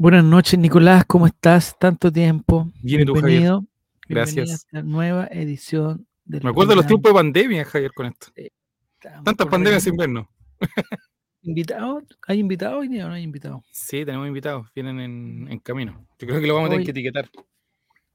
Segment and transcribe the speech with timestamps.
[0.00, 1.78] Buenas noches, Nicolás, ¿cómo estás?
[1.78, 2.72] Tanto tiempo.
[2.80, 3.40] Bien, ¿y tú, Javier?
[3.40, 3.66] Bienvenido.
[4.08, 4.34] Gracias.
[4.34, 8.06] bienvenido a esta nueva edición del Me acuerdo de los tiempos de pandemia, Javier, con
[8.06, 8.28] esto.
[8.34, 10.26] Estamos Tantas pandemias sin vernos.
[11.42, 12.02] ¿Invitado?
[12.26, 13.62] ¿Hay invitado hoy día o no hay invitado?
[13.72, 16.06] Sí, tenemos invitados, vienen en, en camino.
[16.18, 17.28] Yo creo que lo vamos a tener que etiquetar.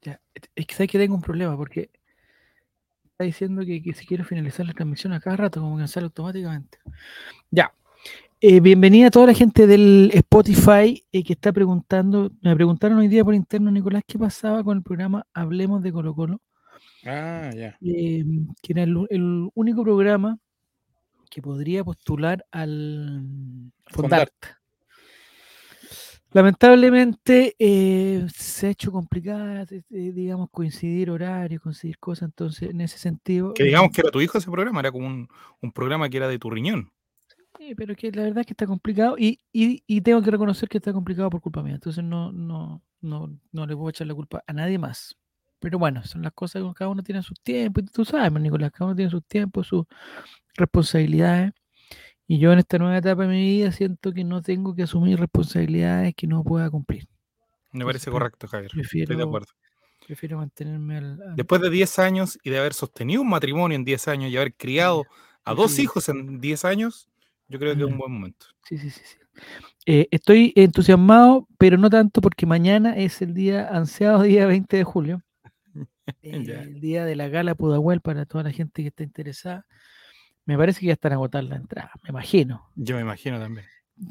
[0.02, 0.20] Ya,
[0.56, 1.92] Es que sabes que tengo un problema porque
[3.04, 6.06] está diciendo que, que si quiero finalizar la transmisión a cada rato, como que sale
[6.06, 6.78] automáticamente.
[7.52, 7.72] Ya.
[8.38, 12.30] Eh, bienvenida a toda la gente del Spotify eh, que está preguntando.
[12.42, 16.14] Me preguntaron hoy día por interno, Nicolás, ¿qué pasaba con el programa Hablemos de Colo
[16.14, 16.42] Colo?
[17.06, 17.78] Ah, ya.
[17.80, 18.24] eh,
[18.60, 20.38] que era el, el único programa
[21.30, 24.34] que podría postular al Fondart.
[26.32, 33.54] Lamentablemente eh, se ha hecho complicada, digamos, coincidir horarios, coincidir cosas, entonces en ese sentido...
[33.54, 35.26] Que digamos que era tu hijo ese programa, era como un,
[35.62, 36.90] un programa que era de tu riñón.
[37.66, 40.68] Sí, pero que la verdad es que está complicado y, y- y tengo que reconocer
[40.68, 44.14] que está complicado por culpa mía, entonces no, no, no, no le puedo echar la
[44.14, 45.16] culpa a nadie más.
[45.58, 48.70] Pero bueno, son las cosas que cada uno tiene sus tiempos, y tú sabes, Nicolás,
[48.72, 49.84] cada uno tiene sus tiempos, sus
[50.54, 51.52] responsabilidades.
[52.28, 55.18] Y yo en esta nueva etapa de mi vida siento que no tengo que asumir
[55.18, 57.06] responsabilidades que no pueda cumplir.
[57.72, 58.70] Me parece correcto, Javier.
[58.76, 59.46] Estoy de acuerdo.
[60.06, 61.22] Prefiero mantenerme al...
[61.22, 64.36] al- Después de 10 años y de haber sostenido un matrimonio en 10 años y
[64.36, 65.04] haber criado
[65.44, 65.82] a dos Sí.
[65.82, 67.08] hijos en 10 años,
[67.48, 68.46] yo creo que es un buen momento.
[68.64, 69.00] Sí, sí, sí.
[69.04, 69.16] sí.
[69.86, 74.84] Eh, estoy entusiasmado, pero no tanto porque mañana es el día ansiado día 20 de
[74.84, 75.22] julio.
[76.22, 79.66] eh, el día de la gala Pudahuel para toda la gente que está interesada.
[80.44, 82.70] Me parece que ya están agotadas la entrada, me imagino.
[82.76, 83.66] Yo me imagino también.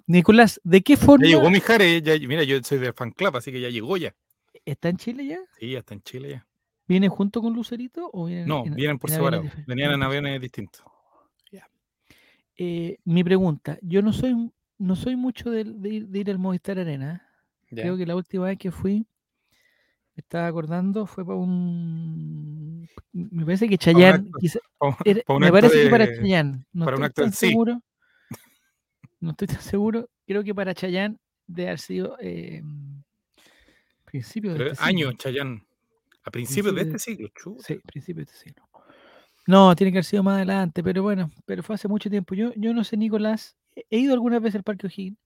[0.07, 3.37] Nicolás, ¿de qué forma Ya llegó mi Jare, ya, mira, yo soy del fan club,
[3.37, 4.13] así que ya llegó ya.
[4.65, 5.39] está en Chile ya?
[5.59, 6.47] Sí, ya está en Chile ya.
[6.87, 9.43] ¿Viene junto con Lucerito o viene No, en- vienen por separado.
[9.65, 10.83] Venían en aviones distintos.
[12.57, 16.37] Eh, mi pregunta, yo no soy no soy mucho de, de ir, de ir al
[16.39, 17.25] Movistar Arena.
[17.69, 22.87] Creo que la última vez que fui, me estaba acordando, fue para un...
[23.13, 27.09] Me parece que acto- un me acto parece que para Chayanne, no para un estoy
[27.09, 27.47] acto de- tan sí.
[27.49, 27.81] seguro,
[29.21, 31.17] no estoy tan seguro, creo que para Chayanne
[31.47, 32.61] de haber sido eh,
[34.05, 35.17] principio de este año, siglo.
[35.17, 35.63] Chayán.
[36.23, 37.29] A principios de este siglo.
[37.59, 38.64] Sí, principio de este siglo.
[39.47, 42.33] No, tiene que haber sido más adelante, pero bueno, pero fue hace mucho tiempo.
[42.35, 45.17] Yo, yo no sé, Nicolás, he- ido algunas veces al Parque O'Higgins,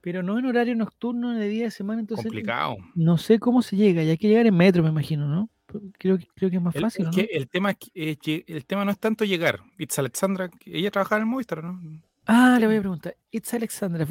[0.00, 2.76] pero no en horario nocturno ni de día de semana, entonces Complicado.
[2.94, 4.02] no sé cómo se llega.
[4.02, 5.50] Y hay que llegar en metro, me imagino, ¿no?
[5.98, 7.90] Creo, que- creo que es más El, fácil, es ¿o que el tema es que,
[8.12, 9.60] es que el tema no es tanto llegar.
[9.76, 11.78] It's Alexandra, ella trabajaba en el Movistar, ¿no?
[12.26, 13.16] Ah, le voy a preguntar.
[13.30, 14.06] It's Alexandra.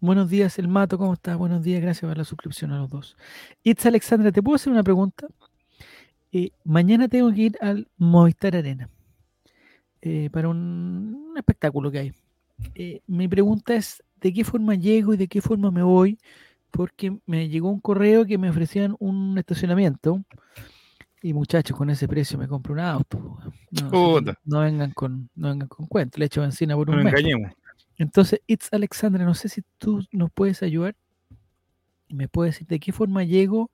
[0.00, 1.36] Buenos días, el mato, ¿cómo estás?
[1.36, 3.16] Buenos días, gracias por la suscripción a los dos.
[3.62, 5.28] It's Alexandra, ¿te puedo hacer una pregunta?
[6.32, 8.88] Eh, mañana tengo que ir al Movistar Arena
[10.02, 12.12] eh, para un, un espectáculo que hay.
[12.74, 16.18] Eh, mi pregunta es, ¿de qué forma llego y de qué forma me voy?
[16.70, 20.22] Porque me llegó un correo que me ofrecían un estacionamiento
[21.22, 23.38] y muchachos, con ese precio me compro un auto.
[23.72, 27.12] No, no vengan con, no vengan con cuentos, le echo benzina por No un nos
[27.12, 27.14] mes.
[27.20, 27.52] engañemos.
[27.98, 30.94] Entonces, It's Alexandra, no sé si tú nos puedes ayudar
[32.08, 33.70] y me puedes decir de qué forma llego.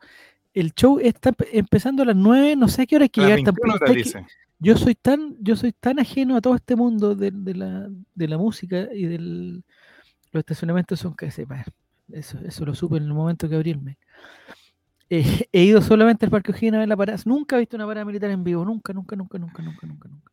[0.56, 3.20] El show está empe- empezando a las 9, no sé a qué hora hay que
[3.20, 3.76] A las llegar 21 tampoco.
[3.76, 4.18] horas ¿sabes qué?
[4.20, 4.36] dice.
[4.58, 8.28] Yo soy tan, yo soy tan ajeno a todo este mundo de, de la, de
[8.28, 9.62] la música y de los
[10.32, 11.62] estacionamientos son que sepa.
[12.10, 13.98] Eso, eso lo supe en el momento que mail.
[15.10, 17.18] Eh, he ido solamente al Parque O'Higgins a ver la parada.
[17.26, 18.64] Nunca he visto una parada militar en vivo.
[18.64, 20.32] Nunca, nunca, nunca, nunca, nunca, nunca, nunca.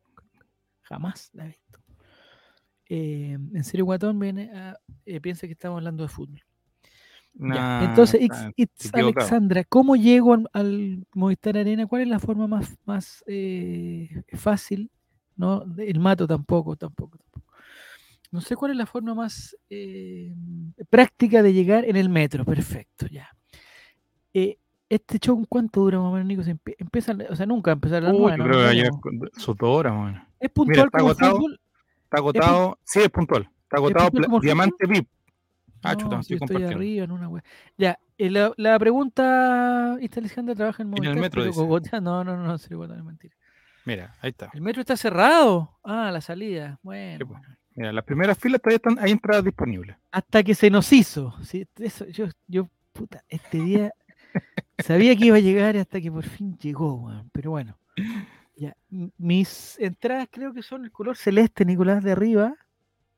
[0.82, 1.80] Jamás la he visto.
[2.88, 6.42] Eh, en serio, Guatón viene a, eh, piensa que estamos hablando de fútbol.
[7.36, 8.94] Nah, Entonces, it's, it's.
[8.94, 11.86] Alexandra, ¿cómo llego al, al Movistar Arena?
[11.86, 14.90] ¿Cuál es la forma más, más eh, fácil?
[15.36, 15.64] ¿No?
[15.78, 17.52] El mato tampoco, tampoco, tampoco.
[18.30, 20.32] No sé cuál es la forma más eh,
[20.90, 22.44] práctica de llegar en el metro.
[22.44, 23.28] Perfecto, ya.
[24.32, 26.42] Eh, ¿Este show cuánto dura más o menos, Nico?
[26.44, 28.68] Se empie- empieza, o sea, nunca empezar a las Uy, nueve, yo no creo que
[28.68, 28.90] ayer
[29.36, 30.28] sus dos horas, man.
[30.38, 31.36] ¿Es puntual está como agotado.
[31.36, 31.60] fútbol?
[32.04, 32.78] Está agotado.
[32.84, 33.48] Sí, es puntual.
[33.62, 34.10] Está agotado.
[34.10, 35.08] puntual Diamante VIP.
[35.84, 37.44] Ah, No, chuta, si estoy estoy arriba en una wea.
[37.76, 41.44] Ya, eh, la, la pregunta, ¿esta Alejandra trabaja en En el metro.
[41.52, 42.00] Cogotá?
[42.00, 43.34] No, no, no, no, Cogotá, no mentira.
[43.84, 44.50] Mira, ahí está.
[44.54, 45.78] ¿El metro está cerrado?
[45.84, 46.78] Ah, la salida.
[46.82, 47.40] Bueno, Sí, pues.
[47.76, 49.96] Mira, las primeras filas todavía están, hay entradas disponibles.
[50.12, 51.34] Hasta que se nos hizo.
[51.42, 53.92] Sí, eso, yo, yo, puta, este día
[54.78, 57.28] sabía que iba a llegar hasta que por fin llegó, weón.
[57.32, 57.76] Pero bueno.
[58.56, 58.76] Ya.
[59.18, 62.54] Mis entradas creo que son el color celeste, Nicolás, de arriba.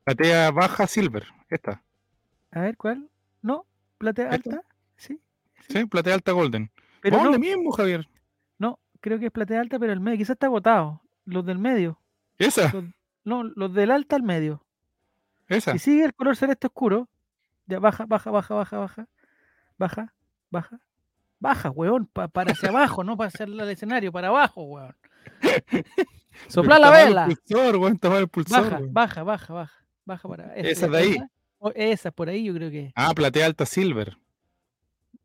[0.04, 1.26] Platea baja silver.
[1.50, 1.82] Esta.
[2.56, 3.08] A ver, ¿cuál?
[3.42, 3.66] ¿No?
[3.98, 4.62] ¿Platea alta?
[4.96, 5.20] Sí.
[5.68, 6.70] Sí, platea alta golden.
[7.02, 8.08] Pero no, ¿Dónde mismo, Javier?
[8.58, 10.16] no, creo que es platea alta, pero el medio.
[10.16, 11.02] Quizás está agotado.
[11.26, 12.00] Los del medio.
[12.38, 12.84] Esa, Los-
[13.24, 14.64] no, los del alta al medio.
[15.48, 15.72] esa.
[15.72, 17.08] Si sigue el color celeste oscuro,
[17.66, 19.08] ya baja, baja, baja, baja, baja.
[19.76, 20.14] baja,
[20.50, 20.80] baja,
[21.40, 24.96] baja, weón, pa- para hacia abajo, no para hacia el escenario, para abajo, weón.
[26.48, 27.26] Sopla la vela.
[27.26, 28.62] El pulsor, weón, está mal el pulsor.
[28.64, 28.94] Baja, weón.
[28.94, 30.54] baja, baja, baja, baja para.
[30.56, 31.16] Esa de ahí.
[31.74, 32.92] Esa, por ahí yo creo que.
[32.94, 34.16] Ah, platea alta silver.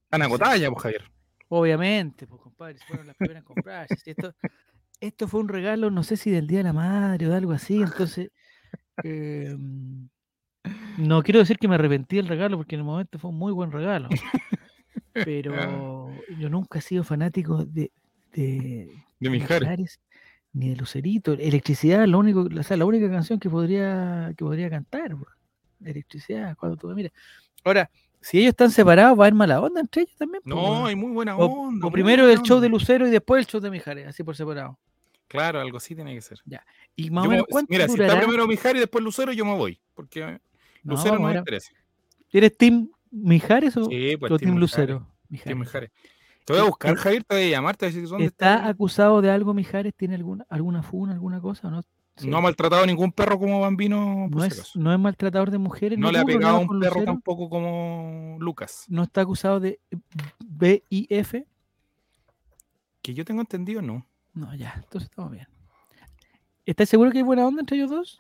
[0.04, 1.12] Están agotadas ya, pues, Javier.
[1.48, 3.96] Obviamente, pues compadre, si fueron las primeras en comprarse.
[3.98, 4.34] si esto,
[5.02, 7.52] esto fue un regalo, no sé si del Día de la Madre o de algo
[7.52, 8.30] así, entonces
[9.04, 9.58] eh,
[10.98, 13.52] no quiero decir que me arrepentí del regalo porque en el momento fue un muy
[13.52, 14.08] buen regalo.
[15.14, 16.10] Pero
[16.40, 17.92] yo nunca he sido fanático de,
[18.34, 18.90] de,
[19.20, 19.62] De Mijares.
[19.62, 20.00] Mijares,
[20.54, 21.34] ni de Lucerito.
[21.34, 25.18] Electricidad, lo único, o sea, la única canción que podría, que podría cantar.
[25.18, 25.28] po.
[25.86, 27.12] Electricidad, cuando tú me miras.
[27.64, 27.90] Ahora,
[28.20, 30.42] si ellos están separados, va a haber mala onda entre ellos también.
[30.46, 31.88] No, hay muy buena onda.
[31.88, 34.78] o primero el show de Lucero y después el show de Mijares, así por separado.
[35.28, 36.40] Claro, algo así tiene que ser.
[36.96, 39.46] Y más o me- menos, ¿cuánto mira, si está primero Mijares y después Lucero, yo
[39.46, 39.80] me voy.
[39.96, 40.40] Porque
[40.84, 41.72] No, Lucero no me interesa.
[42.32, 45.08] ¿Eres Team Mijares o, Sí, pues o Team Team Mijares, Lucero?
[45.44, 45.92] Team Mijares.
[46.46, 48.10] Te voy a Eh, buscar, eh, Javier, te voy a llamar, te voy a decir
[48.10, 48.68] dónde ¿Está está.
[48.68, 49.94] acusado de algo Mijares?
[49.96, 51.84] ¿Tiene alguna, alguna funa, alguna cosa o no?
[52.22, 52.30] Sí.
[52.30, 55.98] No ha maltratado a ningún perro como Bambino, no, es, no es maltratador de mujeres.
[55.98, 58.86] No le ha pegado a un perro Lucero, tampoco como Lucas.
[58.88, 59.80] No está acusado de
[60.40, 61.34] BIF.
[63.02, 64.06] Que yo tengo entendido, no.
[64.34, 65.48] No, ya, entonces estamos bien.
[66.66, 68.20] ¿Estás seguro que hay buena onda entre ellos dos?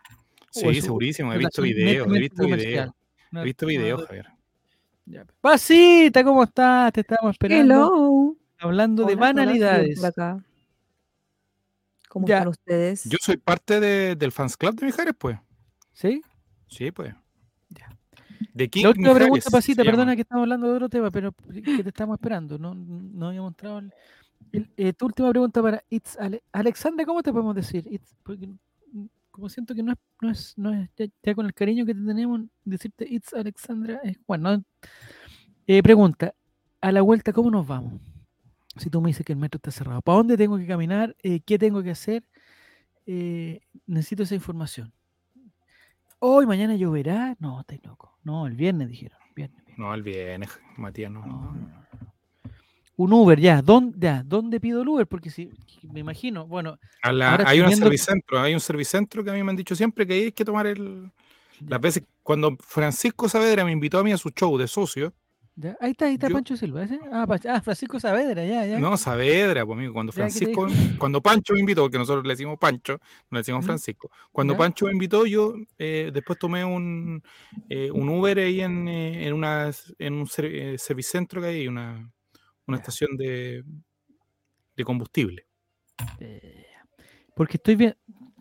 [0.56, 1.32] ¿O Sí, es segurísimo.
[1.34, 2.92] He visto videos, he visto videos.
[3.34, 4.28] He visto videos, Javier.
[5.06, 5.26] ya.
[5.40, 6.92] Pasita, ¿cómo estás?
[6.92, 7.74] Te estábamos esperando.
[7.76, 8.36] Hello.
[8.60, 10.04] Hablando de Hola, banalidades.
[10.04, 10.44] acá.
[12.12, 12.40] ¿Cómo Ya.
[12.40, 13.06] están ustedes?
[13.06, 15.38] Yo soy parte de- del fans club de Mijares, pues.
[15.94, 16.22] ¿Sí?
[16.68, 17.16] Sí, pues.
[17.70, 17.88] Ya.
[18.54, 19.92] De King La última Mijares, pregunta, Pasita, llama.
[19.94, 22.58] perdona que estamos hablando de otro tema, pero que te estamos esperando.
[22.60, 23.80] No, no había mostrado.
[23.80, 23.94] el-
[24.52, 27.88] el- eh, tu última pregunta para It's Ale- Alexandra, ¿cómo te podemos decir?
[27.88, 28.50] It's- porque,
[29.32, 31.94] como siento que no es, no es, no es ya, ya con el cariño que
[31.94, 34.42] te tenemos, decirte It's Alexandra es Juan.
[34.42, 34.64] ¿no?
[35.66, 36.34] Eh, pregunta,
[36.82, 38.02] a la vuelta, ¿cómo nos vamos?
[38.78, 41.16] Si tú me dices que el metro está cerrado, ¿para dónde tengo que caminar?
[41.24, 42.24] Eh, ¿Qué tengo que hacer?
[43.06, 44.94] Eh, necesito esa información.
[46.20, 47.36] Hoy, mañana lloverá.
[47.40, 48.18] No, estáis loco.
[48.24, 49.18] No, el viernes dijeron.
[49.36, 49.78] Viernes, viernes.
[49.80, 51.26] No, el viernes, Matías, no.
[51.26, 51.82] No, no, no.
[52.98, 53.62] Un Uber, ya.
[53.62, 54.24] ¿Dónde, ya.
[54.24, 55.08] ¿Dónde pido el Uber?
[55.08, 55.50] Porque si
[55.92, 59.42] me imagino, bueno, A la- Ahora hay un servicentro, hay un servicentro que a mí
[59.44, 61.12] me han dicho siempre que hay que tomar el.
[61.68, 65.14] Las veces cuando Francisco Saavedra me invitó a mí a su show de socio,
[65.56, 65.78] ya.
[65.80, 66.84] ahí está, ahí está yo- Pancho Silva.
[66.84, 67.00] ¿ese?
[67.12, 68.80] Ah, ah, Francisco Saavedra, ya, ya.
[68.80, 70.68] no Saavedra, pues amigo, cuando Ya, ¿qué te Francisco,
[70.98, 73.66] cuando Pancho me invitó, porque nosotros le decimos Pancho, no le decimos.
[73.66, 74.60] Francisco, cuando Ya.
[74.60, 77.22] Pancho me invitó, yo eh, después tomé un,
[77.70, 82.12] eh, un Uber ahí en, eh, en, una, en un eh, servicentro que hay, una,
[82.68, 83.64] una estación de,
[84.76, 85.46] de combustible.
[87.36, 87.98] Porque estoy viendo,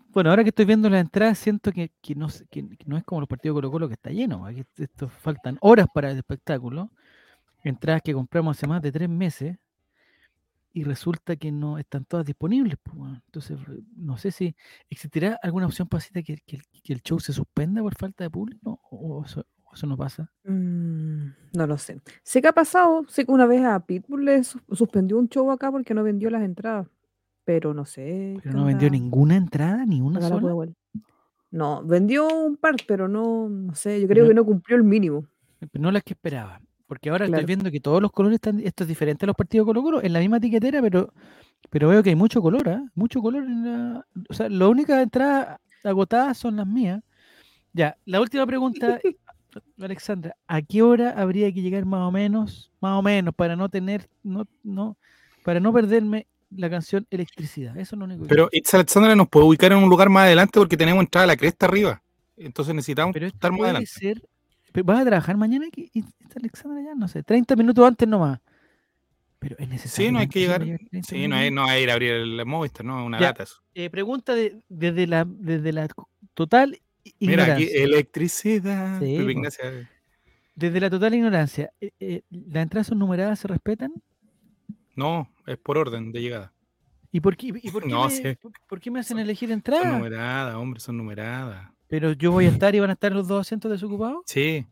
[0.08, 3.04] bueno, ahora que estoy viendo las entradas, siento que, que no, que, que no es
[3.04, 4.44] como los partidos de Colo Colo que está lleno.
[4.44, 6.90] Aquí esto faltan horas para el espectáculo.
[7.62, 9.56] Entradas que compramos hace más de tres meses
[10.72, 12.76] y resulta que no están todas disponibles.
[12.82, 12.98] pues.
[13.26, 13.58] Entonces,
[13.96, 14.54] no sé si
[14.88, 18.30] existirá alguna opción pasita que, que, el- que el show se suspenda por falta de
[18.30, 20.30] público o, eso, o eso no pasa.
[20.44, 22.00] Mm, no lo sé.
[22.22, 23.04] Sé que ha pasado.
[23.08, 26.30] Sé que una vez a Pitbull le sus- suspendió un show acá porque no vendió
[26.30, 26.86] las entradas.
[27.44, 28.38] Pero no sé.
[28.44, 30.72] Pero no vendió ninguna entrada, ni una sola.
[31.50, 34.00] No, vendió un par, pero no, no sé.
[34.00, 35.26] Yo creo No- que no cumplió el mínimo.
[35.58, 36.60] Pero no las que esperaba.
[36.90, 37.46] Porque ahora estoy Claro.
[37.46, 38.58] viendo que todos los colores están.
[38.58, 41.14] Esto es diferente a los partidos de Colo Colo, en la misma etiquetera, pero,
[41.70, 42.82] pero veo que hay mucho color, ¿ah?
[42.96, 44.06] Mucho color en la.
[44.28, 47.00] O sea, las únicas entradas agotadas son las mías.
[47.72, 48.98] Ya, la última pregunta,
[49.80, 52.72] Alexandra, ¿a qué hora habría que llegar más o menos?
[52.80, 54.96] Más o menos, para no tener, no, no,
[55.44, 57.76] para no perderme la canción Electricidad.
[57.76, 60.58] Eso es lo único que Pero Alexandra nos puede ubicar en un lugar más adelante
[60.58, 62.02] porque tenemos entrada a la cresta arriba.
[62.36, 63.90] Entonces necesitamos Pero esto estar más puede adelante.
[63.92, 64.22] ser.
[64.84, 65.90] ¿Vas a trabajar mañana aquí?
[65.92, 66.94] ¿Y está Alexandra ya?
[66.94, 68.40] No sé, 30 minutos antes nomás.
[69.38, 70.08] Pero es necesario.
[70.08, 70.60] Sí, no hay que llegar.
[70.60, 73.44] para 30 Sí, no hay, no hay ir a abrir el Movistar, no, una lata.
[73.74, 75.88] Eh, pregunta de- desde, la, desde la
[76.34, 77.84] total i- Mira, aquí ignorancia.
[77.84, 79.00] electricidad.
[79.00, 79.16] Sí.
[80.54, 81.72] Desde la total ignorancia.
[81.80, 83.38] eh, eh, ¿Las entradas son numeradas?
[83.40, 83.92] ¿Se respetan?
[84.94, 86.52] No, es por orden de llegada.
[87.12, 88.22] ¿Y por qué, y por qué, No, me, sí.
[88.40, 89.96] por- por qué me hacen Son- elegir Son entrada?
[89.98, 91.70] numeradas, hombre, son numeradas.
[91.90, 94.22] Pero yo voy a estar y van a estar los dos asientos desocupados.
[94.24, 94.64] Sí.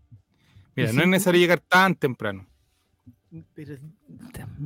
[0.75, 2.47] Mira, ¿Y no es necesario llegar tan temprano.
[3.55, 3.77] Pero,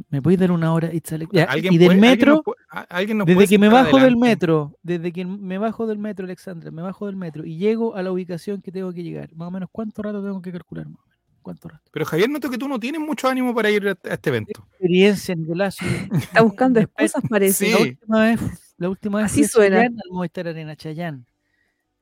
[0.09, 0.89] ¿Me podéis dar una hora?
[1.33, 2.45] Ya, ¿Alguien y del puede- metro,
[2.91, 5.99] alguien nos puede- alguien desde que me bajo del metro, desde que me bajo del
[5.99, 9.35] metro, Alexandra, me bajo del metro y llego a la ubicación que tengo que llegar,
[9.35, 10.87] más o menos, ¿cuánto rato tengo que calcular?
[10.87, 11.19] Más o menos?
[11.43, 11.83] ¿Cuánto rato?
[11.91, 14.65] Pero Javier, noto que tú no tienes mucho ánimo para ir a este evento.
[14.71, 15.85] Experiencia, Nicolazo.
[16.13, 17.67] Está buscando excusas, parece.
[17.67, 17.73] Sí.
[17.73, 18.41] La última vez,
[18.77, 19.81] la última vez Así suena.
[19.81, 21.27] Al Movistar Arena, Chayán.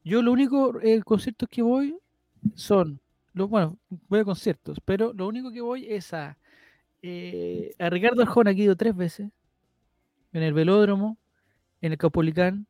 [0.04, 1.96] Yo lo único eh, conciertos que voy
[2.54, 3.00] son
[3.34, 3.78] bueno,
[4.08, 6.38] voy a conciertos, pero lo único que voy es a,
[7.02, 9.30] eh, a Ricardo Arjona, que he ido tres veces,
[10.32, 11.18] en el Velódromo,
[11.82, 12.66] en el Caupolicán,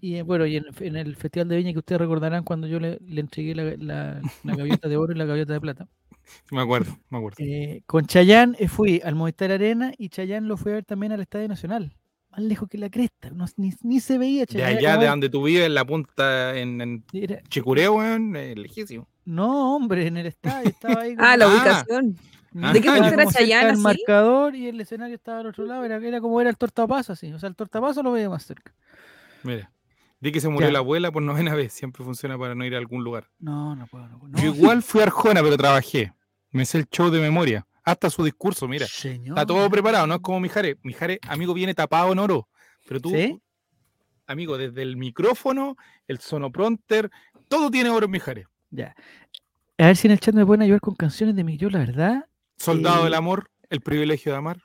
[0.00, 2.78] y eh, bueno, y en, en el Festival de Viña que ustedes recordarán cuando yo
[2.78, 5.88] le, le entregué la, la- la gaviota de oro y la gaviota de plata.
[6.50, 7.36] Me acuerdo, me acuerdo.
[7.38, 11.12] Eh, con Chayán eh, fui al Movistar Arena y Chayán lo fui a ver también
[11.12, 11.94] al Estadio Nacional.
[12.36, 15.28] Más lejos que la cresta, no- ni, ni se veía De allá, como- de donde
[15.30, 19.08] tú vives, en la punta, en, en era- Chicureo, weón, eh, lejísimo.
[19.24, 21.14] no, hombre, en el estadio estaba ahí.
[21.18, 21.48] Ah, la Ah.
[21.48, 22.16] ubicación.
[22.18, 22.22] Ah.
[22.72, 23.80] ¿De qué estaba fuiste era del así?
[23.82, 25.84] marcador y el escenario estaba al otro lado.
[25.84, 27.32] Era, era como era el tortapaso, así.
[27.32, 28.74] O sea, el tortapaso lo veía más cerca.
[29.42, 29.70] Mira,
[30.20, 30.72] di que se murió Ya.
[30.72, 31.72] la abuela por novena vez.
[31.72, 33.28] Siempre funciona para no ir a algún lugar.
[33.38, 34.08] No, no puedo.
[34.08, 34.32] No, puedo.
[34.38, 36.12] Yo igual fui a Arjona, pero trabajé.
[36.50, 37.66] Me sé el show de memoria.
[37.86, 38.86] Hasta su discurso, mira.
[38.86, 39.38] Señor.
[39.38, 40.76] Está todo preparado, no es como Mijares.
[40.82, 42.48] Mijares, amigo, viene tapado en oro.
[42.86, 43.40] Pero tú, ¿Sí?
[44.26, 45.76] amigo, desde el micrófono,
[46.08, 47.10] el sonopronter,
[47.48, 48.46] todo tiene oro en Mijares.
[48.70, 48.94] Ya.
[49.78, 51.56] A ver si en el chat me pueden ayudar con canciones de mi.
[51.56, 52.26] Yo, la verdad,
[52.56, 54.60] Soldado del Eh, amor, el privilegio de amar.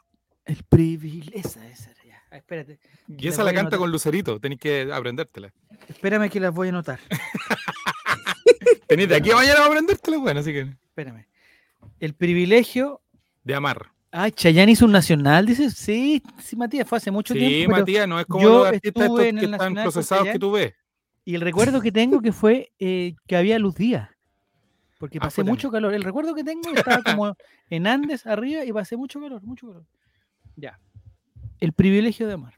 [0.46, 1.40] el privilegio.
[1.40, 2.24] Esa, esa era ya.
[2.32, 2.80] Ah, espérate.
[3.08, 5.54] Y esa la a canta con Lucerito, tenéis que aprendértela.
[5.88, 7.00] Espérame que las voy a anotar.
[8.88, 10.62] Tenéis de aquí a mañana para aprendértela, bueno, así que.
[10.62, 11.28] Espérame.
[12.00, 13.02] El privilegio.
[13.44, 13.92] De amar.
[14.12, 15.74] Ay, Chayanne hizo un nacional, dices.
[15.74, 17.72] Sí, sí, Matías, fue hace mucho Sí, tiempo.
[17.76, 20.74] pero- Matías, no es como yo los artistas estos que están procesados que tú ves.
[21.24, 24.12] Y el recuerdo que tengo que fue eh, que había luz día.
[25.00, 25.94] Porque Ah, pasé mucho calor.
[25.94, 27.36] El recuerdo que tengo estaba como
[27.70, 29.86] en Andes arriba y pasé mucho calor, mucho calor.
[30.56, 30.78] Ya.
[31.60, 32.54] El privilegio de amar.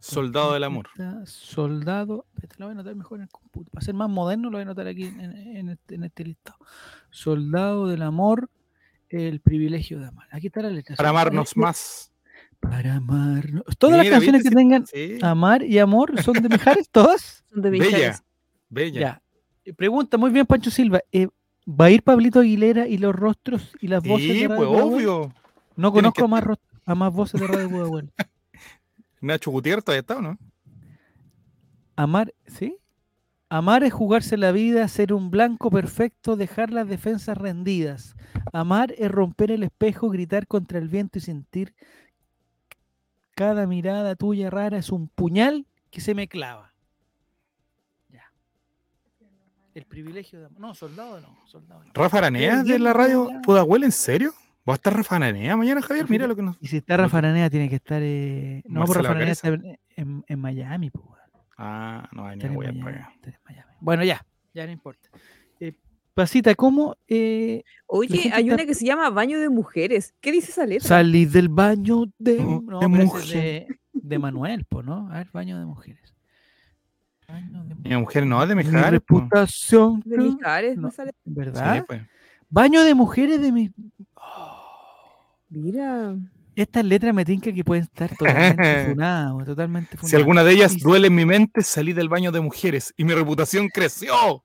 [0.00, 0.88] Soldado del amor.
[1.26, 2.24] Soldado.
[2.40, 3.70] Te lo voy a anotar mejor en el computador.
[3.70, 6.58] Para ser más moderno, lo voy a anotar aquí en, en este, en este listado.
[7.10, 8.48] Soldado del amor.
[9.16, 10.26] El privilegio de amar.
[10.32, 10.96] Aquí está la letra.
[10.96, 12.10] Para amarnos más.
[12.58, 13.62] Para amarnos.
[13.78, 17.44] Todas las canciones que tengan Sí, amar y amor son de Mijares, todas.
[17.52, 17.84] Son de bella.
[17.84, 18.22] Mijares.
[18.68, 19.00] Bella.
[19.00, 19.22] Ya.
[19.64, 21.00] Eh, Pregunta muy bien, Pancho Silva.
[21.12, 21.28] eh,
[21.68, 25.32] ¿Va a ir Pablito Aguilera y los rostros y las voces Sí, de pues obvio.
[25.76, 26.44] No que conozco a más,
[26.84, 28.10] a más voces de Radio Pudahuel.
[29.20, 30.36] Nacho Gutiérrez todavía está, ¿o no?
[31.96, 32.76] Amar, ¿sí?
[33.54, 38.16] Amar es jugarse la vida, ser un blanco perfecto, dejar las defensas rendidas.
[38.52, 41.72] Amar es romper el espejo, gritar contra el viento y sentir
[43.36, 46.74] cada mirada tuya rara es un puñal que se me clava.
[48.08, 48.24] Ya.
[49.72, 50.58] El privilegio de amar.
[50.58, 51.92] No, soldado no, soldado no.
[51.94, 53.30] Rafa Aranea de la radio.
[53.44, 54.32] Pudahuel, ¿en serio?
[54.68, 56.10] ¿Va a estar Rafa Aranea mañana, Javier?
[56.10, 56.56] Mira lo que nos.
[56.60, 58.02] Y si está Rafa Aranea, tiene que estar.
[58.02, 58.64] Eh...
[58.66, 60.90] No, pues Rafa Aranea está en, Miami.
[60.90, 61.23] Pues.
[61.56, 63.66] Ah, no, Está ni voy a Miami, pagar.
[63.80, 65.08] Bueno, ya, ya no importa.
[65.60, 65.72] Eh,
[66.14, 70.14] Pasita, ¿cómo eh, Oye, hay está- una que se llama Baño de Mujeres.
[70.20, 70.88] ¿Qué dice esa letra?
[70.88, 73.24] salí del baño de, No, no, de mujer.
[73.26, 75.08] de, de Manuel, pues, ¿no?
[75.10, 76.14] A ver, baño de mujeres.
[77.28, 79.00] Baño de Mi mujer no, de Mi Mijares.
[79.00, 79.18] po.
[79.20, 80.02] reputación.
[80.04, 80.18] De.
[80.18, 80.90] Mijares, no.
[80.90, 81.12] sale.
[81.24, 81.76] ¿Verdad?
[81.78, 82.02] Sí, pues.
[82.50, 83.70] Baño de mujeres de mi.
[84.14, 84.60] Oh,
[85.48, 86.14] Mira.
[86.56, 90.14] Estas letras me tinca que pueden estar totalmente funadas, totalmente Si funadas.
[90.14, 93.68] alguna de ellas duele en mi mente, salí del baño de mujeres y mi reputación
[93.68, 94.44] creció.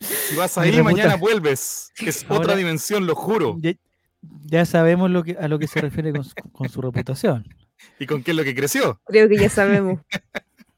[0.00, 1.90] Si vas ahí, mañana vuelves.
[1.98, 3.56] Es Ahora- otra dimensión, lo juro.
[3.60, 3.72] Ya,
[4.44, 7.46] ya sabemos lo que, a lo que se refiere con, su- con su reputación.
[7.98, 9.00] ¿Y con qué es lo que creció?
[9.06, 10.00] Creo que ya sabemos.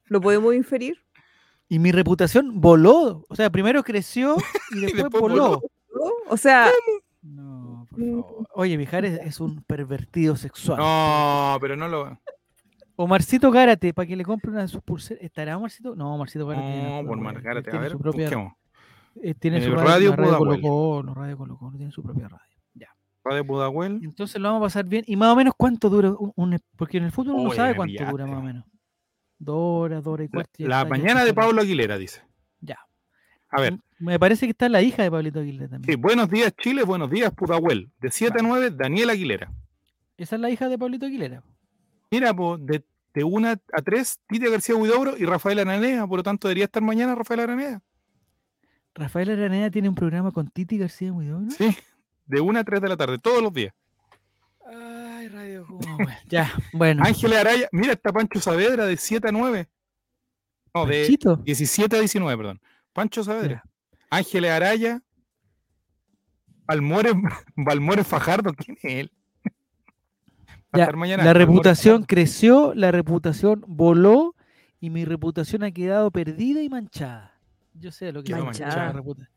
[0.06, 0.96] ¿Lo podemos inferir?
[1.68, 3.25] Y mi reputación voló.
[3.28, 4.37] O sea, primero creció
[4.70, 5.60] y después, después voló.
[6.28, 6.70] O sea,
[7.22, 8.49] No, por favor.
[8.55, 10.78] Oye, Mijares es un pervertido sexual.
[10.78, 12.21] No, pero no lo.
[12.97, 15.23] Omarcito Gárate, para que le compre una de sus pulseras.
[15.23, 15.95] ¿Estará Omarcito?
[15.95, 16.83] No, Omarcito Gárate.
[16.83, 17.71] No, no, por no, Margárate.
[17.76, 18.52] A ver, su propia, busquemos.
[19.23, 20.61] eh, tiene En su el radio, Radio la radio Pudahuel.
[20.61, 22.57] Colo Colo, Radio Colo Colo, tiene su propia radio.
[22.75, 22.88] Ya.
[23.25, 24.00] Radio Pudahuel.
[24.02, 25.05] Entonces lo vamos a pasar bien.
[25.07, 27.57] ¿Y más o menos cuánto dura un, un- porque en el fútbol uno no Oye,
[27.57, 28.64] sabe cuánto dura más o menos.
[29.38, 30.52] Dos horas, dos horas y La, cuarto.
[30.59, 32.23] la mañana de Pablo Aguilera, dice.
[33.50, 35.90] A ver, Me parece que está la hija de Pablito Aguilera también.
[35.90, 37.90] sí, buenos días Chile, buenos días Pudahuel.
[38.00, 39.50] De 7 a 9, Daniel Aguilera.
[40.17, 41.43] Esa es la hija de Pablito Aguilera.
[42.11, 46.07] Mira, pues, de, de 1 a 3, Tite García Huidobro y Rafael Aranea.
[46.07, 47.81] Por lo tanto, debería estar mañana Rafael Aranea.
[48.95, 51.50] Rafael Araneda tiene un programa con Titi García Huidobro.
[51.50, 51.76] Sí,
[52.26, 53.73] de 1 a 3 de la tarde, todos los días.
[54.67, 55.67] Ay, radio.
[56.28, 57.02] Ya, bueno.
[57.05, 59.69] Ángeles Araya, mira, está Pancho Saavedra de 7 a 9.
[60.75, 61.37] No, de Panchito.
[61.37, 62.61] 17 a 19, perdón.
[62.99, 63.62] Pancho Saavedra.
[64.11, 65.00] Ángeles Araya.
[66.67, 67.12] Balmores,
[67.57, 69.12] Balmores Fajardo, ¿quién es él?
[70.73, 71.23] Ya, mañana.
[71.23, 74.35] La reputación creció, la reputación voló
[74.81, 77.40] y mi reputación ha quedado perdida y manchada.
[77.73, 79.31] Yo sé a lo que Quedó se refiere con la manchada.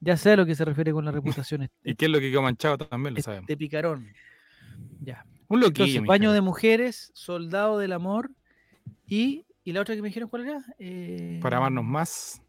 [0.00, 2.20] Ya sé a lo que se refiere con la reputación este- ¿Y qué es lo
[2.20, 3.14] que quedó manchado también?
[3.14, 3.46] Lo sabemos.
[3.46, 4.12] de picarón.
[5.00, 5.24] Ya.
[5.48, 5.84] Un loquillo.
[5.86, 8.30] Entonces, baño de mujeres, soldado del amor
[9.06, 10.62] y, y la otra que me dijeron cuál era.
[10.78, 12.42] Eh, Para amarnos más.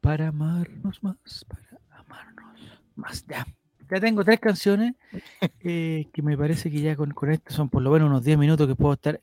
[0.00, 2.60] Para amarnos más, para amarnos
[2.94, 3.26] más.
[3.26, 3.46] Ya.
[3.90, 4.94] Ya tengo tres canciones
[5.60, 8.36] eh, que me parece que ya con, con esto son por lo menos unos 10
[8.38, 9.20] minutos que puedo estar.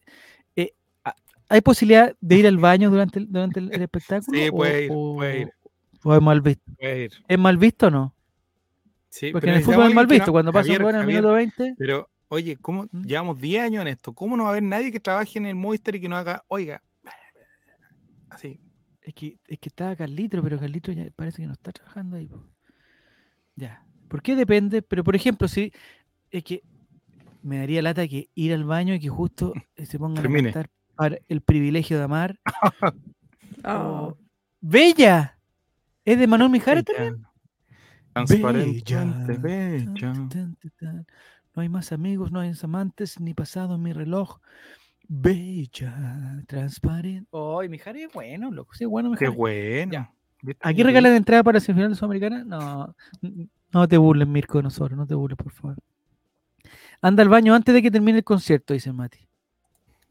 [0.55, 0.74] Eh,
[1.50, 4.38] ¿Hay posibilidad de ir al baño durante el, durante el, el espectáculo?
[4.38, 5.50] Sí, puede ir, o- puede ir.
[6.03, 6.72] ¿O es mal visto?
[6.77, 7.12] Puede ir.
[7.27, 8.15] ¿Es mal visto o no?
[9.10, 10.25] Sí, Porque en el fútbol es mal visto.
[10.27, 13.03] no- Cuando pasa un Javier, gol en el minuto 20, Pero, oye, ¿cómo ¿Mm?
[13.03, 14.13] llevamos 10 años en esto?
[14.13, 16.44] ¿Cómo no va a haber nadie que trabaje en el Movistar y que no haga,
[16.48, 16.82] oiga,
[18.29, 18.60] así?
[19.05, 22.27] Es que, es que estaba Carlito, pero Carlito ya parece que no está trabajando ahí.
[22.27, 22.43] po.
[23.55, 23.85] Ya.
[24.07, 24.81] ¿Por qué depende?
[24.81, 25.71] Pero, por ejemplo, si
[26.31, 26.63] es que
[27.41, 30.50] me daría lata que ir al baño y que justo eh, se pongan Termine.
[30.50, 32.39] a cantar para el privilegio de amar.
[33.63, 34.17] Ah, o-
[34.62, 35.38] ¡Bella!
[36.03, 37.24] ¿Es de Manuel Mijares también?
[38.13, 40.13] Transparentemente Bella.
[41.55, 44.39] No hay más amigos, no hay amantes, ni pasado en mi reloj.
[45.07, 47.29] Bella, transparente.
[47.31, 48.74] ¡Ay, Mijares es bueno, loco!
[48.74, 49.38] Sí, es bueno, Qué Mijares.
[49.38, 49.91] bueno.
[49.91, 50.12] Ya.
[50.62, 52.43] ¿Aquí regalan entrada para semifinal de Sudamericana?
[52.43, 52.95] No,
[53.74, 55.77] no te burles, Mirko, de nosotros, no te burles, por favor.
[57.01, 59.19] Anda al baño antes de que termine el concierto, dice Mati.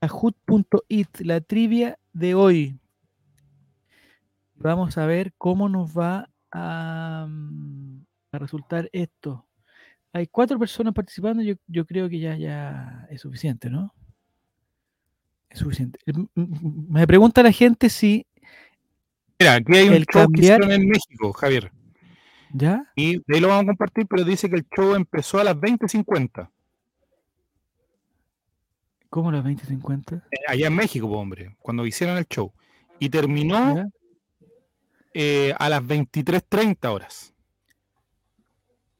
[0.00, 2.78] kahoot.it, la trivia de hoy.
[4.56, 8.04] Vamos a ver cómo nos va a, mm, a
[8.38, 9.46] resultar esto.
[10.12, 13.92] Hay cuatro personas participando, yo, yo creo que ya, ya es suficiente, ¿no?
[15.50, 15.98] Es suficiente.
[16.06, 18.26] M- Me pregunta la gente si,
[19.38, 21.72] Mira, aquí hay un el show que cambiar- hicieron en México, Javier.
[22.52, 22.84] ¿ya?
[22.94, 25.56] Y de ahí lo vamos a compartir, pero dice que el show empezó a las
[25.56, 26.48] 20.50.
[29.10, 30.16] ¿Cómo las 2050?
[30.16, 32.52] eh, Allá en México, hombre, cuando hicieron el show.
[32.98, 33.90] Y terminó
[35.12, 37.33] eh, a las 23.30 horas.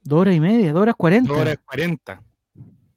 [0.05, 1.29] Dos horas y media, dos horas cuarenta.
[1.33, 2.23] Dos horas 40.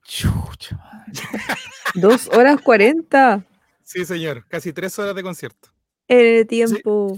[0.03, 1.13] Chucha madre.
[1.95, 3.43] Dos horas cuarenta
[3.83, 4.45] Sí, señor.
[4.47, 5.69] Casi tres horas de concierto.
[6.07, 7.17] el tiempo.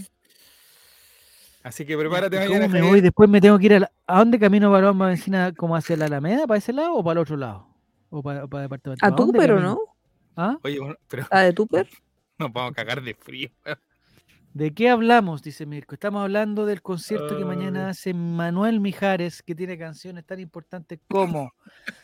[1.64, 2.66] Así que prepárate ¿Y mañana.
[2.68, 3.02] ¿Cómo me voy?
[3.02, 5.52] Después me tengo que ir a, la- ¿a dónde camino para Bamba Vecina?
[5.54, 7.68] ¿Como hacia la Alameda, para ese lado o para el otro lado?
[8.10, 9.06] ¿O para, para departamento?
[9.06, 9.80] A ¿A Tupper o no?
[10.38, 10.58] ¿Ah?
[10.64, 11.88] Oye, bueno, pero ¿A de Tupper?
[12.38, 13.50] nos vamos a cagar de frío.
[14.54, 15.42] ¿De qué hablamos?
[15.44, 15.94] Dice Mirko.
[15.96, 17.92] Estamos hablando del concierto que mañana Ay.
[17.92, 21.54] hace Manuel Mijares, que tiene canciones tan importantes como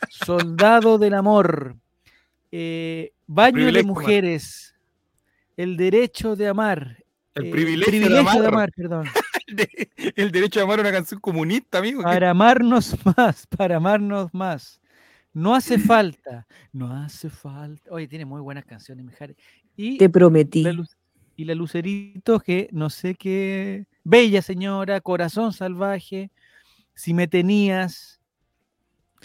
[0.08, 1.76] Soldado del Amor,
[2.52, 4.02] eh, Baño de privilegio de amar.
[4.02, 4.74] Mujeres,
[5.56, 7.04] El Derecho de Amar,
[7.34, 8.70] El eh, privilegio, de, amar.
[8.74, 9.06] perdón.
[10.16, 12.02] El derecho de amar una canción comunista, amigo.
[12.02, 14.80] Para amarnos más, para amarnos más.
[15.32, 17.90] No hace falta, no hace falta.
[17.90, 19.36] Oye, tiene muy buenas canciones, Mijares.
[19.76, 20.62] Y Te prometí.
[20.62, 20.95] la luz-
[21.36, 23.86] y la Lucerito, que no sé qué.
[24.04, 26.30] Bella señora, corazón salvaje,
[26.94, 28.20] si me tenías.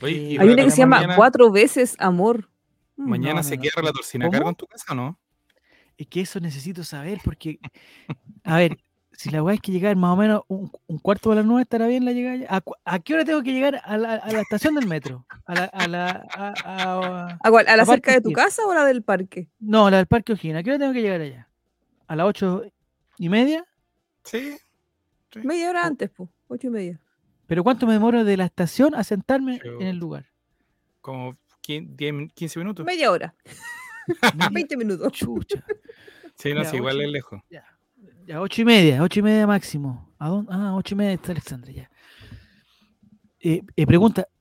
[0.02, 2.50] Oye, y Hay una que se llama mañana, Cuatro veces amor.
[2.97, 3.84] Mm, Mañana No, se no, queda no.
[3.84, 5.17] la torcina cargo en tu casa, ¿no?
[5.97, 7.60] Es que eso necesito saber, porque,
[8.43, 8.78] a ver,
[9.12, 11.62] si la weá hay que llegar más o menos un, un cuarto de las nueve,
[11.62, 12.38] ¿estará bien la llegada?
[12.38, 12.47] ya?
[12.50, 15.26] ¿A, a qué hora tengo que llegar a la, a la estación del metro?
[15.45, 17.67] A la, a la, a- a- ¿A, cuál?
[17.67, 19.50] ¿A la cerca de tu casa o a la del parque?
[19.60, 20.58] no, la del Parque O'Higgins.
[20.58, 21.47] ¿A qué hora tengo que llegar allá?
[22.12, 22.62] ¿A las ocho
[23.17, 23.63] y media?
[24.26, 24.58] Sí.
[25.43, 26.30] Media hora O- antes, pues.
[26.50, 27.00] Ocho y media.
[27.47, 30.26] ¿Pero cuánto me demoro de la estación a sentarme en el lugar?
[31.00, 32.86] Como 15, 10 min- 15 minutos.
[32.86, 33.34] Media hora.
[34.36, 35.13] Media- 20 minutos.
[35.13, 35.63] Chucha.
[36.36, 37.06] Sí, no, Ya, sí, igual ocho.
[37.06, 37.41] es lejos.
[37.50, 37.65] Ya,
[38.26, 40.13] ya, ocho y media, ocho y media máximo.
[40.19, 40.52] ¿A dónde?
[40.54, 41.89] Ah, ocho y media está Alexandra, ya.
[43.39, 44.40] Eh, eh, pregunta, ¿v-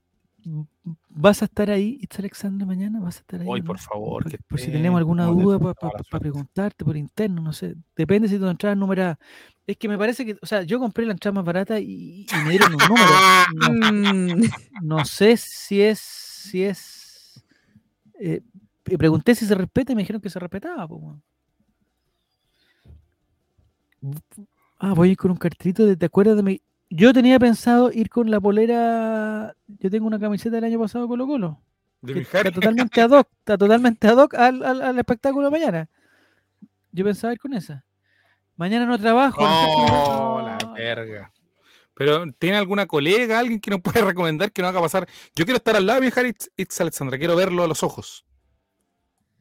[1.09, 3.01] ¿vas a estar ahí, está Alexandra, mañana?
[3.01, 3.49] ¿Vas a estar ahí?
[3.49, 4.23] Hoy, por favor.
[4.23, 7.77] Por, que por si tenemos alguna duda para preguntarte por interno, no sé.
[7.97, 9.19] Depende si tu entrada es numerada.
[9.67, 12.35] Es que me parece que, o sea, yo compré la entrada más barata y, y
[12.45, 13.05] me dieron un número.
[13.61, 14.43] No, Mm,
[14.83, 17.45] no sé si es, si es.
[18.21, 18.41] eh,
[18.83, 20.89] pregunté si se respeta y me dijeron que se respetaba.
[20.89, 21.21] po.
[24.79, 26.61] Ah, voy a ir con un cartelito de ¿te acuerdas de mi?
[26.93, 29.55] Yo tenía pensado ir con la polera.
[29.79, 31.61] Yo tengo una camiseta del año pasado Colo Colo.
[32.03, 32.21] De que.
[32.21, 35.89] Está totalmente ad hoc, está totalmente ad hoc al, al- al espectáculo de mañana.
[36.93, 37.85] Yo pensaba ir con esa.
[38.57, 39.41] Mañana no trabajo.
[39.41, 41.33] no Oh, la verga.
[41.95, 45.07] Pero, ¿tiene alguna colega, alguien que nos puede recomendar que no haga pasar?
[45.37, 48.25] Yo quiero estar al lado de Mijares It's Alexandra, quiero verlo a los ojos.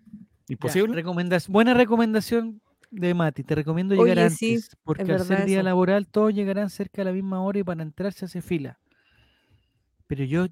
[0.06, 0.94] Ya, ¿Imposible?
[0.96, 3.44] recomendas- buena recomendación de Mati.
[3.44, 4.38] Te recomiendo llegar Oye, antes.
[4.38, 5.64] sí, porque al ser día eso.
[5.64, 8.80] laboral, todos llegarán cerca a la misma hora y para entrar se hace fila.
[10.08, 10.48] Pero yo,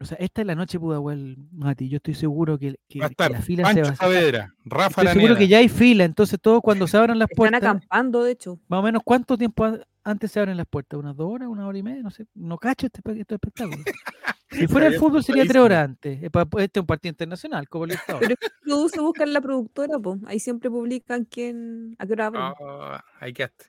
[0.00, 1.88] o sea, esta es la noche Pudahuel, Mati.
[1.88, 3.96] Yo estoy seguro que, que- Va a que estar la fila se va a hacer.
[3.96, 7.36] Saavedra, Rafa Estoy seguro que ya hay fila, entonces todos cuando se abran las Están
[7.36, 8.58] puertas, acampando, de hecho.
[8.68, 9.66] más o menos cuánto tiempo
[10.06, 12.56] antes se abren las puertas, unas dos horas, una hora y media, no sé, no
[12.58, 13.78] cacho este, este espectáculo.
[14.48, 17.10] Si fuera el Está fútbol sería tres horas antes, eh, pa- este es un partido
[17.10, 18.20] internacional, como el Estado.
[18.20, 20.20] Pero produce, buscan la productora, pues.
[20.24, 22.42] Ahí siempre publican quién, a qué hora abren.
[22.60, 23.66] Ah, ahí quedaste.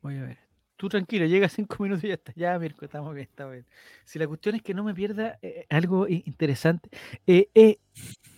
[0.00, 0.38] Voy a ver.
[0.76, 2.32] Tú tranquilo, llega cinco minutos y ya está.
[2.36, 3.66] Ya, Mirko, estamos bien, estamos bien.
[4.04, 6.88] Si la cuestión es que no me pierda eh, algo i- interesante.
[7.26, 7.78] eh, eh,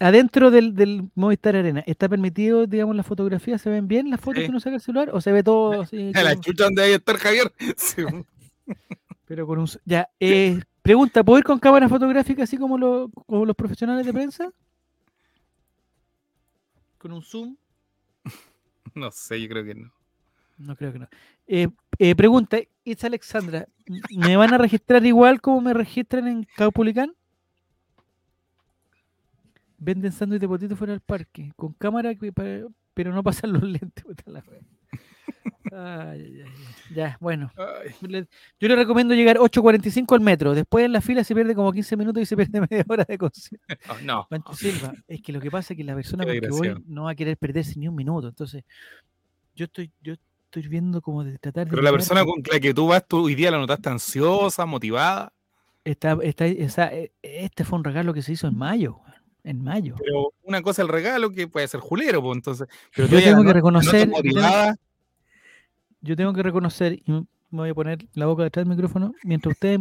[0.00, 3.61] adentro del, del Movistar Arena, ¿está permitido, digamos, las fotografías?
[3.62, 4.44] ¿Se ven bien las fotos Sí.
[4.44, 5.11] que uno saca el celular?
[5.12, 6.12] ¿O se ve todo así?
[6.14, 7.52] A la como- chucha donde hay estar Javier.
[7.76, 8.02] Sí.
[9.26, 9.68] pero con un...
[9.84, 14.12] Ya, eh, pregunta, ¿puedo ir con cámara fotográfica así como, lo- como los profesionales de
[14.12, 14.50] prensa?
[16.98, 17.56] ¿Con un zoom?
[18.94, 19.92] No sé, yo creo que no.
[20.56, 21.08] No creo que no.
[21.46, 26.46] Eh, eh, pregunta, es Alexandra, ¿m- ¿me van a registrar igual como me registran en
[26.56, 27.14] Caupolicán?
[29.78, 32.32] Venden sándwich de potito fuera del parque, con cámara, que
[32.94, 34.04] pero no pasan los lentes.
[34.26, 34.42] la.
[35.70, 36.94] Ay, ay, ay, ay.
[36.94, 37.52] Ya, bueno.
[38.00, 40.54] Yo le recomiendo llegar 8.45 al metro.
[40.54, 43.18] Después en la fila se pierde como 15 minutos y se pierde media hora de
[43.18, 43.66] concierto.
[43.90, 44.26] oh, no.
[44.30, 47.04] Pancho Silva, es que lo que pasa es que la persona con que voy no
[47.04, 48.28] va a querer perderse ni un minuto.
[48.28, 48.64] Entonces,
[49.54, 50.14] yo estoy, yo
[50.46, 51.70] estoy viendo como de tratar de.
[51.70, 55.32] Pero la persona con la que tú vas, tú hoy día la notaste ansiosa, motivada.
[55.84, 59.00] Está, está, esa- e- este fue un regalo que se hizo en mayo.
[59.48, 59.94] En mayo.
[59.98, 62.68] Pero una cosa el regalo que puede ser julero, pues entonces.
[62.94, 64.76] Pero Yo tengo que no- reconocer- yo tengo- motivada.
[66.00, 69.54] Yo tengo que reconocer, y me voy a poner la boca detrás del micrófono, mientras
[69.54, 69.80] ustedes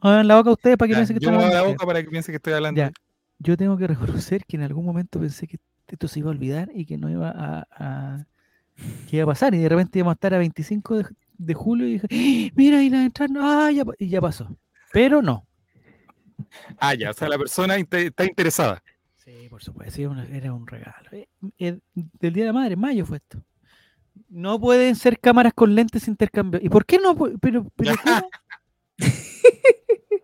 [0.00, 1.86] hagan la boca ustedes para que Ya, piensen que yo me hago la hablando boca
[1.86, 2.78] para que piense que estoy hablando.
[2.78, 2.92] Ya.
[3.40, 6.70] Yo tengo que reconocer que en algún momento pensé que esto se iba a olvidar
[6.72, 8.26] y que no iba a, a-
[9.08, 9.54] que iba a pasar.
[9.54, 12.52] Y de repente íbamos a estar a 25 de, de julio y dije, ¡Ah!
[12.54, 14.56] mira, y la entrada, ah, ya, pa-", y ya pasó.
[14.92, 15.44] Pero no.
[16.78, 18.82] Ah, ya, o sea, la persona está interesada.
[19.38, 21.08] Sí, por supuesto, sí, era un regalo.
[21.12, 23.42] Eh, eh, del Día de la Madre, en mayo fue esto.
[24.28, 26.66] No pueden ser cámaras con lentes intercambiables.
[26.66, 27.14] ¿Y por qué no?
[27.40, 28.30] Pero, pero, ¿cómo?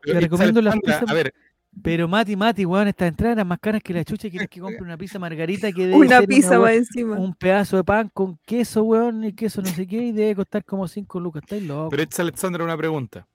[0.02, 1.34] Pero, recomiendo las pizzas- A ver,
[1.82, 4.60] pero Mati, Mati, weón, estas entradas eran más caras que la chucha y quieres que
[4.60, 7.16] compre una pizza margarita que debe Una ser pizza más encima.
[7.16, 10.64] un pedazo de pan con queso, weón, y queso no sé qué, y debe costar
[10.64, 11.42] como 5 lucas.
[11.44, 11.90] Estáis loco.
[11.90, 13.26] pero es Alexandra una pregunta.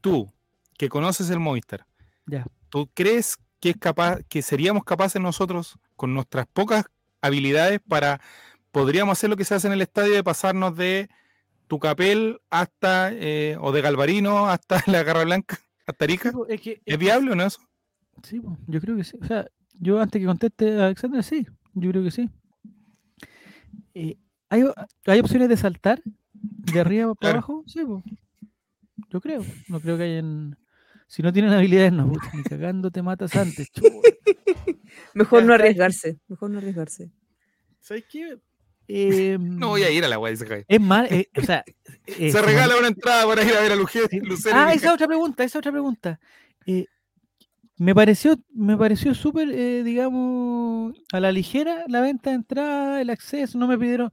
[0.00, 0.30] Tú,
[0.78, 1.84] que conoces el Movistar,
[2.26, 2.46] Ya.
[2.70, 6.84] ¿tú crees que es capaz, que seríamos capaces nosotros, con nuestras pocas
[7.20, 8.20] habilidades, para
[8.72, 11.08] podríamos hacer lo que se hace en el estadio de pasarnos de
[11.68, 16.32] Tucapel hasta, eh, o de Galvarino hasta la Garra Blanca, hasta Arica?
[16.48, 17.60] es que- es ¿Es viable o no eso?
[18.22, 19.16] Sí, yo creo que sí.
[19.20, 19.46] O sea,
[19.78, 22.28] yo antes que conteste a Alexandra, sí, yo creo que sí.
[23.94, 24.16] Eh,
[24.48, 24.64] ¿hay,
[25.06, 27.38] ¿Hay opciones de saltar de arriba para Claro.
[27.38, 27.64] abajo?
[27.66, 28.02] Sí, po.
[29.10, 29.42] yo creo.
[29.68, 30.56] No creo que hayan.
[31.10, 33.68] Si no tienen habilidades, no, puta, ni cagando te matas antes.
[35.14, 36.18] Mejor no arriesgarse.
[36.28, 37.10] Mejor no arriesgarse.
[37.80, 38.38] ¿Sabes qué?
[38.86, 40.64] Eh, No voy a ir a la wea, dice Javier.
[40.68, 41.64] Es mal, eh, o sea.
[42.06, 44.06] eh, Se regala una entrada para ir a ver a Lucero.
[44.52, 46.20] Ah, esa otra pregunta, esa otra pregunta.
[46.64, 46.86] Eh,
[47.76, 53.10] me pareció, me pareció súper, eh, digamos, a la ligera la venta de entrada, el
[53.10, 54.12] acceso, no me pidieron.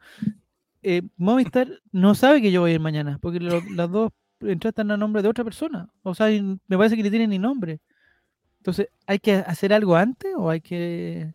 [0.81, 4.91] Eh, Movistar no sabe que yo voy a ir mañana, porque lo- las dos están
[4.91, 5.89] a nombre de otra persona.
[6.03, 6.27] O sea,
[6.67, 7.79] me parece que ni tienen ni nombre.
[8.59, 11.33] Entonces, ¿hay que hacer algo antes o hay que...?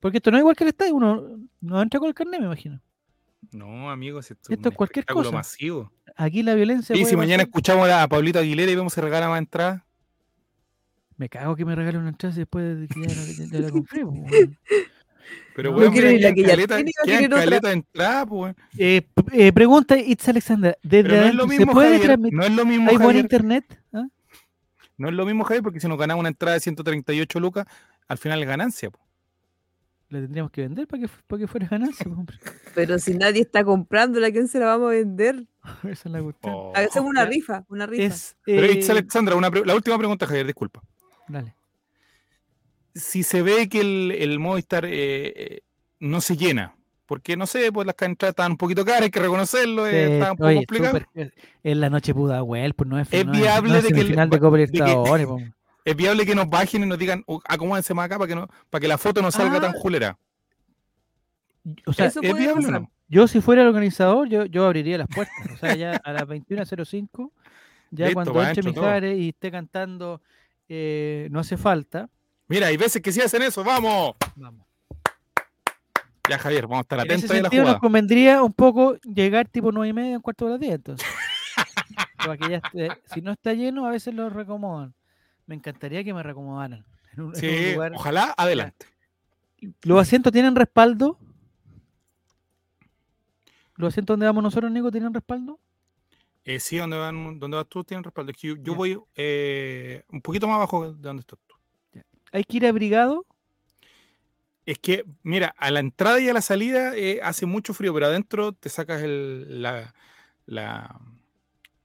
[0.00, 2.46] Porque esto no es igual que el estadio, uno no entra con el carnet, me
[2.46, 2.80] imagino.
[3.52, 5.30] No, amigos, esto, Esto un es cualquier cosa.
[5.32, 5.92] masivo.
[6.16, 6.94] Aquí la violencia...
[6.96, 9.82] Y si mañana pasar- escuchamos a Pablito Aguilera y vemos se regala más entradas.
[11.16, 14.04] Me cago que me regalen una entrada después de que ya, la- ya la compré.
[15.62, 15.66] weón.
[15.66, 18.56] Pero No, weón, ir la quedan que ya caleta- tiene, caleta de entrada, pues, weón.
[18.78, 22.06] Eh, eh, pregunta Itz Alexandra, desde Pero no es adentro, lo ¿se mismo, puede Javier.
[22.06, 22.38] transmitir?
[22.38, 23.24] No es lo mismo, ¿Hay buen Javier.
[23.24, 23.82] internet?
[23.92, 24.06] ¿Ah?
[24.96, 27.66] No es lo mismo, Javier, porque si nos ganamos una entrada de 138 lucas,
[28.08, 28.90] al final es ganancia.
[28.90, 28.98] po.
[30.10, 32.06] La tendríamos que vender para que, para que fuera ganancia.
[32.74, 35.44] Pero si nadie está comprándola, ¿a quién se la vamos a vender?
[35.82, 36.54] Esa es la cuestión.
[36.56, 36.72] Oh.
[36.74, 37.30] Hacemos una ya.
[37.30, 38.04] rifa, una rifa.
[38.04, 40.80] Es, Pero eh, Itz Alexandra, una la última pregunta, Javier, disculpa.
[41.28, 41.54] dale.
[42.98, 44.90] Si se ve que el, el Movistar eh,
[45.36, 45.60] eh,
[46.00, 46.74] no se llena,
[47.06, 50.12] porque no sé, pues las entradas estaban un poquito caras, hay que reconocerlo, eh, Eh,
[50.14, 50.98] estaba un poco oye, complicado.
[50.98, 51.30] súper- eh,
[51.62, 54.08] es la noche Pudahuel, pues no es, Es no viable no es de que el-
[54.08, 54.36] de de que-
[55.26, 55.38] po.
[55.84, 58.46] Es viable que nos bajen y nos digan, "Oh, acomódense más acá para que, no,
[58.68, 60.18] para que la foto no salga Ah, tan julera.
[61.86, 62.90] O sea, Eso ¿Es puede viable o no?
[63.08, 65.34] yo si fuera el organizador, yo, yo abriría las puertas.
[65.52, 67.32] O sea, ya a las 21.05,
[67.90, 68.82] ya Listo, cuando todo.
[68.84, 70.20] Mijares y esté cantando
[70.68, 72.10] eh, No hace falta,
[72.48, 74.14] Mira, hay veces que sí hacen eso, vamos.
[74.36, 74.66] vamos.
[76.28, 77.80] Ya, Javier, vamos a estar En ese atentos ahí a la sentido nos jugada.
[77.80, 81.06] convendría un poco llegar tipo nueve y media, un cuarto de las 10, entonces.
[82.50, 84.92] Ya esté- si no está lleno, a veces lo recomodan.
[85.46, 86.84] Me encantaría que me recomodaran.
[87.12, 87.92] En un, en un Sí, lugar.
[87.94, 88.86] ojalá, adelante.
[89.82, 91.16] ¿Los asientos tienen respaldo?
[93.76, 95.58] ¿Los asientos donde vamos nosotros, Nico, tienen respaldo?
[96.44, 98.32] Eh, sí, donde, van, donde vas tú tienen respaldo.
[98.32, 98.76] Es que yo, yo Ya.
[98.76, 101.38] voy eh, un poquito más abajo de donde tú.
[102.32, 103.26] ¿Hay que ir abrigado?
[104.66, 108.06] Es que, mira, a la entrada y a la salida eh, hace mucho frío, pero
[108.06, 109.94] adentro te sacas el, la,
[110.44, 111.00] la,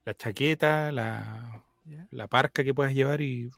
[0.05, 1.63] la chaqueta, la,
[2.11, 3.49] la parca que puedas llevar y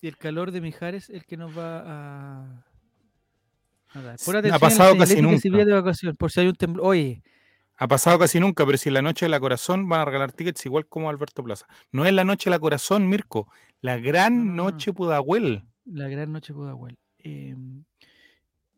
[0.00, 2.64] Y el calor de Mijares el que nos va a.
[3.94, 4.16] a dar.
[4.18, 5.64] Ha atención a la pasado casi nunca.
[5.64, 6.86] de vacación, por si hay un temblor.
[6.86, 7.22] Oye,
[7.82, 10.32] ha pasado casi nunca, pero si en la noche de la corazón van a regalar
[10.32, 11.66] tickets igual como Alberto Plaza.
[11.90, 13.48] No es la noche de la corazón, Mirko,
[13.80, 14.70] la gran No, no, no.
[14.70, 15.64] noche Pudahuel.
[15.84, 16.96] la gran noche Pudahuel.
[17.18, 17.56] Eh,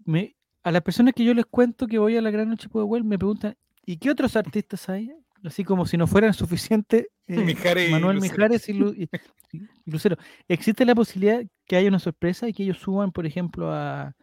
[0.05, 3.05] me, a las personas que yo les cuento que voy a la gran noche Pudahuel
[3.05, 5.13] me preguntan, ¿y qué otros artistas hay?
[5.45, 8.21] Así como si no fueran suficientes eh, Mijares Manuel.
[8.21, 9.09] Mijares y, Lu- y-
[9.53, 10.17] y Lucero.
[10.49, 14.15] ¿Existe la posibilidad que haya una sorpresa y que ellos suban, por ejemplo, a,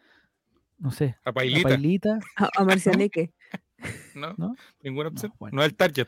[0.79, 2.19] no sé, A a Pailita, Pailita?
[2.37, 3.31] A, a Marcianeque.
[4.15, 4.33] ¿No?
[4.37, 4.55] ¿no?
[4.83, 5.31] Ninguna opción.
[5.31, 5.61] No, bueno.
[5.61, 6.07] es el target.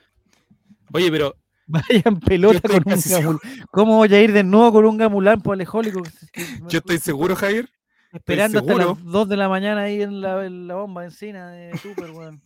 [0.93, 3.39] Oye, pero Vayan pelota con un gamulán.
[3.71, 6.01] ¿Cómo voy a ir de nuevo con un gamulán por alejólico?
[6.69, 7.69] yo estoy seguro, Javier.
[8.11, 8.97] Esperando hasta seguro.
[9.01, 12.41] las 2 de la mañana ahí en la, en la bomba encina de Super, weón.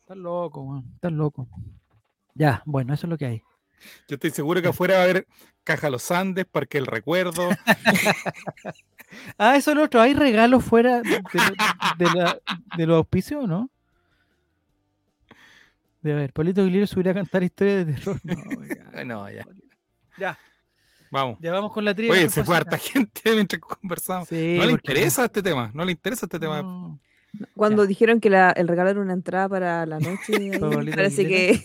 [0.00, 0.84] Estás loco, weón.
[0.94, 1.48] Estás loco.
[2.34, 3.42] Ya, bueno, eso es lo que hay.
[4.08, 5.26] Yo estoy seguro que afuera va a haber
[5.64, 7.48] Caja Los Andes, Parque El Recuerdo.
[9.38, 10.00] Ah, eso es lo otro.
[10.00, 11.20] ¿Hay regalos fuera de,
[11.98, 12.38] de la-
[12.76, 13.68] de los auspicios o no?
[16.02, 18.20] De ver, Polito Aguilera subiría a cantar historias de terror.
[18.24, 19.46] No, ya, no, ya.
[20.18, 20.38] ya,
[21.10, 21.38] Vamos.
[21.40, 22.12] ya vamos con la trivia.
[22.12, 24.28] Oye, ¿qué se fue harta gente mientras conversamos.
[24.28, 25.70] Sí, no le interesa este tema.
[25.74, 26.62] No le interesa este tema.
[26.62, 26.98] no.
[27.54, 27.88] Cuando Ya.
[27.88, 31.62] dijeron que la- el regalo era una entrada para la noche, ahí Pablito parece que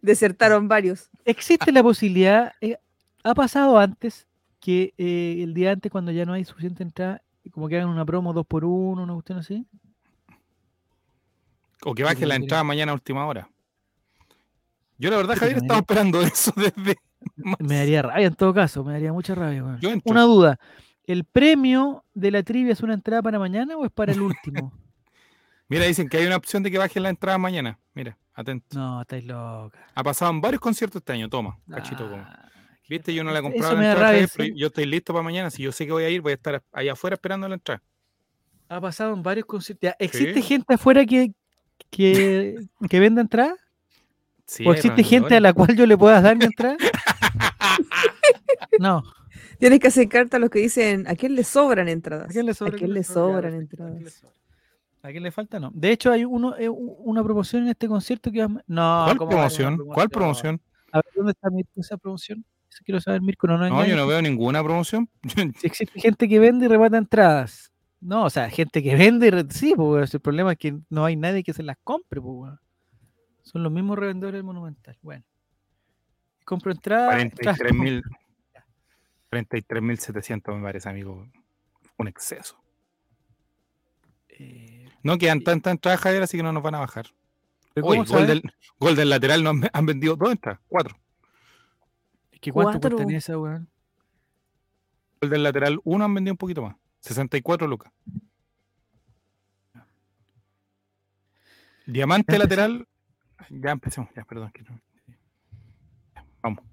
[0.00, 1.10] desertaron varios.
[1.26, 2.78] Existe la posibilidad, eh,
[3.22, 4.26] ha pasado antes
[4.60, 8.06] que eh, el día antes, cuando ya no hay suficiente entrada, como que hagan una
[8.06, 9.66] promo dos por uno, una cuestión así.
[11.84, 13.46] O que baje que la entrada mañana a última hora.
[14.98, 16.96] Yo la verdad, Javier, estaba esperando eso desde...
[17.58, 19.78] Me daría rabia en todo caso, me daría mucha rabia.
[19.80, 19.90] Yo.
[20.04, 20.58] Una duda,
[21.06, 24.72] ¿el premio de la trivia es una entrada para mañana o es para el último?
[25.68, 27.78] Mira, dicen que hay una opción de que baje la entrada mañana.
[27.94, 28.78] Mira, atento.
[28.78, 29.78] no, estáis loca.
[29.94, 31.28] Ha pasado en varios conciertos este año.
[31.28, 32.22] Toma, cachito como.
[32.22, 32.50] Ah,
[32.86, 33.50] Viste, yo no la he rabia.
[33.52, 34.28] comprado Eso la me da entrada, rabia.
[34.36, 34.60] Pero sí.
[34.60, 35.50] yo estoy listo para mañana.
[35.50, 37.82] Si yo sé que voy a ir, voy a estar allá afuera esperando la entrada.
[38.68, 39.90] Ha pasado en varios conciertos.
[39.98, 40.42] ¿Existe Sí.
[40.42, 41.32] gente afuera que,
[41.90, 42.56] que,
[42.88, 43.54] que venda entrada?
[44.46, 46.76] Sí, ¿O hay existe gente a la cual yo le pueda dar mi entrada?
[48.78, 49.02] no.
[49.58, 52.28] Tienes que acercarte a los que dicen, ¿a quién le sobran entradas?
[52.28, 52.74] ¿A quién le sobra?
[52.74, 54.02] ¿A quién le Ya, sobran perfecto, ¿a quién entradas?
[54.02, 54.34] le sobra?
[55.02, 55.60] ¿A quién le falta?
[55.60, 55.70] No.
[55.74, 59.42] De hecho, hay uno, eh, una promoción en este concierto que No, ¿Cuál ¿cómo va
[59.44, 59.86] a haber una promoción?
[59.94, 60.60] ¿Cuál promoción?
[60.92, 62.44] A ver, ¿dónde está Mirko esa promoción?
[62.70, 63.46] Eso quiero saber, Mirko.
[63.46, 65.08] No, no, No, yo no veo ninguna promoción.
[65.60, 67.70] Si existe gente que vende y remata entradas.
[68.00, 71.04] No, o sea, gente que vende y re- sí, pues el problema es que no
[71.04, 72.52] hay nadie que se las compre, pues.
[73.44, 74.98] Son los mismos revendedores del Monumental.
[75.02, 75.24] Bueno.
[76.44, 78.02] Compro 43.000
[79.30, 81.28] 43.700 me parece, amigo.
[81.96, 82.56] Un exceso.
[84.28, 87.06] Eh, No quedan tantas entradas, Javier, así que no nos van a bajar.
[87.72, 88.42] ¿pero Oye, cómo gol del,
[88.78, 90.96] gol del lateral no han, han vendido dos entradas, cuatro.
[92.30, 93.68] Es que ¿Cuánto esa, weón?
[95.20, 96.76] Gol del lateral uno han vendido un poquito más.
[97.00, 97.92] 64 lucas.
[101.86, 102.86] Diamante lateral.
[103.50, 104.50] Ya empecemos, ya, perdón.
[104.52, 106.64] que no- ya, Vamos.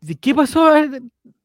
[0.00, 0.68] ¿De qué pasó?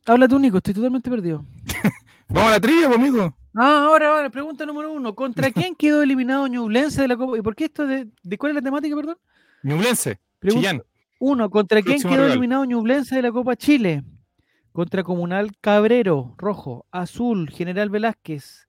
[0.05, 1.45] Habla tú, Nico, estoy totalmente perdido.
[2.27, 3.35] Vamos a la trivia, pues, amigo.
[3.55, 5.15] Ah, ahora, ahora, pregunta número uno.
[5.15, 7.37] ¿Contra quién quedó eliminado Ñublense de la Copa?
[7.37, 9.17] ¿Y por qué esto de, de cuál es la temática, perdón?
[9.63, 10.81] Ñublense, Chillán.
[11.19, 12.31] uno, ¿contra quién quedó rival.
[12.31, 14.03] eliminado Ñublense de la Copa Chile?
[14.71, 18.67] Contra Comunal Cabrero, rojo, azul, General Velázquez,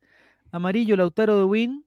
[0.51, 1.85] amarillo, Lautaro de Win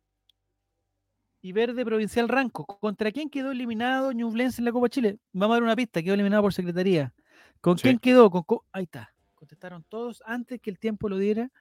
[1.42, 2.66] y verde, Provincial Ranco.
[2.66, 5.18] ¿Contra quién quedó eliminado Ñublense en la Copa Chile?
[5.34, 7.14] Vamos a dar una pista, quedó eliminado por secretaría.
[7.60, 7.84] ¿Con Sí.
[7.84, 8.30] quién quedó?
[8.30, 9.14] Con co- Ahí está.
[9.36, 11.52] Contestaron todos antes que el tiempo lo diera.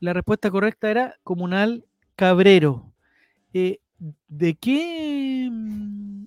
[0.00, 1.86] La respuesta correcta era Comunal
[2.16, 2.92] Cabrero.
[3.54, 3.78] Eh,
[4.28, 5.48] ¿De qué?
[5.50, 6.24] mm,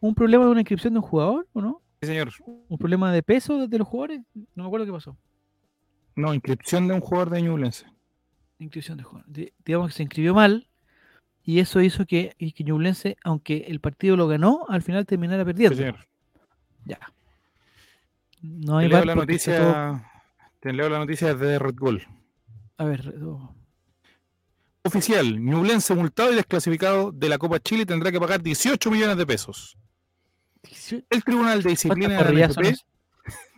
[0.00, 1.81] ¿Un problema de una inscripción de un jugador o no?
[2.02, 2.32] Sí, señor.
[2.68, 4.22] ¿Un problema de peso de, los jugadores?
[4.56, 5.16] No me acuerdo qué pasó.
[6.16, 7.86] No, inscripción de un jugador de Ñublense.
[8.58, 9.30] Inscripción de jugador.
[9.30, 10.66] Di- Digamos que se inscribió mal
[11.44, 15.42] y eso hizo que, y que Ñublense, aunque el partido lo ganó, al final terminara
[15.42, 15.76] Sí, perdiendo.
[15.76, 16.08] señor.
[16.84, 16.98] ya.
[18.42, 20.10] No Te hay leo VAR la está todo- noticia.
[20.58, 22.02] Te leo la noticia de Red Bull.
[22.78, 23.54] A ver, oh,
[24.84, 29.24] Oficial, Ñublense multado y desclasificado de la Copa Chile tendrá que pagar 18 millones de
[29.24, 29.78] pesos.
[31.10, 32.84] El Tribunal de Disciplina ¿cuántas de la NFP,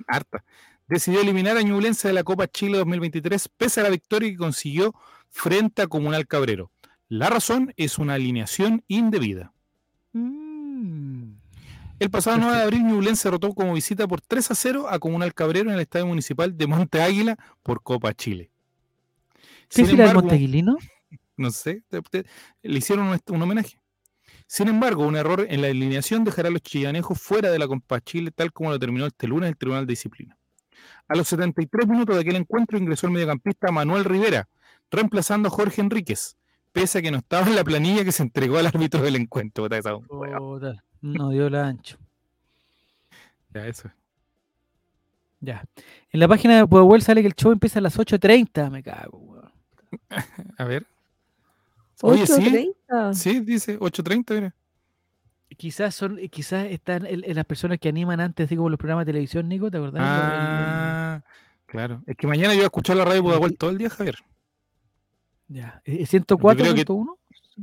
[0.07, 0.45] harta,
[0.89, 4.95] decidió eliminar a Ñublense de la Copa Chile 2023 pese a la victoria que consiguió
[5.31, 6.71] frente a Comunal Cabrero.
[7.09, 9.53] La razón es una alineación indebida.
[10.13, 11.33] Mm,
[12.01, 15.33] El pasado 9 de abril, Ñublense derrotó como visita por 3 a 0 a Comunal
[15.35, 18.51] Cabrero en el Estadio Municipal de Monte Águila por Copa Chile.
[19.69, 20.77] ¿Qué será el embargo, Monteguilino?
[21.37, 22.25] no sé, te- te-
[22.63, 23.79] le hicieron un, un homenaje.
[24.47, 28.01] Sin embargo, un error en la alineación dejará a los chillanejos fuera de la Copa
[28.01, 30.37] Chile, tal como lo terminó este lunes el Tribunal de Disciplina.
[31.09, 34.49] A los 73 minutos de aquel encuentro ingresó el mediocampista Manuel Rivera,
[34.91, 36.37] reemplazando a Jorge Enríquez,
[36.73, 39.69] pese a que no estaba en la planilla que se entregó al árbitro del encuentro.
[39.69, 41.99] Puta, No dio la ancho.
[43.53, 43.91] Ya, eso.
[45.41, 45.65] Ya.
[46.11, 48.71] En la página de Puebla sale que el show empieza a las 8.30.
[48.71, 49.53] Me cago, weón.
[50.59, 50.87] A ver.
[52.07, 52.33] Oye, sí,
[52.87, 53.15] 8.30.
[53.15, 54.55] sí, dice 8.30, mira.
[55.57, 58.79] Quizás son, eh, quizás están el- el- las personas que animan antes, así como los
[58.79, 59.95] programas de televisión, Nico, ¿te acordás?
[60.01, 61.25] El- el- Ah,
[61.67, 62.03] claro.
[62.07, 64.17] Es que mañana yo voy a escuchar la radio de Pudahuel todo el día, Javier.
[65.49, 65.81] ya.
[65.85, 67.63] ¿Es 104.1 creo que-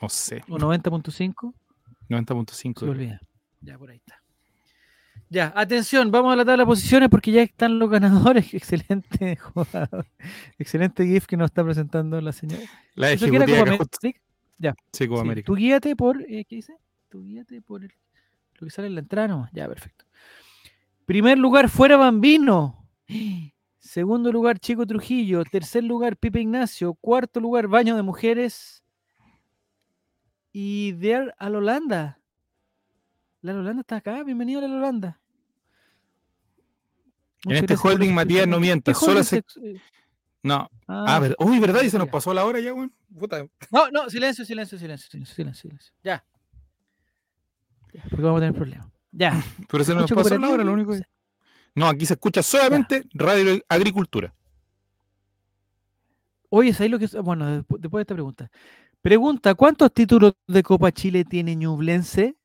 [0.00, 0.42] No sé.
[0.48, 1.54] o 90.5?
[2.08, 2.80] 90.5.
[2.80, 3.20] Se me olvida.
[3.60, 4.19] Ya, por ahí está.
[5.32, 8.52] Ya, atención, vamos a la tabla de posiciones porque ya están los ganadores.
[8.54, 10.06] Excelente jugador.
[10.58, 12.62] Excelente GIF que nos está presentando la señora.
[12.96, 13.84] La ¿Eso que era Copa América?
[14.00, 14.12] Sí,
[15.06, 15.46] Copa Sí, América.
[15.46, 16.20] Tú guíate por.
[16.22, 16.74] eh, ¿Qué dice?
[17.08, 17.92] Tú guíate por el-
[18.58, 19.50] lo que sale en la entrada nomás.
[19.52, 20.04] Ya, perfecto.
[21.06, 22.88] Primer lugar, fuera Bambino.
[23.78, 25.44] Segundo lugar, Chico Trujillo.
[25.44, 26.94] Tercer lugar, Pipe Ignacio.
[26.94, 28.82] Cuarto lugar, Baño de Mujeres.
[30.52, 32.20] Y There a la Holanda.
[33.42, 34.22] La Holanda está acá.
[34.24, 35.19] Bienvenido a la Holanda.
[37.46, 39.42] En este holding, Matías, no mientas, ¿Qué solo se-
[40.42, 40.68] No.
[40.86, 41.82] ah, ver- Uy, ¿verdad?
[41.82, 42.92] Y se nos pasó la hora ya, weón.
[43.70, 45.92] No, no, silencio, silencio, silencio, silencio, silencio, silencio.
[46.04, 46.24] Ya.
[48.08, 48.88] Porque vamos a tener problemas.
[49.12, 49.32] Ya.
[49.70, 51.02] Pero se nos ¿Escucho pasó la hora, lo único que...
[51.74, 54.34] No, aquí se escucha solamente Radio Agricultura.
[56.48, 57.06] Oye, ¿sabes lo que?
[57.22, 58.50] Bueno, despu- después de esta pregunta.
[59.00, 62.36] Pregunta, ¿cuántos títulos de Copa Chile tiene Ñublense?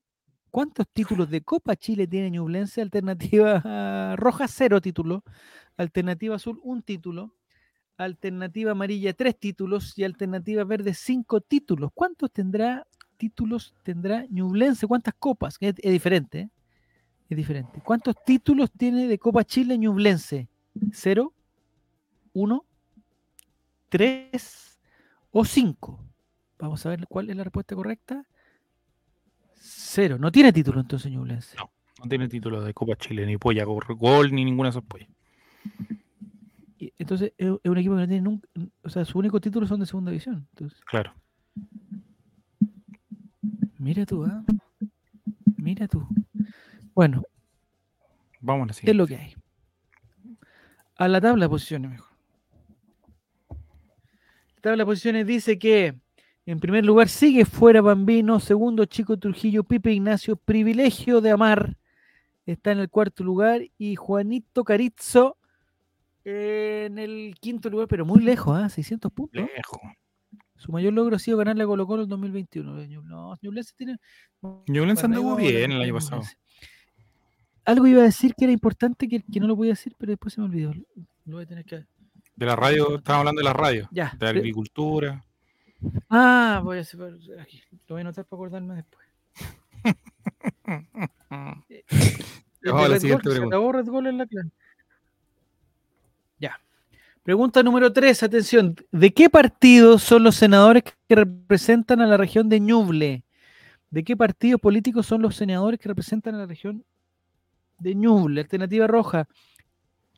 [0.56, 2.82] ¿Cuántos títulos de Copa Chile tiene Ñublense?
[2.82, 5.22] Alternativa roja, cero títulos.
[5.76, 7.36] Alternativa azul, un título.
[7.98, 9.98] Alternativa amarilla, tres títulos.
[9.98, 11.91] Y alternativa verde, cinco títulos.
[11.94, 12.88] ¿Cuántos tendrá
[13.18, 14.88] títulos tendrá Ñublense?
[14.88, 15.58] ¿Cuántas copas?
[15.60, 16.50] Es, es diferente, ¿eh?
[17.28, 17.82] Es diferente.
[17.84, 20.48] ¿Cuántos títulos tiene de Copa Chile Ñublense?
[20.94, 21.34] ¿Cero?
[22.32, 22.63] ¿Uno?
[23.89, 24.80] tres
[25.32, 26.00] o cinco.
[26.58, 28.26] Vamos a ver cuál es la respuesta correcta.
[29.58, 30.18] Cero.
[30.20, 31.56] No tiene título entonces Ñublense.
[31.58, 31.72] No.
[32.04, 35.08] No tiene título de Copa Chile, ni Polla Gol, ni ninguna de esas pollas.
[37.00, 38.48] Entonces es, es un equipo que no tiene nunca,
[38.84, 40.46] o sea, sus únicos títulos son de segunda división.
[40.52, 41.13] Entonces, Claro.
[43.80, 44.44] mira tú, ¿ah?
[45.58, 46.08] Mira tú.
[46.94, 47.24] Bueno,
[48.41, 48.94] Vamos a la es siguiente.
[48.98, 49.36] lo que hay.
[50.98, 52.10] A la tabla de posiciones mejor.
[54.58, 55.96] La tabla de posiciones dice que
[56.45, 61.77] en primer lugar sigue fuera Bambino, segundo Chico Trujillo, Pipe Ignacio, Privilegio de Amar
[62.45, 65.38] está en el cuarto lugar y Juanito Carizzo
[66.23, 68.69] en el quinto lugar, pero muy lejos, ¿ah?
[68.69, 69.41] 600 puntos.
[69.41, 69.79] Lejos.
[70.55, 73.03] Su mayor logro ha sido ganarle a Colo Colo en 2021.
[73.03, 73.97] No, Ñublense tiene...
[74.67, 76.23] Ñublense anduvo bien el año pasado.
[77.65, 80.34] Algo iba a decir que era importante que, que no lo podía decir, pero después
[80.34, 80.73] se me olvidó.
[81.25, 81.86] Lo voy a tener que...
[82.36, 83.88] De la radio, estábamos hablando de la radio.
[83.91, 84.13] Ya.
[84.17, 85.23] De agricultura.
[86.10, 87.00] Ah, voy a hacer
[87.39, 87.62] aquí.
[87.88, 89.06] Lo voy a anotar para acordarme después.
[91.30, 93.56] El de Vamos a la Red siguiente Gol, se pregunta.
[93.56, 94.52] acabó Red Gol en la clan.
[96.40, 96.60] Ya.
[97.23, 98.75] Pregunta número 3, atención.
[98.92, 103.23] ¿De qué partido son los senadores que representan a la región de Ñuble?
[103.92, 106.83] ¿De qué partidos políticos son los senadores que representan a la región
[107.79, 108.42] de Ñuble?
[108.42, 109.27] Alternativa roja.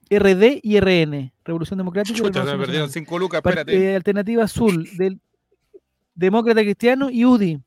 [0.09, 1.33] RD y RN.
[1.43, 2.15] Revolución Democrática.
[2.15, 2.89] se me perdieron Nacional.
[2.91, 3.75] 5 lucas, espérate.
[3.91, 5.19] eh, alternativa azul, del
[6.17, 7.61] Demócrata Cristiano y UDI.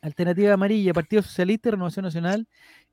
[0.00, 2.48] Alternativa amarilla, Partido Socialista Renovación Nacional.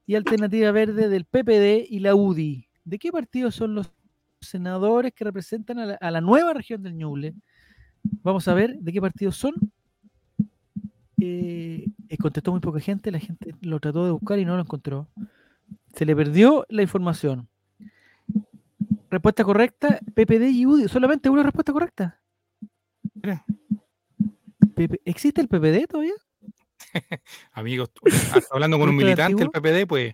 [0.06, 2.68] Y alternativa verde del PPD y la UDI.
[2.84, 3.90] ¿De qué partidos son los
[4.42, 7.34] senadores que representan a la, nueva región del Ñuble?
[8.22, 9.54] Vamos a ver de qué partidos son.
[11.18, 14.64] Eh, eh, contestó muy poca gente, la gente lo trató de buscar y no lo
[14.64, 15.08] encontró.
[15.96, 17.48] Se le perdió la información.
[19.10, 20.90] Respuesta correcta, PPD y UDI.
[20.90, 22.20] Solamente una respuesta correcta.
[24.74, 26.14] PP ¿Existe el PPD todavía?
[27.54, 29.50] Amigos, está hablando con un ¿Esto es militante del?
[29.50, 30.14] PPD, pues.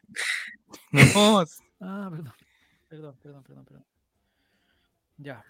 [0.91, 1.43] No,
[1.82, 2.34] Ah, perdón.
[2.89, 3.86] Perdón, perdón, perdón, perdón.
[5.18, 5.43] Ya.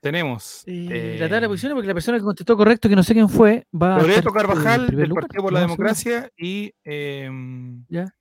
[0.00, 0.64] Tenemos.
[0.66, 3.14] Eh, la tabla de eh, posiciones, porque la persona que contestó correcto, que no sé
[3.14, 3.98] quién fue, va a.
[4.00, 5.60] Loreto eh, en Carvajal, del lugar, Partido por la.
[5.60, 8.14] Democracia, y em, Ya.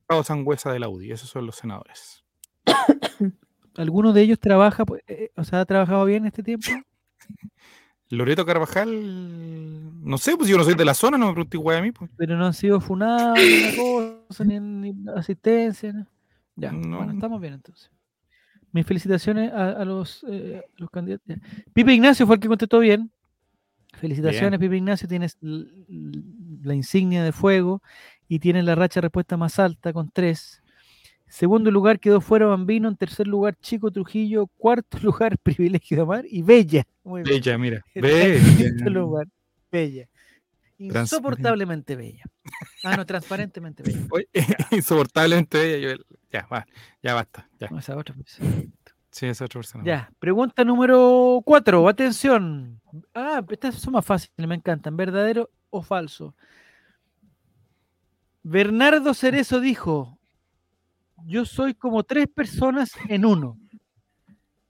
[0.00, 1.12] Gustavo Sangüesa del Audi.
[1.12, 2.24] Esos son los senadores.
[3.76, 6.68] ¿Alguno de ellos trabaja, pues, eh, o sea, ha trabajado bien este tiempo?
[8.16, 11.76] Loreto Carvajal, no sé, pues yo no soy de la zona, no me pregunté igual
[11.78, 11.92] a mí.
[11.92, 12.10] Pues.
[12.16, 13.76] Pero no han sido funados, ni
[14.28, 15.92] cosa, ni, ni asistencia.
[15.92, 16.06] ¿no?
[16.56, 16.98] Ya, No.
[16.98, 17.90] bueno, estamos bien entonces.
[18.72, 21.24] Mis felicitaciones a, a los, eh, a los candidatos.
[21.28, 21.36] ya.
[21.72, 23.10] Pipe Ignacio fue el que contestó bien.
[23.92, 25.06] Felicitaciones, Pipe Ignacio.
[25.08, 27.80] Tienes la insignia de fuego
[28.26, 30.60] y tienes la racha de respuesta más alta con tres.
[31.34, 32.88] Segundo lugar quedó fuera Bambino.
[32.88, 34.46] En tercer lugar, Chico Trujillo.
[34.56, 36.24] Cuarto lugar, Privilegio de Amar.
[36.30, 36.84] Y Bella.
[37.02, 37.40] Muy bien.
[37.40, 37.84] Bella, mira.
[37.94, 39.26] En quinto lugar,
[39.72, 40.08] Bella.
[40.78, 42.22] Insoportablemente bella.
[42.84, 43.98] Ah, no, transparentemente bella.
[44.12, 44.28] Oye,
[44.70, 45.96] insoportablemente bella.
[45.96, 46.64] yo- ya, va,
[47.02, 47.48] ya basta.
[47.58, 47.68] Ya.
[47.68, 48.38] No, esa otra pues.
[49.10, 49.82] Sí, esa otra persona.
[49.84, 51.88] Ya, pregunta número 4.
[51.88, 52.80] Atención.
[53.12, 54.96] Ah, estas son más fáciles, me encantan.
[54.96, 56.36] ¿Verdadero o falso?
[58.44, 60.18] Bernardo Cerezo dijo:
[61.26, 63.58] Yo soy como tres personas en uno.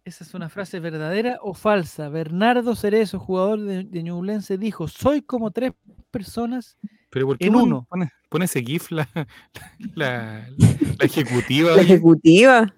[0.04, 2.08] ¿Esa es una frase verdadera o falsa?
[2.10, 5.72] Bernardo Cerezo, jugador de, de Ñublense, dijo: Soy como tres
[6.10, 6.76] personas.
[7.10, 7.86] Pero ¿por qué en uno.
[7.88, 9.08] Pone, pone ese GIF la,
[9.94, 10.56] la, la
[11.04, 11.74] ejecutiva?
[11.76, 12.74] La ejecutiva.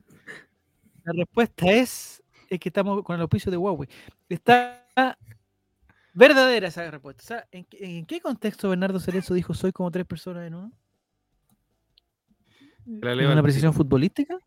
[1.04, 3.88] La respuesta es, es que estamos con el auspicio de Huawei.
[4.28, 4.84] Está
[6.14, 7.22] verdadera esa respuesta.
[7.22, 10.54] O sea, ¿en, qué- en qué contexto Bernardo Cerezo dijo soy como tres personas en
[10.54, 10.72] uno?
[12.86, 14.38] La ¿En leo una precisión futbolística?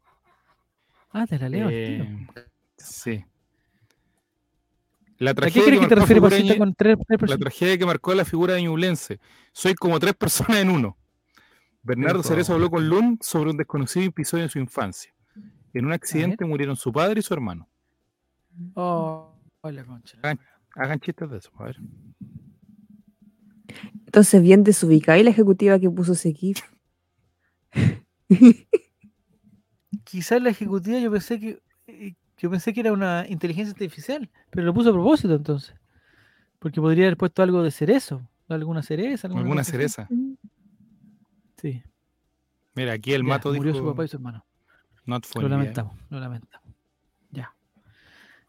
[1.12, 2.04] Ah, te la leo al tiro.
[2.06, 2.28] Eh,
[2.78, 3.26] sí.
[5.18, 7.86] La ¿A qué tragedia, crees que te marcó refieres, con tres, tres la tragedia que
[7.86, 9.20] marcó la figura de Ñublense.
[9.52, 10.98] Soy como tres personas en uno.
[11.84, 15.14] Bernardo Cerezo habló con Lund sobre un desconocido episodio en su infancia.
[15.74, 17.70] En un accidente murieron su padre y su hermano.
[18.76, 20.18] Oh, ay, la concha.
[20.76, 21.78] Hagan chistes de eso, a ver.
[24.06, 26.62] Entonces, bien desubicada y la ejecutiva que puso ese GIF.
[30.04, 34.66] Quizás la ejecutiva yo pensé que eh, yo pensé que era una inteligencia artificial, pero
[34.66, 35.76] lo puso a propósito entonces.
[36.60, 40.08] Porque podría haber puesto algo de cerezo, alguna cereza, alguna, cereza.
[41.58, 41.84] Sí.
[42.76, 44.46] Mira, aquí el ya, mato murió dijo su papá y su hermano.
[45.06, 45.50] not Lo eh.
[45.50, 46.68] lamentamos, lo lamentamos.
[47.32, 47.54] Ya.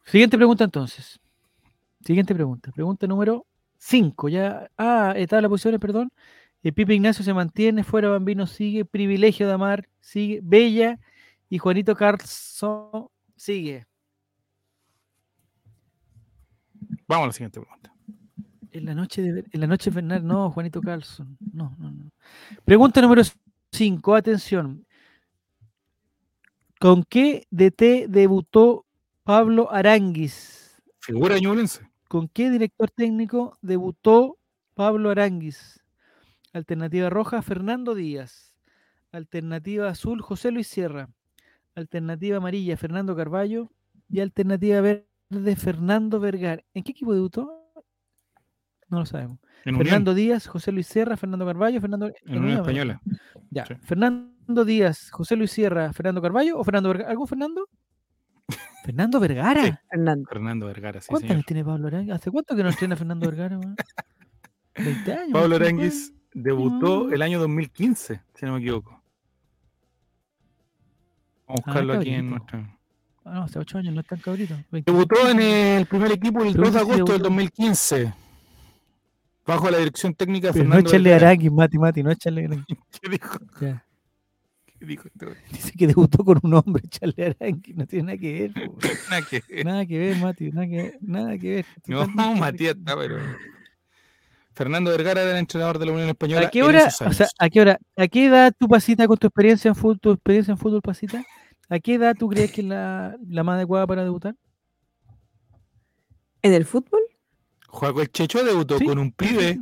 [0.04, 1.20] Siguiente pregunta entonces.
[2.04, 2.70] Siguiente pregunta.
[2.72, 3.46] Pregunta número
[3.78, 4.28] 5.
[4.28, 4.70] Ya.
[4.78, 6.12] Ah, está la posición, perdón.
[6.62, 10.98] Eh, Pipe Ignacio se mantiene, fuera Bambino sigue, Privilegio de Amar sigue, Bella
[11.48, 13.86] y Juanito Carlson sigue.
[17.08, 17.92] Vamos a la siguiente pregunta.
[18.72, 21.36] En la noche de en la noche Bernal, no, Juanito Carlson.
[21.52, 22.12] No, no, no.
[22.64, 23.22] Pregunta número
[23.72, 24.86] 5, atención.
[26.78, 28.86] ¿Con qué DT debutó
[29.24, 30.80] Pablo Aranguis?
[31.00, 31.88] Figura Ñublense.
[32.08, 34.38] ¿Con qué director técnico debutó
[34.74, 35.80] Pablo Aranguis?
[36.52, 38.54] Alternativa roja, Fernando Díaz.
[39.12, 41.08] Alternativa azul, José Luis Sierra.
[41.74, 43.70] Alternativa amarilla, Fernando Carballo.
[44.08, 46.62] Y alternativa verde, Fernando Vergara.
[46.74, 47.72] ¿En qué equipo debutó?
[48.88, 49.38] No lo sabemos.
[49.64, 53.00] En Unión, Fernando Díaz, José Luis Sierra, Fernando Carballo, Fernando en Unión me Española.
[53.50, 53.66] Ya.
[53.66, 53.74] Sí.
[53.82, 57.10] Fernando Díaz, José Luis Sierra, Fernando Carballo o Fernando Vergara.
[57.10, 57.68] ¿Algún Fernando?
[58.84, 59.64] Fernando Vergara.
[59.64, 59.72] Sí.
[59.88, 60.28] Fernando.
[60.28, 62.14] Fernando Vergara, sí, ¿Cuántos años tiene Pablo Aranguis?
[62.14, 63.60] ¿Hace cuánto que no estrena Fernando Vergara?
[64.74, 65.32] 20 años.
[65.32, 67.12] Pablo 25 Aranguis debutó Mm.
[67.14, 68.90] el año 2015, si no me equivoco.
[71.46, 72.76] Vamos a Ah, buscarlo aquí en nuestra.
[73.24, 74.54] Ah, no, hace 8 años, no es tan cabrito.
[74.70, 77.22] 25 Debutó en el primer equipo el 2 Pregunta de agosto del debutó.
[77.24, 78.14] 2015.
[79.46, 81.14] Bajo la dirección técnica de Pero no Fernando echarle.
[81.14, 82.78] Aranguis, Mati, Mati, no echarle Aranguis.
[83.02, 83.38] ¿Qué dijo?
[83.60, 83.84] Ya.
[84.78, 85.36] ¿Qué dijo este güey?
[85.50, 87.76] Dice que debutó con un hombre, echarle Aranguis.
[87.76, 88.70] No tiene nada que ver.
[89.10, 89.66] Nada que ver.
[89.66, 90.98] Nada que ver, Mati, nada que ver.
[91.00, 91.66] Nada que ver.
[91.86, 92.06] No,
[92.36, 93.18] Matías está, pero.
[94.52, 96.46] Fernando Vergara era el entrenador de la Unión Española.
[96.48, 99.26] ¿A qué hora, o sea, a qué hora, a qué edad tu pasita con tu
[99.28, 101.24] experiencia en fútbol, tu experiencia en fútbol pasita?
[101.68, 104.34] ¿A qué edad tú crees que es la, la más adecuada para debutar?
[106.42, 107.00] ¿En el fútbol?
[107.68, 108.84] Juaco el Checho debutó Sí.
[108.86, 109.60] con un pibe.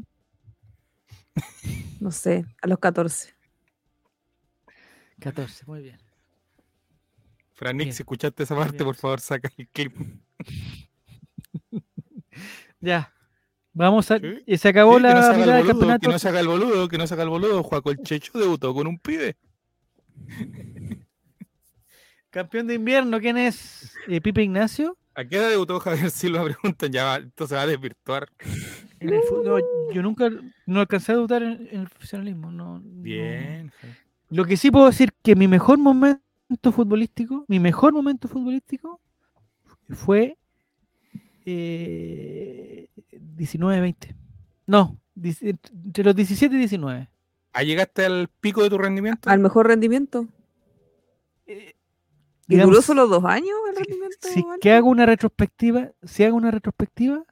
[2.01, 3.35] No sé, a los 14.
[5.21, 5.99] 14, muy bien.
[7.55, 8.85] Franix, si escuchaste esa parte, bien.
[8.87, 9.95] por favor, saca el clip.
[12.81, 13.13] Ya.
[13.79, 14.19] Vamos a.
[14.19, 16.89] Sí, y se acabó Sí, que no la del que no se haga el boludo,
[16.89, 17.63] que no se haga el boludo.
[17.63, 19.37] Juaco el Checho debutó con un pibe.
[22.31, 23.95] Campeón de invierno, ¿quién es?
[24.07, 24.99] Eh, Pipe Ignacio.
[25.15, 26.45] ¿A qué edad debutó Javier Silva?
[26.45, 28.29] Preguntan, ya va, entonces va a desvirtuar.
[29.01, 29.23] En el
[29.95, 30.29] yo nunca
[30.67, 32.51] no alcancé a debutar en, en el profesionalismo.
[32.51, 33.03] No, no.
[33.03, 33.73] Bien.
[34.29, 39.01] Lo que sí puedo decir que mi mejor momento momento futbolístico, mi mejor momento futbolístico
[39.91, 40.39] fue
[41.45, 42.88] eh,
[43.37, 44.15] 19-20.
[44.67, 47.09] No, dic- entre los 17 y 19.
[47.53, 49.29] ¿Ah, llegaste al pico de tu rendimiento?
[49.31, 50.27] Al mejor rendimiento.
[51.47, 51.75] Eh,
[52.47, 54.29] ¿Y duró solo dos años el si- rendimiento?
[54.29, 57.25] si que hago una retrospectiva, si hago una retrospectiva,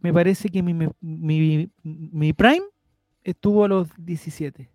[0.00, 2.64] me parece que mi, me- mi, mi prime
[3.22, 4.70] estuvo a los 17.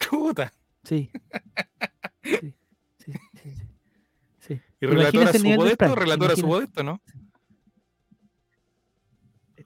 [0.00, 0.52] Chuta.
[0.82, 1.10] Sí.
[2.26, 2.54] Sí,
[2.98, 3.66] sí, sí, sí,
[4.40, 4.60] sí.
[4.80, 5.94] ¿Y relatora supo de esto?
[5.94, 7.02] ¿Relatora supo de esto, no?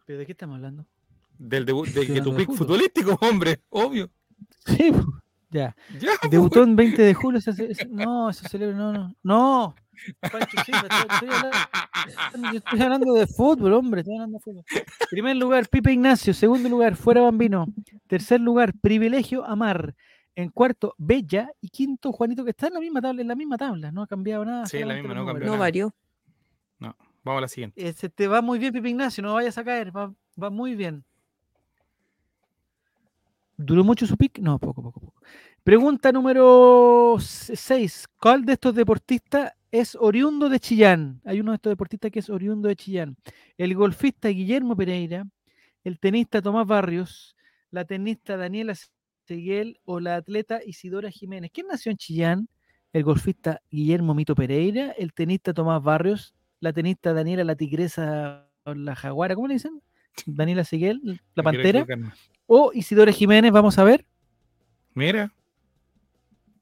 [0.09, 0.87] ¿Pero de qué estamos hablando?
[1.39, 4.11] Del debu- de que tu de pick futbolístico, hombre, obvio.
[4.65, 4.91] Sí,
[5.51, 5.77] ya.
[6.01, 7.43] Ya, Debutó en 20 de julio.
[7.43, 8.75] se hace- se- no, se celebra.
[8.75, 9.15] No, no.
[9.23, 9.75] No.
[10.23, 14.01] Pancho estoy, estoy hablando, yo estoy hablando de fútbol, hombre.
[14.01, 14.65] Estoy hablando de fútbol.
[15.11, 16.33] Primer lugar, Pipe Ignacio.
[16.33, 17.67] Segundo lugar, Fuera Bambino.
[18.07, 19.95] Tercer lugar, Privilegio Amar.
[20.35, 21.51] En cuarto, Bella.
[21.61, 23.21] Y quinto, Juanito, que está en la misma tabla.
[23.21, 23.93] En la misma tabla.
[23.93, 24.65] No ha cambiado nada.
[24.65, 25.35] Sí, en la misma, no números.
[25.35, 25.95] cambió No varió.
[27.25, 27.93] Vamos a la siguiente.
[27.93, 29.23] Se te va muy bien, Pipe Ignacio.
[29.23, 29.95] No vayas a caer.
[29.97, 31.05] Va, va muy bien.
[33.57, 34.39] ¿Duró mucho su pick?
[34.39, 35.21] No, poco, poco, poco.
[35.65, 38.07] Pregunta número 6.
[38.19, 41.21] ¿Cuál de estos deportistas es oriundo de Chillán?
[41.25, 43.17] Hay uno de estos deportistas que es oriundo de Chillán.
[43.59, 45.27] El golfista Guillermo Pereira,
[45.85, 47.37] el tenista Tomás Barrios,
[47.71, 48.75] la tenista Daniela
[49.27, 51.51] Seguel o la atleta Isidora Jiménez.
[51.53, 52.49] ¿Quién nació en Chillán?
[52.93, 58.95] El golfista Guillermo Mito Pereira, el tenista Tomás Barrios, la tenista Daniela la Tigresa la
[58.97, 59.81] Jaguara, ¿cómo le dicen?
[60.27, 61.87] Daniela Seguel, la Pantera,
[62.47, 64.07] o Isidora Jiménez, vamos a ver.
[64.95, 65.33] Mira,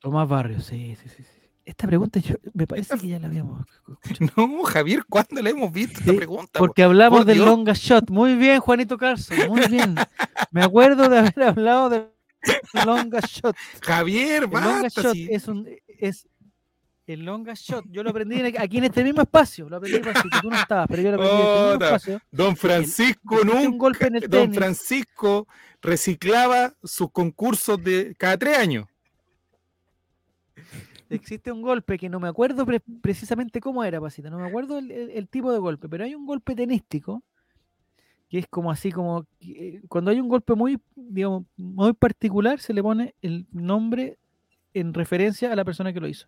[0.01, 1.24] Tomás Barrios, sí, sí, sí.
[1.64, 4.30] Esta pregunta yo- me parece que ya la habíamos escuchado.
[4.36, 6.59] no, Javier, ¿cuándo le hemos visto esta Sí, pregunta?
[6.61, 8.09] Porque hablamos por del longa shot.
[8.11, 9.97] Muy bien, Juanito Carlson, muy bien.
[10.53, 12.07] Me acuerdo de haber hablado del
[12.84, 13.57] longa shot.
[13.82, 15.03] Javier, El longa basta.
[15.03, 16.28] shot es un es
[17.07, 17.85] el longa shot.
[17.89, 19.69] Yo lo aprendí en- aquí en este mismo espacio.
[19.69, 22.21] Lo aprendí Pasito, tú no estabas, pero yo lo aprendí en este mismo espacio.
[22.33, 24.57] Don Francisco un nunca, golpe en el Don tenis.
[24.59, 25.47] Francisco
[25.81, 28.87] reciclaba sus concursos de cada tres años.
[31.09, 34.29] Existe un golpe que no me acuerdo pre- precisamente cómo era, Pasita.
[34.29, 37.23] No me acuerdo el, el- el tipo de golpe, pero hay un golpe tenístico
[38.29, 42.59] que es como así como que, eh, cuando hay un golpe muy, digamos, muy particular,
[42.59, 44.19] se le pone el nombre
[44.75, 46.27] en referencia a la persona que lo hizo.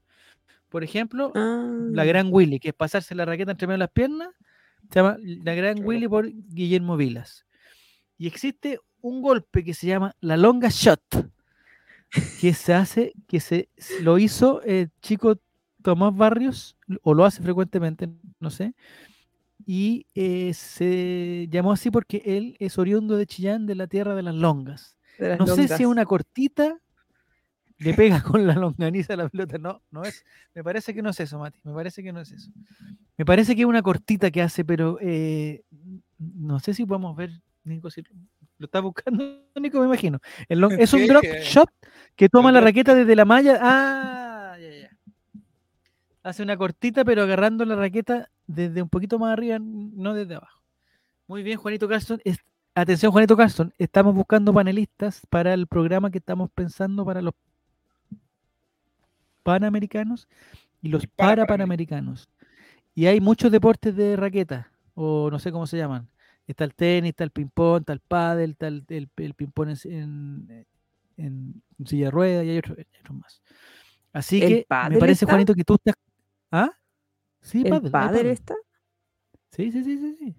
[0.69, 3.91] Por ejemplo, la Ah, Gran Willy, que es pasarse la raqueta entre medio de las
[3.91, 4.29] piernas,
[4.91, 5.85] se llama la Gran.
[5.85, 7.47] Willy por Guillermo Vilas.
[8.17, 11.31] Y existe un golpe que se llama la Longa Shot,
[12.41, 13.69] que se hace, que se
[14.03, 15.39] lo hizo el chico
[15.83, 18.09] Tomás Barrios, o lo hace frecuentemente,
[18.41, 18.75] no sé,
[19.67, 24.23] y eh, se llamó así porque él es oriundo de Chillán, de la tierra de
[24.23, 24.97] las longas.
[25.19, 26.81] de las No sé si es una cortita
[27.79, 29.59] le pega con la longaniza a la pelota.
[29.59, 30.25] No, no es.
[30.55, 31.61] Me parece que no es eso, Mati.
[31.65, 32.51] Me parece que no es eso.
[33.17, 35.63] Me parece que es una cortita que hace, pero eh,
[36.19, 37.31] no sé si podemos ver,
[37.65, 38.03] Nico, si
[38.59, 40.19] lo, está buscando, Nico, me imagino.
[40.49, 41.71] El long- es un drop eh, shot
[42.17, 43.59] que toma la raqueta desde la malla.
[43.61, 44.91] Ah, ya, ya.
[46.23, 50.63] Hace una cortita, pero agarrando la raqueta desde un poquito más arriba, no desde abajo.
[51.27, 52.21] Muy bien, Juanito Carlson.
[52.25, 52.39] Es-
[52.75, 53.73] atención, Juanito Carlson.
[53.79, 57.35] Estamos buscando panelistas para el programa que estamos pensando para los
[59.53, 60.29] panamericanos
[60.83, 62.29] y los Y para para panamericanos.
[62.95, 66.09] Y hay muchos deportes de raqueta, o no sé cómo se llaman.
[66.47, 70.67] Está el tenis, está el ping-pong, está el pádel, está el, el, el ping-pong en,
[71.17, 73.43] en- en silla de ruedas y hay otros, hay otros más.
[74.13, 75.33] Así ¿El que me parece, está?
[75.33, 75.95] Juanito, que tú estás...
[76.51, 76.71] ¿Ah?
[77.41, 78.27] Sí, ¿El pádel, pádel.
[78.29, 78.55] está?
[79.51, 80.37] Sí, sí, sí, sí, sí.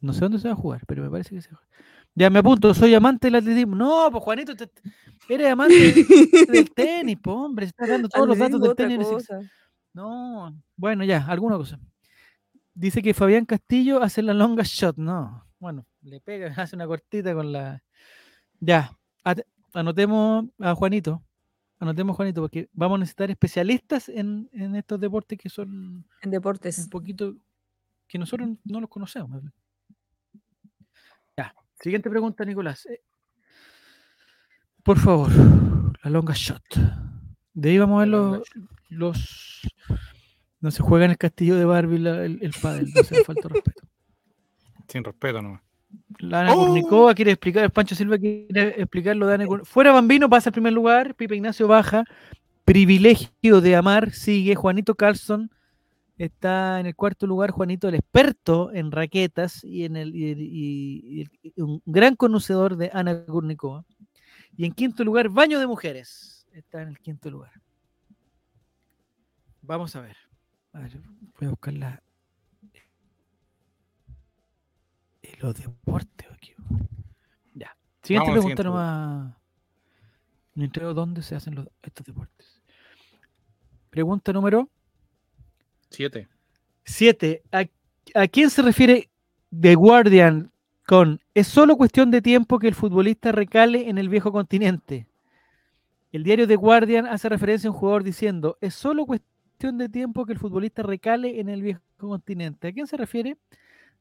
[0.00, 1.70] No sé dónde se va a jugar, pero me parece que se va a jugar.
[2.14, 3.76] Ya me apunto, soy amante del atletismo.
[3.76, 4.70] No, pues Juanito, te-
[5.28, 5.74] eres amante
[6.48, 9.06] del tenis, pues hombre, estás dando todos los datos del tenis.
[9.92, 11.78] No, bueno, ya, alguna cosa.
[12.74, 14.96] Dice que Fabián Castillo hace la longa shot.
[14.96, 17.82] No, bueno, le pega, hace una cortita con la.
[18.60, 18.96] Ya,
[19.72, 21.22] anotemos a Juanito.
[21.78, 26.30] Anotemos a Juanito, porque vamos a necesitar especialistas en, en estos deportes que son En
[26.30, 26.78] deportes.
[26.78, 27.34] un poquito
[28.06, 29.42] que nosotros no los conocemos.
[31.38, 32.86] Ya, siguiente pregunta, Nicolás.
[32.86, 33.00] Eh,
[34.82, 35.30] Por favor,
[36.02, 36.62] la longa shot.
[37.52, 38.48] De ahí vamos a ver los,
[38.88, 39.60] los-
[40.60, 43.48] No se juega en el castillo de Barbie la- el, el pádel, no se falta
[43.48, 43.82] respeto.
[44.88, 45.62] Sin respeto nomás.
[46.18, 46.66] La Ana ¡Oh!
[46.66, 50.72] Kurnikova quiere explicar, el Pancho Silva quiere explicarlo de Ana Fuera Bambino pasa al primer
[50.72, 52.04] lugar, Pipe Ignacio baja,
[52.64, 55.50] Privilegio de Amar sigue, Juanito Carlson
[56.24, 61.22] está en el cuarto lugar, Juanito el experto en raquetas y en el y, y-
[61.42, 63.84] y- y un gran conocedor de Ana Kurnikova.
[64.56, 66.46] Y en quinto lugar, Baño de Mujeres.
[66.52, 67.52] Está en el quinto lugar.
[69.62, 70.16] vamos a ver.
[70.72, 71.00] A ver,
[71.38, 72.02] voy a buscar la.
[75.22, 76.54] eh, los deportes aquí.
[77.54, 77.76] Ya.
[78.02, 79.34] Siguiente Vamos pregunta nomás.
[80.54, 82.60] No entrego dónde se hacen los, estos deportes.
[83.90, 84.68] Pregunta número
[85.90, 86.28] Siete.
[86.84, 87.42] 7.
[87.52, 87.64] ¿A,
[88.14, 89.10] a quién se refiere
[89.58, 90.50] The Guardian
[90.86, 95.06] con es solo cuestión de tiempo que el futbolista recale en el viejo continente?
[96.12, 100.24] El diario The Guardian hace referencia a un jugador diciendo es solo cuestión de tiempo
[100.26, 102.68] que el futbolista recale en el viejo continente.
[102.68, 103.36] ¿A quién se refiere?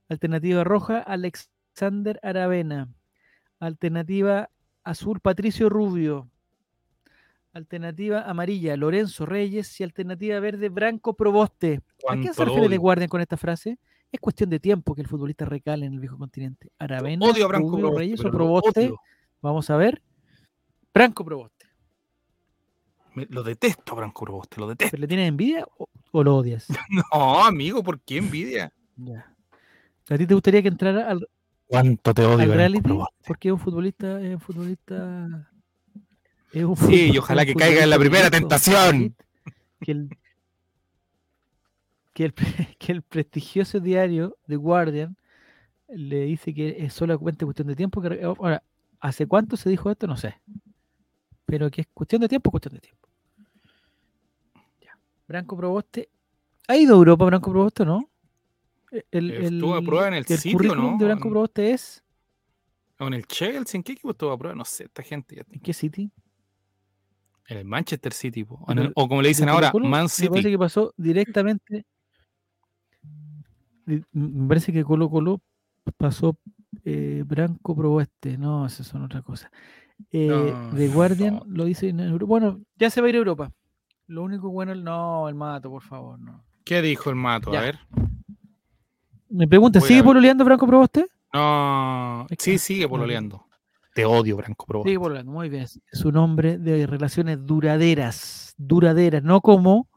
[0.07, 2.87] Alternativa roja, Alexander Aravena.
[3.59, 4.49] Alternativa
[4.83, 6.29] azul, Patricio Rubio.
[7.53, 9.79] Alternativa amarilla, Lorenzo Reyes.
[9.79, 11.81] Y alternativa verde, Branco Proboste.
[12.07, 12.79] ¿A quién se refiere odio.
[12.79, 13.79] Guardian con esta frase?
[14.11, 16.71] Es cuestión de tiempo que el futbolista recale en el viejo continente.
[16.79, 18.79] Aravena, Odio a Branco Rubio, Proboste, Reyes o Proboste.
[18.81, 18.97] odio.
[19.41, 20.01] Vamos a ver.
[20.93, 21.65] Branco Proboste.
[23.13, 24.91] Me- lo detesto, Branco Proboste, lo detesto.
[24.91, 26.67] ¿Pero le tienes envidia o, o lo odias?
[27.13, 28.71] No, amigo, ¿por qué envidia?
[28.95, 29.33] Ya.
[30.09, 31.27] ¿A ti te gustaría que entrara al,
[31.67, 32.89] ¿Cuánto te odio, al reality?
[33.27, 35.51] Porque es un futbolista, es un futbolista.
[36.51, 39.15] Sí, y ojalá que caiga en la primera tentación.
[39.81, 40.09] Que el,
[42.13, 42.33] que, el,
[42.79, 45.15] que el prestigioso diario The Guardian
[45.87, 48.01] le dice que es solamente cuestión de tiempo.
[48.01, 48.63] Que, re- ahora,
[48.99, 50.07] ¿hace cuánto se dijo esto?
[50.07, 50.35] No sé.
[51.45, 53.07] Pero que es cuestión de tiempo, cuestión de tiempo.
[54.81, 54.97] Ya.
[55.27, 56.09] Branco Proboste.
[56.67, 58.09] ¿Ha ido a Europa Branco Proboste o no?
[58.91, 60.97] E, El, Estuvo a prueba en el sitio, currículum ¿no?
[60.97, 62.03] de Branco Proboste es.
[62.99, 63.77] ¿En el Chelsea?
[63.77, 64.55] ¿En qué equipo estuvo a prueba?
[64.55, 65.43] No sé, esta gente ya.
[65.49, 66.11] ¿En qué City?
[67.49, 68.55] En el Manchester City, po.
[68.55, 70.43] o, en Pero el- o como le dicen ahora, Man Me parece City.
[70.51, 71.85] que pasó directamente.
[73.85, 75.41] di- Me parece que Colo Colo
[75.97, 76.37] pasó
[76.85, 78.37] eh, Branco Proboste.
[78.37, 79.51] No, esas son otra cosa.
[80.11, 81.43] Eh, No, The Guardian no.
[81.47, 82.25] lo dice en Europa.
[82.29, 83.51] Bueno, ya se va a ir a Europa.
[84.07, 86.43] Lo único bueno, no, el mato, por favor, no.
[86.63, 87.51] ¿Qué dijo el mato?
[87.51, 87.59] Ya.
[87.59, 87.79] A ver.
[89.29, 91.05] Me pregunta, Voy ¿sigue pololeando Branco Proboste?
[91.33, 92.25] No.
[92.29, 93.45] Es que Sí, sigue pololeando.
[93.93, 94.89] Te odio, Branco Proboste.
[94.89, 95.63] Sigue pololeando, muy bien.
[95.63, 99.89] Es un hombre de relaciones duraderas, duraderas, no como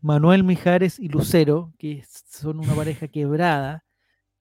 [0.00, 3.84] Manuel Mijares y Lucero, que son una pareja quebrada,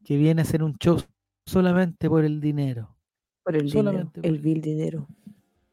[0.03, 1.01] que viene a hacer un show
[1.45, 2.95] solamente por el dinero.
[3.43, 3.79] Por el dinero.
[3.79, 5.07] Solamente por El vil dinero.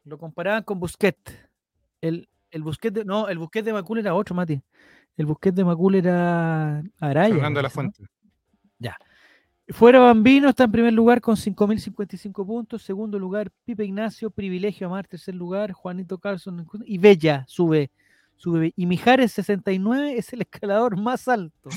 [0.05, 1.17] Lo comparaban con Busquet.
[2.01, 4.61] El, el Busquet de, no, el Busquet de Macul era otro, Mati.
[5.17, 7.35] El Busquet de Macul era Araya.
[7.35, 7.71] Fernando de la.
[7.71, 8.05] Fuente.
[9.69, 12.83] Fuera Bambino está en primer lugar con 5.055 puntos.
[12.83, 17.91] Segundo lugar, Pipe Ignacio, Privilegio Amar, tercer lugar, Juanito Carlson y Bella sube,
[18.37, 18.73] sube.
[18.77, 21.71] Y Mijares 69 es el escalador más alto,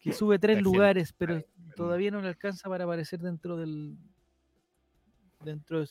[0.00, 1.34] que sube tres lugares, pero
[1.76, 3.96] todavía no le alcanza para aparecer dentro del
[5.44, 5.88] dentro, de-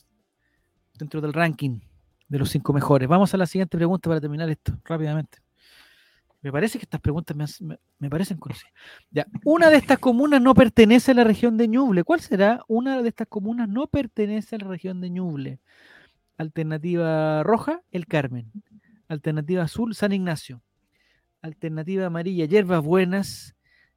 [0.98, 1.80] dentro del ranking
[2.28, 3.08] de los cinco mejores.
[3.08, 5.38] Vamos a la siguiente pregunta para terminar esto rápidamente.
[6.48, 8.72] Me parece que estas preguntas me, me- me parecen conocidas.
[9.12, 12.06] Ya, una de estas comunas no pertenece a la región de Ñuble.
[12.06, 12.64] ¿Cuál será?
[12.70, 15.60] Una de estas comunas no pertenece a la región de Ñuble.
[16.38, 18.50] Alternativa roja, El Carmen.
[19.10, 20.62] Alternativa azul, San Ignacio.
[21.42, 23.56] Alternativa amarilla, Hierbas Buenas.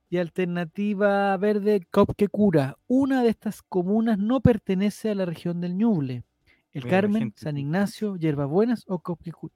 [0.09, 2.77] Y alternativa verde, Copquecura.
[2.89, 6.25] Una de estas comunas no pertenece a la región del Ñuble.
[6.73, 7.33] El Carmen.
[7.37, 9.55] San Ignacio, Hierbas Buenas o Copquecura.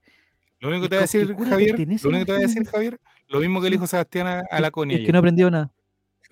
[0.59, 2.43] Lo único ¿El que te voy a decir, Javier, lo a único que te voy
[2.43, 5.11] a decir, Javier, lo mismo que le dijo Sebastián a, a la Coney Es que
[5.11, 5.71] no aprendió nada.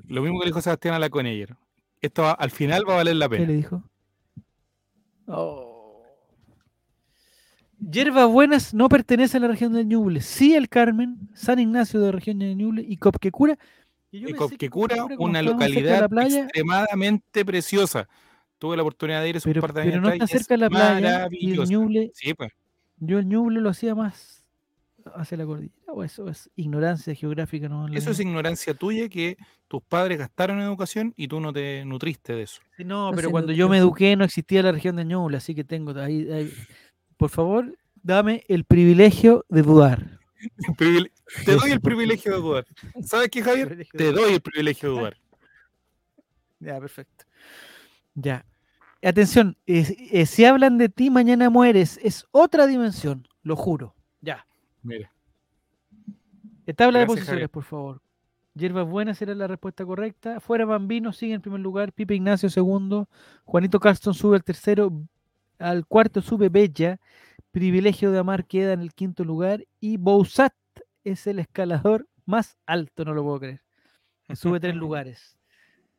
[0.08, 1.56] Lo mismo que le dijo Sebastián a la Coney ayer.
[2.02, 3.48] Esto va- al final va a valer la ¿Qué pena.
[3.48, 3.84] le dijo?
[5.28, 6.02] Oh.
[7.80, 10.22] Hierbas Buenas no pertenece a la región del Ñuble.
[10.22, 13.58] Sí, el Carmen, San Ignacio de la región del Ñuble y Copquecura.
[14.12, 18.08] yo Y Copquecura, una de localidad la playa, extremadamente preciosa.
[18.58, 20.70] Tuve la oportunidad de ir hace un pero, de pero no está cerca de la
[20.70, 21.28] playa.
[21.32, 21.68] Y el.
[21.68, 22.52] Ñuble, Sí, pues.
[22.98, 24.44] Yo el Ñuble lo hacía más
[25.16, 25.74] hacia la cordillera.
[25.88, 27.68] O eso es ignorancia geográfica.
[27.70, 29.38] No Eso es ignorancia tuya que
[29.68, 32.62] tus padres gastaron en educación y tú no te nutriste de eso.
[32.78, 33.66] Sí, no, pero cuando nutrió.
[33.66, 36.54] yo me eduqué no existía la región de Ñuble, así que tengo ahí, ahí-
[37.18, 40.20] Por favor, dame el privilegio de dudar.
[40.78, 42.66] Te doy el privilegio de dudar.
[43.04, 43.88] ¿Sabes qué, Javier?
[43.96, 45.18] Te doy el privilegio de dudar.
[46.60, 47.26] Ya, perfecto.
[48.16, 48.46] Ya.
[49.04, 52.00] Atención, si hablan de ti, mañana mueres.
[52.02, 53.96] Es otra dimensión, lo juro.
[54.22, 54.46] Ya.
[54.82, 55.12] Mira.
[56.76, 57.50] Tabla de posiciones, Javier.
[57.50, 58.02] por favor.
[58.56, 60.40] Hierbas Buenas era la respuesta correcta.
[60.40, 61.92] Fuera Bambino sigue en primer lugar.
[61.92, 63.10] Pipe Ignacio segundo.
[63.46, 64.92] Juanito Carston sube al tercero.
[65.58, 67.00] Al cuarto sube Bella.
[67.52, 69.66] Privilegio de Amar queda en el quinto lugar.
[69.80, 70.54] Y Bousat
[71.04, 73.62] es el escalador más alto, no lo puedo creer.
[74.36, 75.38] Sube tres lugares.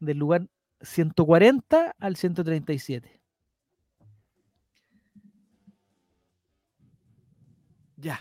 [0.00, 0.46] Del lugar
[0.85, 3.20] 140 al 137.
[7.97, 8.20] Ya.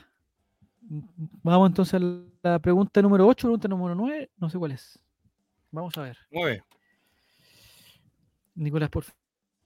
[0.82, 2.02] Vamos entonces
[2.44, 5.00] a la pregunta número 8, pregunta número 9, no sé cuál es.
[5.72, 6.18] Vamos a ver.
[6.32, 6.64] 9.
[8.56, 9.06] Nicolás, por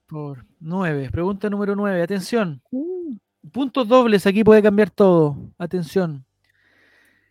[0.06, 0.46] favor.
[0.60, 2.62] 9, pregunta número 9, atención.
[2.70, 3.16] Uh,
[3.52, 5.36] Puntos dobles, aquí puede cambiar todo.
[5.58, 6.24] Atención.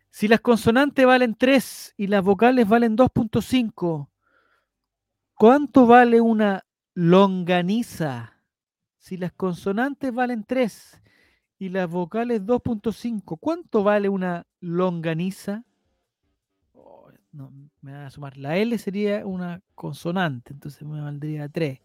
[0.10, 4.08] Si las consonantes valen 3 y las vocales valen 2.5,
[5.38, 8.34] ¿cuánto vale una longaniza?
[8.98, 11.02] Si las consonantes valen 3
[11.60, 15.64] y las vocales 2.5, ¿cuánto vale una longaniza?
[16.74, 18.38] Oh, no, me va a sumar.
[18.38, 21.80] La L sería una consonante, entonces me valdría 3.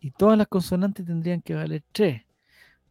[0.00, 2.22] Y todas las consonantes tendrían que valer 3.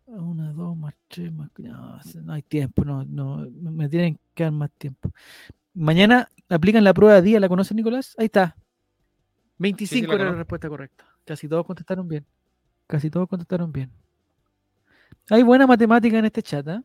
[0.08, 1.50] Una, dos, más tres, más.
[1.58, 5.12] No, no hay tiempo, no, no, me tienen que dar más tiempo.
[5.74, 8.16] Mañana aplican la prueba día, ¿la conoce Nicolás?
[8.18, 8.56] Ahí está.
[9.60, 11.06] 25 la era la respuesta correcta.
[11.26, 12.26] Casi todos contestaron bien.
[12.88, 13.92] Casi todos contestaron bien.
[15.30, 16.84] Hay buena matemática en este chat, ¿ah?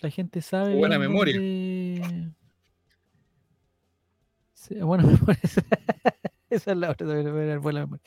[0.00, 0.74] La gente sabe.
[0.76, 1.34] Buena memoria.
[4.54, 5.40] Sí, buena memoria.
[6.50, 8.02] Esa es la otra buena- buena memoria.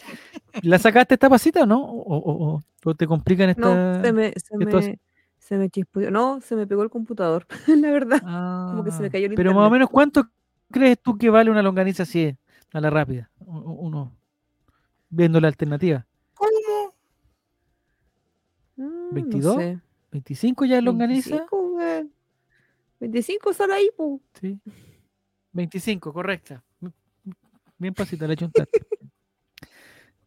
[0.63, 1.83] ¿La sacaste esta pasita o no?
[1.83, 3.61] ¿O, o- o- o te complican esta.?
[3.97, 4.97] No, se me, se me,
[5.37, 6.11] se me.
[6.11, 8.21] No, se me pegó el computador, la verdad.
[8.71, 10.27] Como que se me Ah, cayó el Pero más o menos, ¿cuánto
[10.71, 12.35] crees tú que vale una longaniza así,
[12.77, 13.29] a la rápida?
[13.39, 14.15] Uno,
[15.09, 16.05] viendo la alternativa.
[16.35, 16.93] ¿Cómo?
[18.79, 19.79] Ah, 22, No sé.
[20.11, 21.29] ¿25 ya es longaniza?
[21.29, 22.09] 25, güey.
[22.99, 24.21] 25 sale ahí, pu.
[24.39, 24.59] Sí.
[25.53, 26.63] 25, correcta.
[27.77, 28.67] Bien pasita, le he hecho un tap.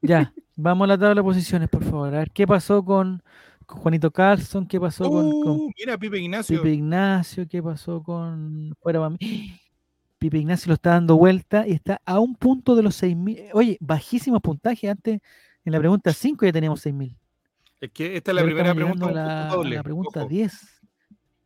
[0.02, 2.08] Ya, vamos a la tabla de posiciones, por favor.
[2.14, 3.22] A ver, ¿qué pasó con,
[3.66, 4.66] con Juanito Carlson?
[4.66, 6.56] ¿Qué pasó con, con Uh, mira, Pipe Ignacio.
[6.62, 7.46] Pipe Ignacio?
[7.46, 9.60] ¿Qué pasó con Fuera Bambi-
[10.20, 13.48] Pipe Ignacio lo está dando vuelta y está a un punto de los 6.000.
[13.54, 14.90] Oye, bajísimos puntajes.
[14.90, 15.20] Antes,
[15.64, 17.16] en la pregunta 5 ya teníamos 6.000.
[17.80, 19.76] Es que esta es la primera pregunta a la, a doble.
[19.76, 20.82] la pregunta Ojo, 10.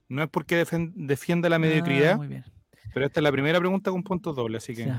[0.09, 0.67] No es porque
[0.97, 2.45] defienda la Ah, mediocridad, muy bien.
[2.93, 4.93] pero esta es la primera pregunta con puntos dobles, así que.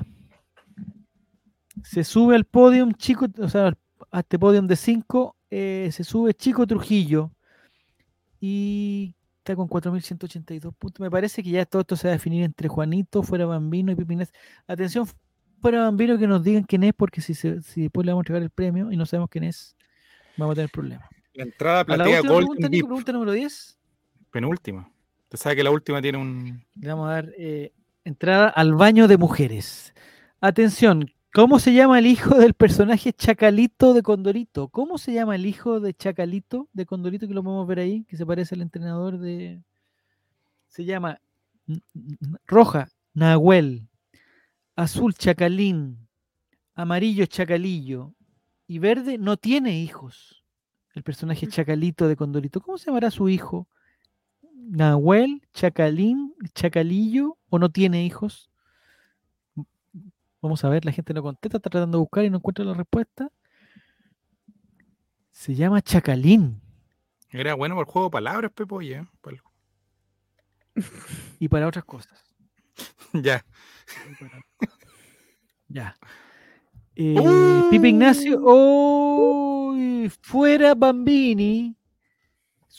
[1.84, 3.73] Se sube al podium Chico, o sea,
[4.11, 7.32] a este podium de 5, se sube Chico Trujillo
[8.39, 9.13] y
[9.45, 10.99] está con 4.182 puntos.
[10.99, 13.95] Me parece que ya todo esto se va a definir entre Juanito, Fuera Bambino y
[13.95, 14.33] Pipinés.
[14.67, 15.05] Atención,
[15.61, 18.23] Fuera Bambino, que nos digan quién es, porque si, se- si después le vamos a
[18.23, 19.75] entregar el premio y no sabemos quién es,
[20.37, 21.07] vamos a tener problemas.
[21.33, 23.77] la entrada platea Golden pregunta, Nico, pregunta número 10.
[24.31, 24.89] penúltima.
[25.25, 26.63] Usted sabe que la última tiene un.
[26.75, 27.71] Le vamos a dar eh,
[28.03, 29.93] entrada al baño de mujeres.
[30.41, 34.69] Atención, ¿cómo se llama el hijo del personaje Chacalito de Condorito?
[34.69, 38.05] ¿Cómo se llama el hijo de Chacalito de Condorito que lo podemos ver ahí?
[38.05, 39.61] Que se parece al entrenador de.
[40.69, 41.19] Se llama
[42.47, 43.86] Roja, Nahuel.
[44.77, 46.07] Azul, Chacalín.
[46.73, 48.13] Amarillo, Chacalillo.
[48.65, 50.41] Y verde, no tiene hijos.
[50.93, 52.61] El personaje Chacalito de Condorito.
[52.61, 53.67] ¿Cómo se llamará su hijo?
[54.53, 58.49] Nahuel, Chacalín, Chacalillo o no tiene hijos.
[60.45, 62.75] Vamos a ver, la gente no contesta, está tratando de buscar y no encuentra la
[62.75, 63.31] respuesta.
[65.31, 66.61] Se llama Chacalín.
[67.31, 68.97] Era bueno para el juego de palabras, Pepo, oye.
[68.97, 69.05] ¿eh?
[69.21, 69.41] Para el-
[71.39, 72.23] Y para otras cosas.
[73.13, 73.43] ya.
[75.67, 75.97] Ya.
[76.97, 78.39] Eh, Pipe Ignacio.
[78.39, 80.09] ¡Uy!
[80.21, 81.75] fuera Bambini.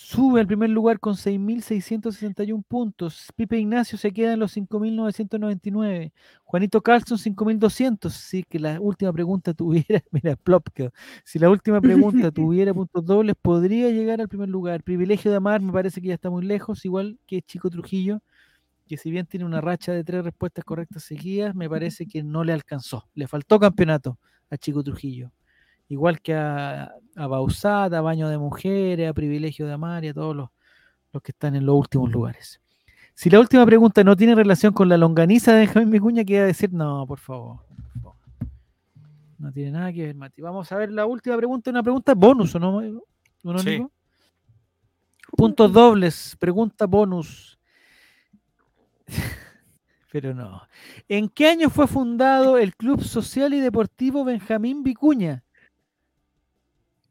[0.09, 3.27] Sube al primer lugar con 6.661 puntos.
[3.35, 6.13] Pipe Ignacio se queda en los 5.999.
[6.45, 8.11] Juanito Carlson 5.200.
[8.11, 10.93] Si que la última pregunta tuviera, mira, plop quedó.
[11.25, 14.85] Si la última pregunta tuviera puntos dobles, podría llegar al primer lugar.
[14.85, 18.21] Privilegio de Amar me parece que ya está muy lejos, igual que Chico Trujillo,
[18.87, 22.45] que si bien tiene una racha de tres respuestas correctas seguidas, me parece que no
[22.45, 23.09] le alcanzó.
[23.15, 25.33] Le faltó campeonato a Chico Trujillo.
[25.89, 30.15] Igual que a, a Bausat, a Baño de Mujeres, a Privilegio de Amar y a
[30.15, 30.49] todos los,
[31.13, 32.61] los que están en los últimos lugares.
[33.15, 36.71] Si la última pregunta no tiene relación con la longaniza de Benjamín Vicuña, queda decir,
[36.73, 37.61] no, por favor.
[39.39, 40.43] No tiene nada que ver, Mati.
[40.43, 42.77] Vamos a ver la última pregunta, una pregunta bonus, ¿o no?
[42.77, 43.83] ¿O no, Sí.
[45.37, 47.59] Puntos dobles, pregunta bonus.
[50.13, 50.63] Pero no.
[51.09, 55.43] ¿En qué año fue fundado el Club Social y Deportivo Benjamín Vicuña?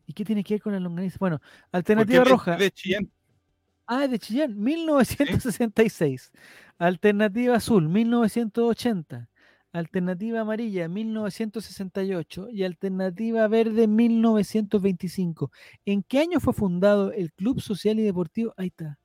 [0.06, 1.18] ¿Y qué tiene que ver con la longaniza?
[1.20, 2.56] Bueno, Porque alternativa de- roja.
[2.58, 3.10] de Chillán.
[3.88, 6.32] Ah, es de Chillán, 1966.
[6.78, 9.30] Alternativa azul, 1980.
[9.72, 12.50] Alternativa amarilla, 1968.
[12.50, 15.52] Y alternativa verde, 1925.
[15.86, 18.54] ¿En qué año fue fundado el Club Social y Deportivo?
[18.58, 18.98] Ahí está.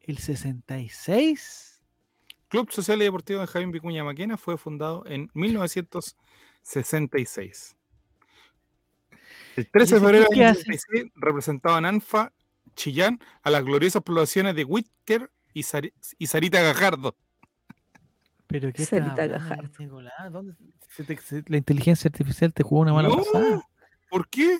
[0.00, 1.82] ¿El 66?
[2.48, 7.76] Club Social y Deportivo de Javín Vicuña Maquena fue fundado en 1966.
[9.56, 10.54] El 13 de febrero club del?
[10.56, 12.32] 66 representaban ANFA
[12.76, 17.16] Chillán a las gloriosas poblaciones de Whitker y, Sari- y Sarita Gajardo.
[18.46, 19.70] Pero qué Sarita Gajardo.
[19.78, 20.32] Nicolás?
[20.32, 20.54] ¿Dónde
[20.88, 23.62] se te- se- la inteligencia artificial te jugó una mala No, pasada.
[24.08, 24.58] ¿Por qué?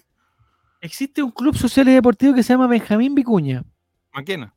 [0.80, 3.64] Existe un club social y deportivo que se llama Benjamín Vicuña
[4.14, 4.54] Maquena.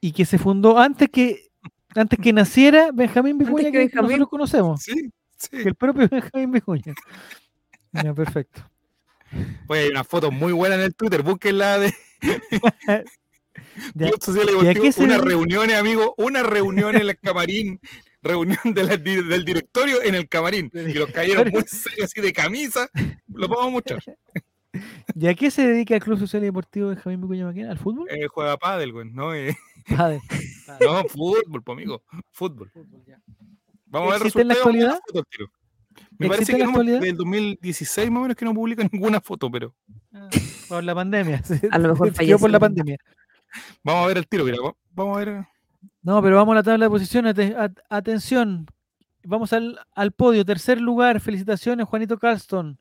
[0.00, 1.48] y que se fundó antes que
[1.94, 4.10] antes que naciera Benjamín Vicuña que que, Benjamín.
[4.10, 5.48] nosotros conocemos, Sí, sí.
[5.50, 6.94] que el propio Benjamín Vicuña.
[7.92, 8.62] Ya, perfecto.
[9.68, 11.22] Oye, hay una foto muy buena en el Twitter.
[11.22, 11.94] Búsquenla de
[13.94, 14.82] Ya, Club Social y ¿y a Deportivo.
[14.84, 15.28] qué se Una debe?
[15.30, 16.14] reunión, amigo.
[16.18, 17.80] Una reunión en el camarín.
[18.22, 20.70] Reunión de la- di- del directorio en el camarín.
[20.74, 22.88] Y los cayeron muy serios así de camisa.
[23.28, 24.02] Lo a mostrar.
[25.16, 27.70] ¿Y a qué se dedica el Club Social y Deportivo Benjamín Vicuña Maquena?
[27.70, 28.08] ¿Al fútbol?
[28.10, 29.08] Eh, juega pádel, güey.
[29.10, 29.56] No, eh,
[30.80, 32.02] no, fútbol, pues, amigo.
[32.30, 32.70] Fútbol.
[33.86, 34.88] Vamos a ver el ¿Existe en la actualidad?
[34.90, 35.46] la foto al tiro.
[36.20, 38.86] Me parece ¿Existe en que la no, del 2016 más o menos que no publica
[38.92, 39.74] ninguna foto, pero
[40.12, 40.28] Ah,
[40.68, 41.42] Por la pandemia.
[41.70, 42.98] A lo mejor quedó por la pandemia.
[43.82, 44.44] vamos a ver el tiro.
[44.44, 45.44] Mira, va- vamos a ver.
[46.02, 47.32] No, pero vamos a la tabla de posiciones.
[47.34, 48.66] ate- at- atención.
[49.24, 50.44] Vamos al, al podio.
[50.44, 52.78] Tercer lugar, felicitaciones, Juanito Carlston.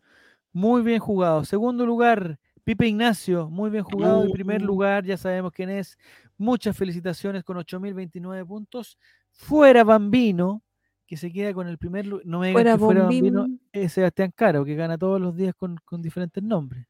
[0.53, 1.45] Muy bien jugado.
[1.45, 3.49] Segundo lugar, Pipe Ignacio.
[3.49, 4.25] Muy bien jugado.
[4.27, 4.65] Y primer Uh.
[4.65, 5.97] lugar, ya sabemos quién es.
[6.37, 8.97] Muchas felicitaciones con 8.029 puntos.
[9.31, 10.61] Fuera Bambino,
[11.09, 12.23] que se queda con el primer lugar.
[12.27, 15.55] No me digan Fuera que fuera Bambino es Sebastián Caro, que gana todos los días
[15.55, 16.85] con, con diferentes nombres.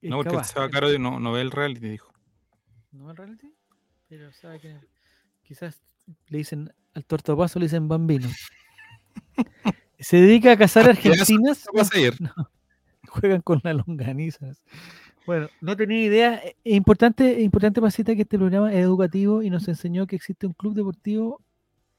[0.00, 2.10] Es No, porque el Seba Caro no, no ve el reality, dijo.
[2.92, 3.54] ¿No el reality?
[4.08, 4.74] Pero sabe que
[5.42, 5.82] quizás
[6.28, 8.28] le dicen al tortopaso le dicen bambino.
[9.98, 11.66] Se dedica a cazar argentinas.
[11.92, 12.14] Ayer.
[13.08, 14.64] Juegan con las longanizas.
[15.26, 16.36] Bueno, no tenía idea.
[16.36, 20.46] Es importante, es importante, Pasita, que este programa es educativo y nos enseñó que existe
[20.46, 21.42] un club deportivo,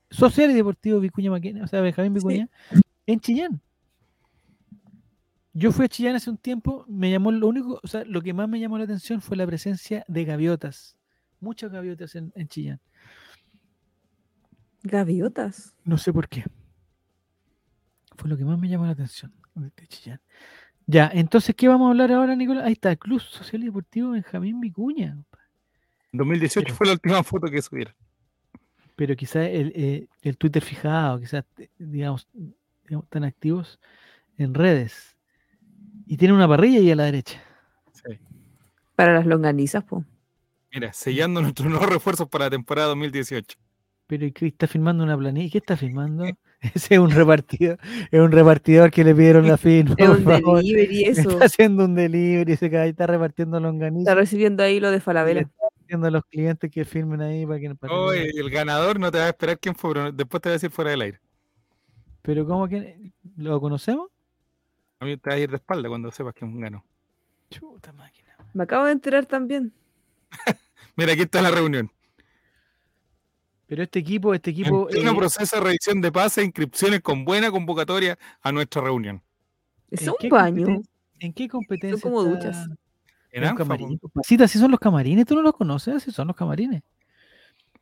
[0.10, 2.18] social y deportivo Vicuña Maquena, o sea, Benjamín Sí.
[2.28, 2.50] Vicuña,
[3.08, 3.62] en Chillán.
[5.54, 8.34] Yo fui a Chillán hace un tiempo, me llamó lo único, o sea, lo que
[8.34, 10.98] más me llamó la atención fue la presencia de gaviotas.
[11.40, 12.80] Muchas gaviotas en, en Chillán.
[14.84, 15.76] Gaviotas.
[15.84, 16.44] No sé por qué.
[18.18, 20.22] Fue lo que más me llamó la atención de Chillán.
[20.88, 22.66] Ya, entonces, ¿qué vamos a hablar ahora, Nicolás?
[22.66, 25.16] Ahí está, el Club Social y Deportivo Benjamín Vicuña.
[25.16, 25.46] compadre.
[26.12, 27.94] 2018 Pero- fue la última foto que subieron.
[28.96, 32.28] Pero quizás el, eh, el Twitter fijado, quizás, eh, digamos,
[32.84, 33.80] digamos, tan activos
[34.38, 35.16] en redes.
[36.06, 37.42] Y tiene una parrilla ahí a la derecha.
[37.92, 38.20] Sí.
[38.96, 40.06] Para las longanizas, po.
[40.74, 43.58] Mira, sellando nuestros nuevos refuerzos para la temporada 2018.
[44.08, 45.52] Pero ¿y qué está filmando una planilla?
[45.52, 46.26] ¿Qué está filmando?
[46.62, 47.78] Ese es un repartidor,
[48.12, 49.96] es un repartidor que le pidieron la firma.
[49.98, 50.58] Es un favor.
[50.58, 51.30] delivery eso.
[51.30, 54.12] Está haciendo un delivery, ese que ahí está repartiendo longaniza.
[54.12, 55.50] Está recibiendo ahí lo de le Falabella.
[55.96, 59.30] Diciendo a los clientes que firmen ahí para que el ganador no te va a
[59.30, 61.20] esperar quién fue, pero después te va a decir fuera del aire.
[62.22, 64.10] Pero ¿cómo que lo conocemos?
[65.00, 66.84] A mí te va a ir de espalda cuando sepas quién ganó.
[67.50, 68.36] Chuta máquina.
[68.54, 69.74] Me acabo de enterar también.
[70.96, 71.92] Mira, aquí está la reunión.
[73.68, 77.02] Pero este equipo, este En equipo pleno eh, proceso de revisión de pases e inscripciones
[77.02, 79.22] con buena convocatoria a nuestra reunión.
[79.90, 80.82] Es ¿en un baño.
[81.20, 82.02] ¿En qué competencia?
[82.02, 82.68] como está?
[83.38, 84.00] En Anfa, camarín.
[84.00, 84.10] po.
[84.10, 86.84] Pasita, sí son los camarines, tú no los conoces, sí son los camarines.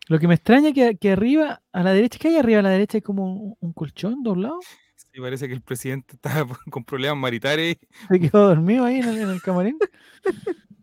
[0.07, 2.63] Lo que me extraña es que, que arriba, a la derecha, que hay arriba a
[2.63, 4.59] la derecha hay como un, un colchón doblado.
[4.95, 7.77] Sí, parece que el presidente está con problemas maritales.
[8.09, 9.77] Se quedó dormido ahí en el, en el camarín.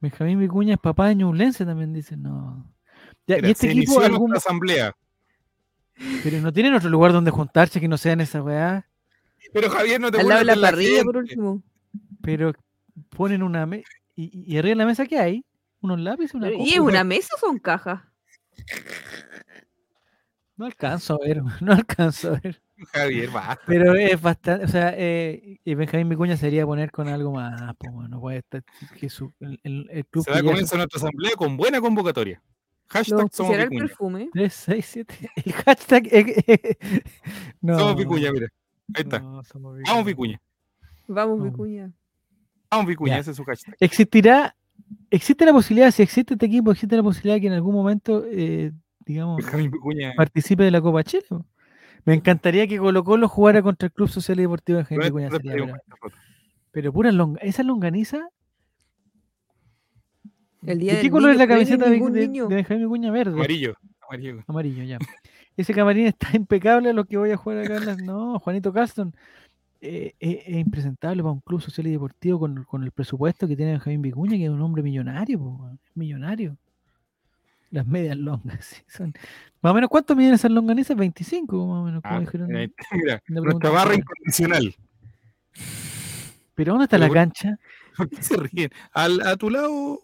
[0.00, 2.22] Benjamín Vicuña es papá de Ñublense también, dicen.
[2.22, 2.72] No.
[3.26, 4.96] Ya, Mira, y este se equipo, inició algún- asamblea.
[6.24, 8.88] pero no tienen otro lugar donde juntarse que no sea en esa weá.
[9.52, 11.62] Pero Javier, no te Al lado de la parrilla, por último.
[12.22, 12.52] Pero
[13.10, 13.88] ponen una mesa.
[14.14, 15.44] Y, y arriba de la mesa, ¿qué hay?
[15.80, 16.34] ¿Unos lápices?
[16.34, 16.50] Una?
[16.52, 18.02] ¿Y es una mesa o son cajas?
[20.56, 22.62] No alcanzo a ver, no alcanzo a ver.
[22.92, 23.62] Javier, basta.
[23.66, 27.92] Pero es bastante, o sea, eh, y Benjamín Vicuña sería poner con algo más, pues,
[27.92, 28.62] bueno, no puede estar
[28.98, 31.80] que su, el, el- el club Se que da ya comienzo nuestra asamblea con buena
[31.80, 32.42] convocatoria.
[32.88, 33.80] Hashtag Los somos el Vicuña.
[33.86, 34.30] perfume.
[34.32, 36.76] 3, 6, 7, el hashtag eh, eh,
[37.62, 38.48] no, Somos Vicuña, mira.
[38.94, 39.20] Ahí está.
[39.20, 40.40] no, somos Vamos Vicuña.
[41.06, 41.44] Vamos, No.
[41.44, 41.92] Vicuña.
[42.72, 43.20] Vamos Vicuña, Ya.
[43.20, 43.76] ese es su hashtag.
[43.80, 44.56] Existirá,
[45.10, 48.72] existe la posibilidad, si existe este equipo, existe la posibilidad que en algún momento, eh,
[49.04, 50.14] digamos, Vicuña.
[50.16, 51.24] participe de la Copa Chile.
[52.04, 55.30] Me encantaría que Colo Colo jugara contra el Club Social y Deportivo de Con Vicuña.
[55.30, 55.66] sería, pero,
[56.72, 58.26] pero pura longa, esa longaniza
[60.64, 62.48] El día ¿De qué color es la camiseta de, de- niño.
[62.48, 63.10] de Benjamín Vicuña?
[63.10, 63.32] Verde.
[63.34, 63.74] Amarillo.
[64.08, 64.44] Amarillo.
[64.46, 64.98] Amarillo, ya.
[65.56, 67.76] Ese camarín está impecable a lo que voy a jugar acá.
[67.76, 69.14] en las- No, Juanito Caston.
[69.82, 73.56] Eh, eh, es impresentable para un club social y deportivo con, con el presupuesto que
[73.56, 76.56] tiene Benjamín Vicuña, que es un hombre millonario, po, millonario.
[77.70, 79.12] Las medias longas, sí, son.
[79.60, 80.96] Más o menos, ¿cuánto miden esas longanizas?
[80.96, 82.48] 25, más o menos, como Ah, dijeron.
[82.92, 84.74] mira, la nuestra barra incondicional.
[86.54, 87.58] ¿Pero dónde está Pero la por- cancha?
[87.96, 88.70] ¿Por qué se ríen?
[88.92, 90.00] Al, a tu lado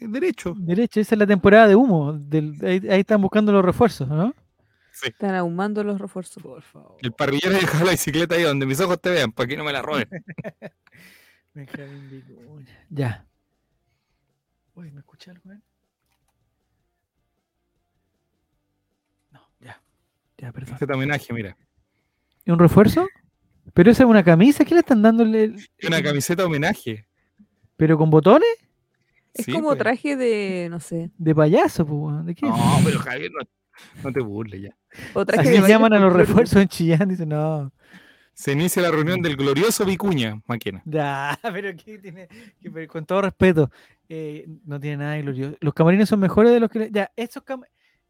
[0.00, 0.54] eh, derecho.
[0.58, 2.12] Derecha, esa es la temporada de humo.
[2.14, 4.34] del- ahí, ahí están buscando los refuerzos, ¿no?
[5.04, 6.42] Están ahumando los refuerzos.
[6.42, 6.96] Por favor.
[7.00, 9.72] El parrillero dejaba la bicicleta ahí donde mis ojos te vean, para que no me
[9.72, 10.08] la roben.
[11.54, 12.86] Benjamín Vicuña.
[12.90, 13.26] Ya.
[14.74, 15.52] Uy, ¿me escucha algo?
[15.52, 15.58] eh?
[19.30, 19.80] No, ya.
[20.38, 20.76] Ya, perdón.
[20.80, 21.56] Este homenaje, mira.
[22.44, 23.06] ¿Y un refuerzo?
[23.74, 24.64] ¿Pero esa es una camisa?
[24.64, 25.44] ¿Qué le están dándole?
[25.44, 27.06] el- Una camiseta homenaje.
[27.76, 28.48] ¿Pero con botones?
[29.34, 29.78] Es Sí, como pues.
[29.78, 32.26] traje de, no sé, De payaso, pues, weón.
[32.26, 32.46] ¿de qué?
[32.46, 33.40] No, pero Javier, no,
[34.04, 34.76] no te burles ya.
[35.14, 37.08] o traje Así de baile llaman a los refuerzos en Chillán.
[37.08, 37.72] Dicen, no.
[38.34, 40.82] Se inicia la reunión del glorioso Vicuña, Maquena.
[40.84, 42.28] Ya, pero ¿qué tiene?
[42.60, 43.70] que- pero con todo respeto,
[44.08, 45.56] eh, no tiene nada de glorioso.
[45.60, 46.88] Los camarines son mejores de los que.
[46.92, 47.66] Ya, estos cam-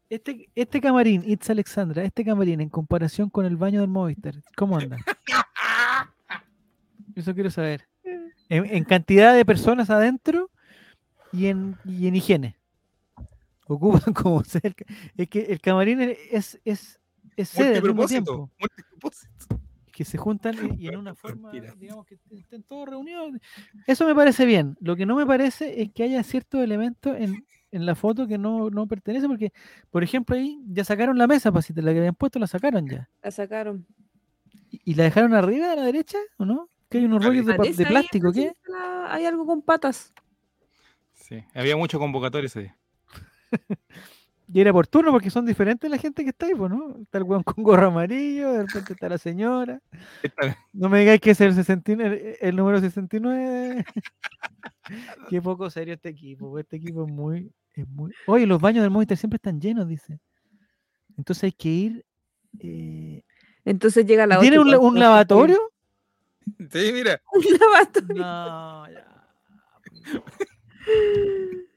[0.09, 4.77] este, este camarín, It's Alexandra, este camarín en comparación con el baño del Movistar, ¿cómo
[4.77, 4.97] anda?
[7.15, 7.87] Eso quiero saber.
[8.49, 10.49] En, en cantidad de personas adentro
[11.31, 12.55] y en, y en higiene.
[13.73, 14.85] Ocupan como cerca.
[15.15, 16.99] Es que el camarín es, es,
[17.35, 18.23] es sede al mismo Multipropósito.
[18.23, 19.61] tiempo Multipropósito.
[19.91, 21.75] que se juntan y, y en una forma, Mentira.
[21.75, 23.33] digamos, que est- estén todos reunidos.
[23.85, 24.75] Eso me parece bien.
[24.81, 28.37] Lo que no me parece es que haya ciertos elementos en, en la foto que
[28.37, 29.51] no, no pertenecen, porque,
[29.91, 33.09] por ejemplo, ahí ya sacaron la mesa, pasita, la que habían puesto la sacaron ya.
[33.21, 33.85] La sacaron.
[34.71, 36.69] ¿Y, y la dejaron arriba a la derecha o no?
[36.89, 38.51] Que hay unos rollos de, ahí, plástico, ¿qué?
[38.67, 40.11] la- Hay algo con patas.
[41.13, 42.77] Sí, había mucho convocatorio ese día.
[44.51, 46.97] Y era por turno porque son diferentes la gente que está ahí, pues, ¿no?
[47.03, 49.79] Está el weón con gorro amarillo, de repente está la señora.
[50.73, 53.85] No me digáis que es el, 69, el, el número 69.
[55.29, 56.49] Qué poco serio este equipo.
[56.49, 58.11] pues, Este equipo es muy, es muy.
[58.25, 60.19] Oye, los baños del Movistar siempre están llenos, dice.
[61.15, 62.05] Entonces hay que ir.
[62.59, 63.23] eh,
[63.65, 65.59] Entonces llega la ¿Tiene un, lavatorio?
[66.71, 67.21] Sí, mira.
[67.33, 68.23] Un lavatorio.
[68.23, 69.29] No, ya.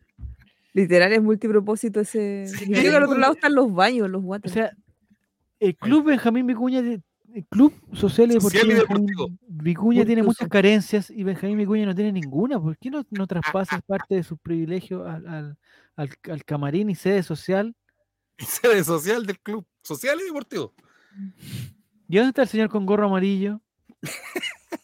[0.74, 2.46] Literal es multipropósito ese.
[2.48, 4.50] Sí, Yo creo que al otro lado están los baños, los O water.
[4.50, 4.72] sea,
[5.60, 7.02] el club Benjamín Vicuña, de-
[7.34, 9.28] el club social y Social y deportivo.
[9.48, 12.60] Vicuña tiene muchas carencias y Benjamín Vicuña no tiene ninguna.
[12.60, 15.58] ¿Por qué no, no traspasa parte de sus privilegios al, al,
[15.96, 17.74] al, al camarín y sede social?
[18.38, 20.74] Y sede social del club social y deportivo.
[22.08, 23.60] ¿Y dónde está el señor con gorro amarillo?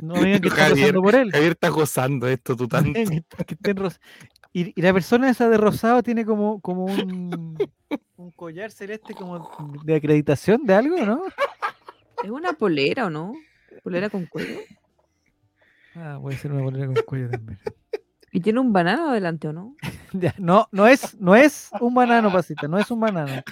[0.00, 1.30] No me digan que está Javier, pasando por él.
[1.32, 2.68] Javier está gozando esto tú
[4.52, 7.58] Y, y la persona esa de rosado tiene como, como un,
[8.16, 9.48] un collar celeste como
[9.84, 11.22] de acreditación de algo, ¿no?
[12.22, 13.34] ¿Es una polera o no?
[13.82, 14.58] ¿Polera con cuello?
[15.94, 17.58] Ah, puede ser una bolera con cuello también.
[18.30, 19.74] ¿Y tiene un banano adelante o no?
[20.14, 23.42] Ya, no, no es, no es un banano, pasita, no es un banano.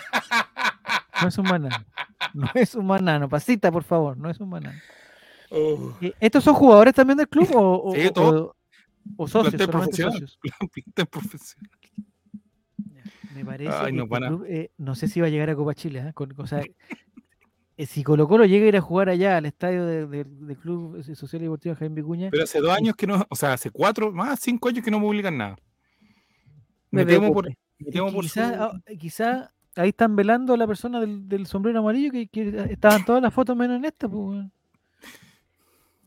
[1.22, 1.84] No es un banano.
[2.34, 4.78] No es un banano, pasita, por favor, no es un banano.
[5.50, 8.52] Oh, ¿Estos son jugadores también del club o, o- Sí, o- todos.
[9.16, 9.54] O socios?
[9.54, 10.12] Plantel profesional.
[10.12, 10.38] socios?
[10.60, 11.70] la pinta profesional.
[13.34, 14.28] Me parece Ay, no, este pana.
[14.28, 16.04] club, eh, no sé si va a llegar a Copa Chile.
[16.08, 16.12] ¿eh?
[16.12, 16.62] Con- o sea,
[17.76, 20.56] eh, si Colo Colo llega a ir a jugar allá al estadio de- de- del
[20.58, 23.52] Club eh, Social y Deportivo Jaime Vicuña, Pero hace dos años que no, o sea,
[23.52, 25.56] hace cuatro, más cinco años que no publican nada.
[26.90, 27.62] Me Me temo por, preocupa.
[27.78, 31.46] me temo por quizá, su- ah, quizá ahí están velando a la persona del, del
[31.46, 34.08] sombrero amarillo que, que estaban todas las fotos menos en esta.
[34.08, 34.44] Pues.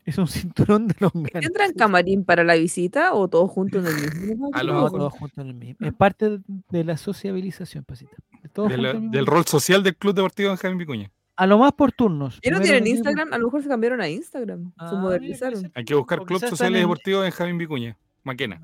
[0.06, 1.40] Es un cinturón de longaniza.
[1.40, 4.50] ¿Tendrán camarín para la visita o todos juntos en el mismo?
[4.54, 5.00] A lo No, mejor.
[5.00, 5.88] todos juntos en el mismo.
[5.88, 6.40] Es parte
[6.70, 8.12] de, la sociabilización, pasita.
[8.42, 11.12] De de la- en del rol social del Club Deportivo Benjamín Vicuña.
[11.36, 12.40] A lo más por turnos.
[12.44, 13.34] ¿Ya no tienen Instagram?
[13.34, 14.72] A lo mejor se cambiaron a Instagram.
[14.78, 15.72] Ah, se modernizaron.
[15.74, 17.98] Hay que buscar O Club Social y en- Deportivo Benjamín Vicuña.
[18.24, 18.62] Maquena.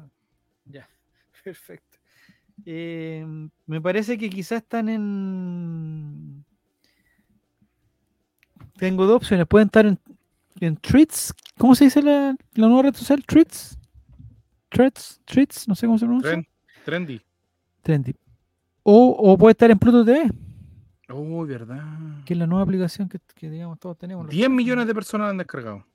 [0.65, 0.87] Ya,
[1.43, 1.97] perfecto.
[2.65, 3.25] Eh,
[3.65, 6.43] me parece que quizás están en.
[8.77, 9.47] Tengo dos opciones.
[9.47, 9.99] Pueden estar en,
[10.65, 11.33] en Tweets.
[11.57, 13.23] ¿Cómo se dice la, la nueva red social?
[13.25, 13.77] Tweets.
[14.69, 16.31] Threads, Tweets, no sé cómo se pronuncia.
[16.31, 16.47] Tren-
[16.85, 17.21] trendy.
[17.81, 18.15] Trendy.
[18.83, 20.29] O, o puede estar en Pluto TV,
[21.11, 22.23] Uy, verdad.
[22.23, 24.25] que es la nueva aplicación que, que, digamos todos tenemos.
[24.25, 24.57] los 10 teléfonos.
[24.57, 25.85] millones de personas la han descargado.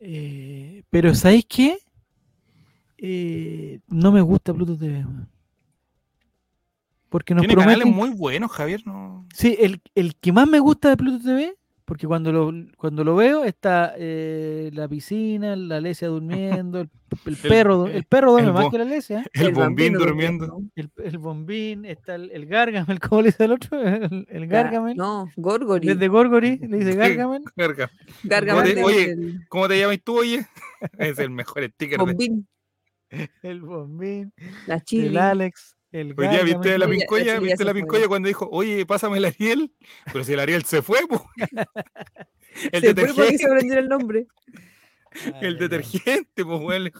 [0.00, 1.78] Eh, pero ¿sabéis qué?
[2.98, 5.04] Eh, no me gusta Pluto TV.
[7.08, 7.96] Porque nos Tiene canales prometen...
[8.10, 8.82] muy buenos, Javier.
[8.86, 9.26] No...
[9.34, 11.54] Sí, el, el que más me gusta de Pluto TV,
[11.84, 16.90] porque cuando lo, cuando lo veo está eh, la piscina, la Alesia durmiendo, el,
[17.26, 19.24] el perro, el perro duerme el más que la Alesia, ¿eh?
[19.34, 20.46] El, bombín durmiendo.
[20.46, 20.62] ¿no?
[20.76, 23.80] el, el bombín, está el, el Gargamel, ¿cómo le dice el otro?
[23.82, 24.96] El, el Gargamel.
[24.96, 25.86] No, Gorgori.
[25.86, 27.42] Desde Gorgori le dice Gargamel.
[28.22, 30.46] Gargamel Oye, del- oye, ¿Cómo te llamas tú, oye?
[30.98, 32.48] Es el mejor sticker de bombín,
[33.42, 34.32] El bombín,
[34.66, 35.16] la el chili.
[35.16, 37.80] Alex, El Hoy día viste la Pincoya, ese viste la fue.
[37.82, 39.72] pincoya cuando dijo, oye, pásame el Ariel.
[40.12, 41.24] Pero si el Ariel se fue, po.
[42.72, 44.26] El Se fue detergente, se aprendió el nombre.
[45.40, 45.58] El ay.
[45.60, 46.90] detergente, pues, weón.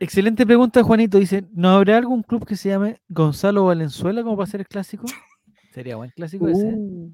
[0.00, 1.18] Excelente pregunta, Juanito.
[1.18, 5.04] Dice, ¿no habrá algún club que se llame Gonzalo Valenzuela como para ser el clásico?
[5.74, 6.70] Sería buen clásico ese.
[6.70, 6.74] ¿eh?
[6.74, 7.12] Uh,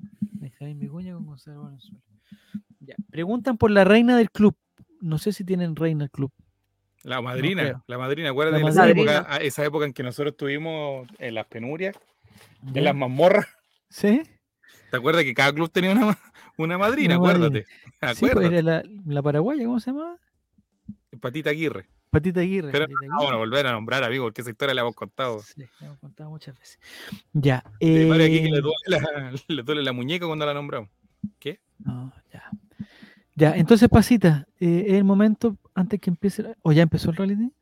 [0.77, 2.01] Vicuña con Gonzalo Valenzuela.
[2.79, 2.95] Ya.
[3.11, 4.55] Preguntan por la reina del club.
[5.01, 6.31] No sé si tienen reina el club.
[7.05, 11.07] La madrina, la madrina, acuérdate La de esa época, esa época en que nosotros estuvimos
[11.19, 11.97] en las penurias,
[12.75, 13.47] en las mazmorras.
[13.89, 14.23] ¿Sí?
[14.91, 16.19] ¿Te acuerdas que cada club tenía una,
[16.57, 17.19] una madrina?
[17.19, 17.67] Una acuérdate.
[18.15, 20.19] Sí, pues, era la, la paraguaya, ¿cómo se llama?
[21.21, 21.87] Patita Aguirre.
[22.11, 22.73] Patita Aguirre.
[22.73, 25.41] Pero Patita vamos a volver a nombrar, amigo, porque esa historia la hemos contado.
[25.43, 26.79] Sí, la hemos contado muchas veces.
[27.33, 27.63] Ya.
[27.81, 30.91] Mario aquí que eh, le duele, la, le duele la muñeca cuando la nombramos.
[31.79, 32.51] no, ya.
[33.39, 36.43] Ya, entonces, Pasita, eh, es el momento antes que empiece.
[36.43, 37.53] la- ¿O ya empezó el reality?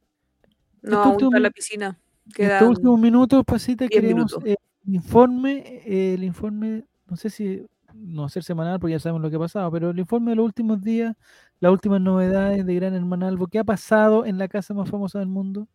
[0.83, 1.99] no, aún último está en la piscina.
[2.35, 4.45] Quedan estos últimos minutos, Pasita, 10 queremos minutos.
[4.47, 4.57] eh,
[4.87, 7.63] el informe, eh, el informe, no sé si
[7.95, 10.47] no ser semanal, porque ya sabemos lo que ha pasado, pero el informe de los
[10.47, 11.15] últimos días,
[11.61, 15.19] las últimas novedades de Gran Hermano Albo, ¿qué ha pasado en la casa más famosa
[15.19, 15.69] del mundo?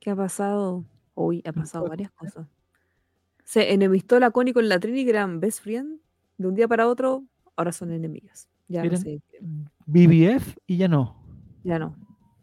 [0.00, 0.84] ¿Qué ha pasado?
[1.14, 2.46] Uy, ha ¿Me pasado varias cosas.
[3.44, 6.00] Se enemistó la Connie con la Trini, que eran best friend.
[6.38, 7.24] De un día para otro,
[7.56, 8.48] ahora son enemigas.
[8.70, 9.20] Ya no Eran- sé.
[9.86, 11.16] BBF y ya no.
[11.64, 11.96] Ya no.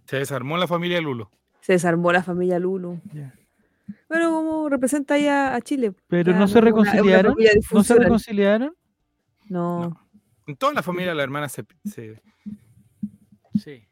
[0.05, 1.31] Se desarmó la familia Lulo.
[1.61, 2.99] Se desarmó la familia Lulu.
[3.13, 3.33] Ya.
[4.09, 5.93] Bueno, como representa ahí a, Chile.
[6.07, 7.35] Pero Ya no se una- una reconciliaron.
[7.71, 8.73] No se reconciliaron.
[9.49, 9.99] No.
[10.45, 12.21] En toda la familia la hermana se, se-
[13.55, 13.87] Sí.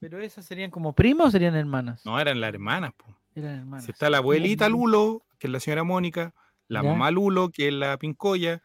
[0.00, 2.04] Pero esas serían como primas o serían hermanas?
[2.04, 2.92] No, eran las hermanas.
[2.96, 3.04] po.
[3.34, 3.84] Eran hermanas.
[3.84, 6.32] Si está la abuelita Lulo, que es la señora Mónica,
[6.68, 6.88] la Ya.
[6.90, 8.62] mamá Lulo, que es la Pincoya,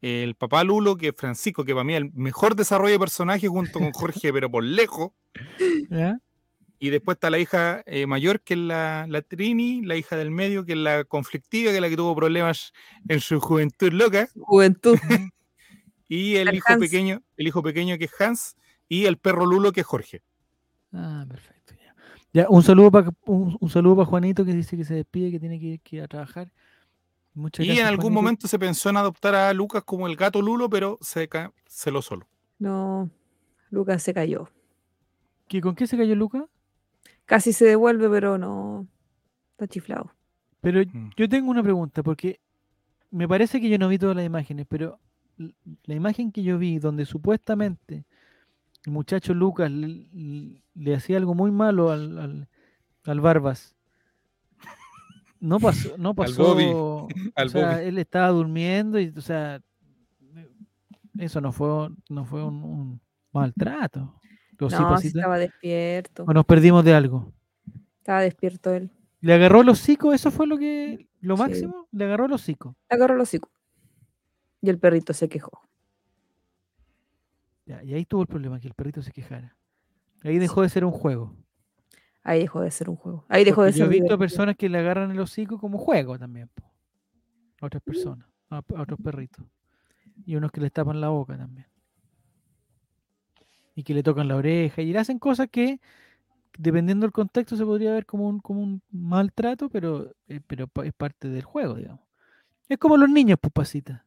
[0.00, 3.48] el papá Lulo, que es Francisco, que para mí es el mejor desarrollo de personaje
[3.48, 5.10] junto con Jorge, pero por lejos.
[5.90, 6.18] ¿Ya?
[6.80, 10.30] Y después está la hija eh, mayor, que es la, la Trini, la hija del
[10.30, 12.72] medio, que es la conflictiva, que es la que tuvo problemas
[13.08, 14.96] en su juventud loca, Juventud.
[16.08, 16.80] y el El hijo Hans.
[16.80, 18.56] pequeño, el hijo pequeño que es Hans,
[18.88, 20.22] y el perro Lulo, que es Jorge.
[20.92, 21.74] Ah, perfecto.
[21.74, 21.94] Ya,
[22.32, 25.40] Ya, un saludo para un, un saludo para Juanito que dice que se despide, que
[25.40, 26.52] tiene que ir, que ir a trabajar.
[27.38, 30.68] Muchas Y en algún momento se pensó en adoptar a Lucas como el gato Lulo,
[30.68, 32.26] pero se lo solo.
[32.58, 33.08] No.
[33.70, 34.48] Lucas se cayó.
[35.46, 36.46] ¿Qué- ¿Con qué se cayó Luca?
[37.26, 38.86] Casi se devuelve, pero no.
[39.52, 40.10] Está chiflado.
[40.60, 41.10] Pero Mm.
[41.16, 42.40] yo tengo una pregunta, porque
[43.10, 44.98] me parece que yo no vi todas las imágenes, pero
[45.36, 48.04] la imagen que yo vi donde supuestamente
[48.84, 52.48] el muchacho Lucas le, le- le hacía algo muy malo al, al,
[53.04, 53.76] al Barbas.
[55.40, 56.42] No pasó, no Al pasó.
[56.44, 57.84] Bobby, o al sea, Bobby.
[57.88, 59.60] él estaba durmiendo y, o sea,
[61.18, 63.00] eso no fue, no fue un, un
[63.32, 64.20] maltrato.
[64.60, 66.24] ¿O sí, No, sí estaba despierto.
[66.26, 67.32] ¿O nos perdimos de algo?
[67.98, 68.90] Estaba despierto él.
[69.20, 70.12] ¿Le agarró el hocico?
[70.12, 71.42] ¿Eso fue lo que lo Sí.
[71.42, 71.88] máximo?
[71.92, 72.76] ¿Le agarró el hocico?
[72.90, 73.50] Le agarró el hocico.
[74.60, 75.60] Y el perrito se quejó.
[77.66, 79.56] Ya, y ahí tuvo el problema, que el perrito se quejara.
[80.24, 81.36] Ahí dejó de ser un juego.
[82.28, 83.24] Ahí dejó de ser un juego.
[83.28, 84.18] Ahí dejó Porque de yo ser he visto divertido.
[84.18, 86.48] personas que le agarran el hocico como juego también.
[86.54, 86.62] po.
[87.60, 89.44] A otras personas, a, a otros perritos.
[90.26, 91.66] Y unos que les tapan la boca también.
[93.74, 94.82] Y que le tocan la oreja.
[94.82, 95.80] Y le hacen cosas que,
[96.58, 100.92] dependiendo del contexto, se podría ver como un, como un maltrato, pero, eh, pero es
[100.94, 102.02] parte del juego, digamos.
[102.68, 104.06] Es como los niños, pues, pasita.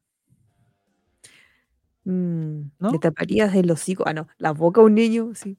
[2.03, 2.69] Mm,
[2.99, 4.03] taparías el hocico.
[4.07, 4.27] Ah, no.
[4.37, 5.57] La boca a un niño, sí.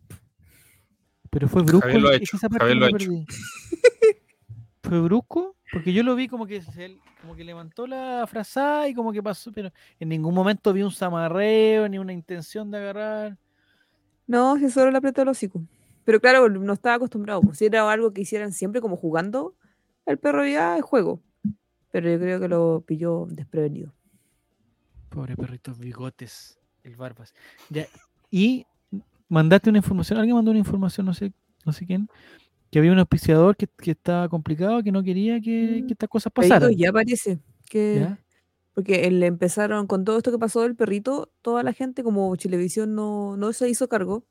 [1.33, 1.87] Pero fue brusco.
[1.87, 3.11] Javier lo ha que hecho, esa parte Javier lo ha hecho.
[4.83, 5.57] ¿Fue brusco?
[5.73, 9.23] Porque yo lo vi como que se, como que levantó la frazada y como que
[9.23, 13.39] pasó, pero en ningún momento vi un zamarreo ni una intención de agarrar.
[14.27, 15.63] No, si solo le apretó el hocico.
[16.05, 17.41] Pero claro, no estaba acostumbrado.
[17.41, 19.55] pues, Si era algo que hicieran siempre como jugando,
[20.05, 21.23] el perro ya es juego.
[21.91, 23.95] Pero yo creo que lo pilló desprevenido.
[25.09, 27.35] Pobre perrito, bigotes, el barbas.
[27.71, 27.87] Ya,
[28.31, 28.67] y
[29.33, 31.33] mandaste una información, alguien mandó una información, no sé,
[31.65, 32.09] no sé quién,
[32.71, 36.09] que había un auspiciador que, que estaba complicado, que no quería que, Mm, que estas
[36.09, 36.71] cosas pasaran.
[36.77, 38.01] ya parece que...
[38.01, 38.19] ¿ya?
[38.75, 42.95] Porque le empezaron, con todo esto que pasó del perrito, toda la gente, como Chilevisión
[42.95, 44.25] no, no se hizo cargo,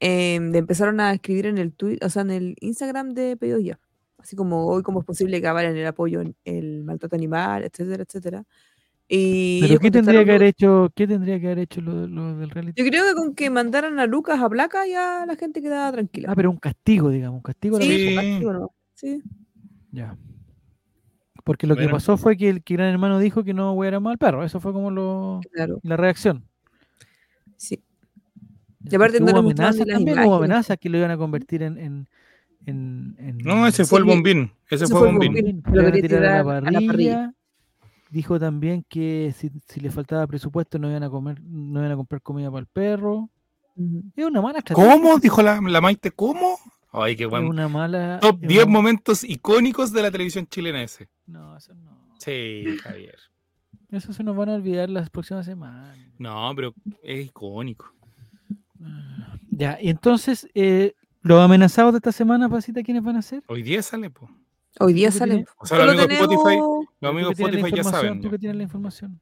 [0.00, 3.78] le empezaron a escribir en el tweet, o sea, en el Instagram de Pedidos Ya.
[4.18, 8.02] Así como hoy, cómo es posible que avalen el apoyo en el maltrato animal, etcétera,
[8.02, 8.44] etcétera.
[9.06, 12.50] Y Pero ¿qué tendría que haber hecho, qué tendría que haber hecho lo, lo del
[12.50, 12.82] reality?
[12.82, 16.28] Yo creo que con que mandaran a Lucas a Placa ya la gente quedaba tranquila.
[16.30, 18.20] Ah, pero un castigo, digamos, un castigo a la sí, persona.
[18.22, 18.26] Sí.
[18.30, 19.22] castigo nomás, sí.
[19.92, 20.16] Ya.
[21.44, 24.16] Porque lo que pasó fue que el que Gran Hermano dijo que no hubiera mal
[24.16, 24.42] perro.
[24.44, 26.44] Eso fue como lo, claro, la reacción.
[27.56, 27.82] sí.
[28.90, 32.08] Y aparte no hubo amenazas también, hubo amenazas que lo iban a convertir en, en,
[32.66, 34.52] en, en- No, ese fue el bombín.
[34.70, 35.62] Ese ese fue fue el bombín.
[35.72, 37.34] Lo quería tirar a la tirar a la parrilla.
[38.14, 41.96] Dijo también que si, si le faltaba presupuesto no iban a comer, no iban a
[41.96, 43.28] comprar comida para el perro.
[44.14, 44.92] Es una mala estrategia.
[44.92, 45.18] ¿Cómo?
[45.18, 46.56] Dijo la, la Maite, ¿cómo?
[46.92, 47.48] Ay, qué Es bueno.
[47.50, 48.20] una mala.
[48.20, 51.08] Top es 10 una- momentos icónicos de la televisión chilena ese.
[51.26, 51.90] No, eso no.
[52.20, 53.18] Sí, Javier.
[53.90, 55.98] Eso se nos van a olvidar las próximas semanas.
[56.16, 56.72] No, pero
[57.02, 57.92] es icónico.
[58.80, 63.42] Ah, Ya, y entonces, eh, los amenazados de esta semana, Pasita, ¿quiénes van a ser?
[63.48, 64.30] Hoy día sale, pues.
[64.80, 65.46] Hoy día ¿Tú qué salen.
[65.58, 68.20] O sea, los amigos de Spotify, tenemos- los amigos Spotify ya información, saben.
[68.22, 69.20] Tú que tienes la información.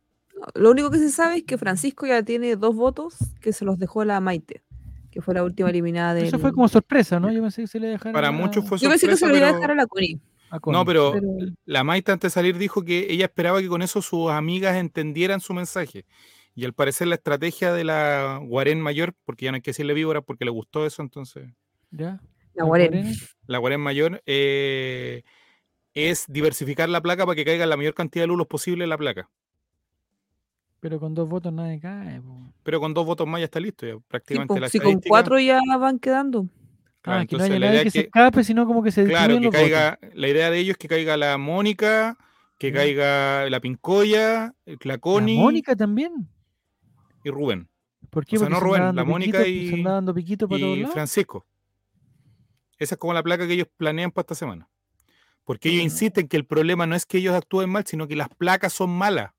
[0.54, 3.78] Lo único que se sabe es que Francisco ya tiene dos votos que se los
[3.78, 4.62] dejó la Maite,
[5.10, 6.26] que fue la última eliminada de.
[6.26, 7.30] Eso fue como sorpresa, ¿no?
[7.30, 9.26] Yo pensé que se le dejara Para a- muchos fue Yo pensé que se sorpresa,
[9.32, 10.20] lo iba a dejar a la Connie.
[10.66, 11.26] No, pero, pero-
[11.64, 15.40] la Maite antes de salir dijo que ella esperaba que con eso sus amigas entendieran
[15.40, 16.04] su mensaje.
[16.54, 19.94] Y al parecer la estrategia de la Guarén mayor, porque ya no hay que decirle
[19.94, 21.48] víbora porque le gustó eso, entonces
[21.90, 22.20] ¿Ya?
[22.54, 23.14] La ¿Los Guarén.
[23.46, 25.22] La Guarén mayor eh,
[25.94, 28.98] es diversificar la placa para que caiga la mayor cantidad de lulos posible en la
[28.98, 29.28] placa.
[30.80, 32.20] Pero con dos votos nadie cae.
[32.20, 32.52] po.
[32.62, 35.38] Pero con dos votos más ya está listo, ya Sí, prácticamente la si con cuatro
[35.38, 36.46] ya van quedando.
[37.02, 39.34] claro, ah, que no haya la nadie que se escape, sino como que se Claro,
[39.34, 39.60] que los votos.
[39.60, 42.16] caiga, la idea de ellos es que caiga la Mónica,
[42.58, 46.28] que caiga la Pincoya, la La Connie Mónica también.
[47.24, 47.68] y Rubén.
[48.10, 48.36] ¿Por qué?
[48.36, 50.94] O sea, Porque no Rubén, la Mónica y- anda dando piquito para todos y lados.
[50.94, 51.46] Francisco.
[52.78, 54.68] Esa es como la placa que ellos planean para esta semana.
[55.44, 58.28] Porque ellos insisten que el problema no es que ellos actúen mal, sino que las
[58.28, 59.32] placas son malas.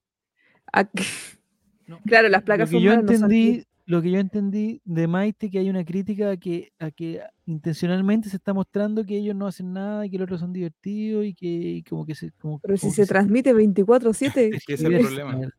[1.85, 1.99] No.
[2.05, 5.49] Claro, las placas son yo malas, no son entendí, lo que yo entendí de Maite
[5.49, 9.47] que hay una crítica a que a que intencionalmente se está mostrando que ellos no
[9.47, 12.59] hacen nada y que los otros son divertidos y que y como que se como,
[12.59, 14.55] Pero si se transmite 24-7.
[14.55, 15.35] Es que ese es el ¿qué problema.
[15.35, 15.53] Ver.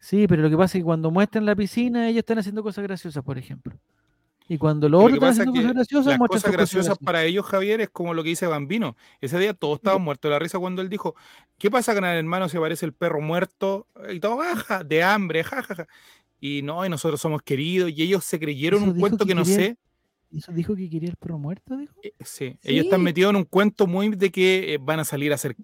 [0.00, 2.82] Sí, pero lo que pasa es que cuando muestran la piscina, ellos están haciendo cosas
[2.84, 3.78] graciosas, por ejemplo.
[4.48, 7.80] Y cuando los Lo otros están haciendo cosas graciosas, Las cosas graciosas para ellos, Javier,
[7.80, 8.96] es como lo que dice Bambino.
[9.20, 11.16] Ese día todos estaban muertos de la risa cuando él dijo,
[11.58, 13.88] ¿qué pasa con el hermano si aparece el perro muerto?
[14.12, 15.86] Y todo, jaja, de hambre, jajaja.
[16.40, 17.90] Y no, y nosotros somos queridos.
[17.90, 19.76] Y ellos se creyeron Eso un cuento que que no quería- sé.
[20.32, 21.76] ¿Eso dijo que quería el perro muerto?
[21.76, 21.94] Dijo.
[22.02, 23.04] Eh, Sí, ellos están Sí.
[23.04, 25.56] metidos en un cuento muy de que eh, van a salir a hacer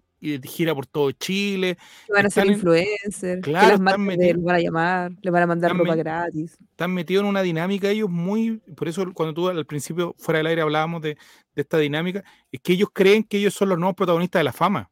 [0.44, 1.76] gira por todo Chile,
[2.06, 5.46] Que van a ser influencers, Claro, que las marcas van a llamar, les van a
[5.46, 6.56] mandar ropa met- gratis.
[6.60, 10.46] están metidos en una dinámica ellos muy, por eso cuando tú al principio fuera del
[10.46, 11.16] aire hablábamos de,
[11.54, 14.52] de esta dinámica, es que ellos creen que ellos son los nuevos protagonistas de la
[14.52, 14.88] fama.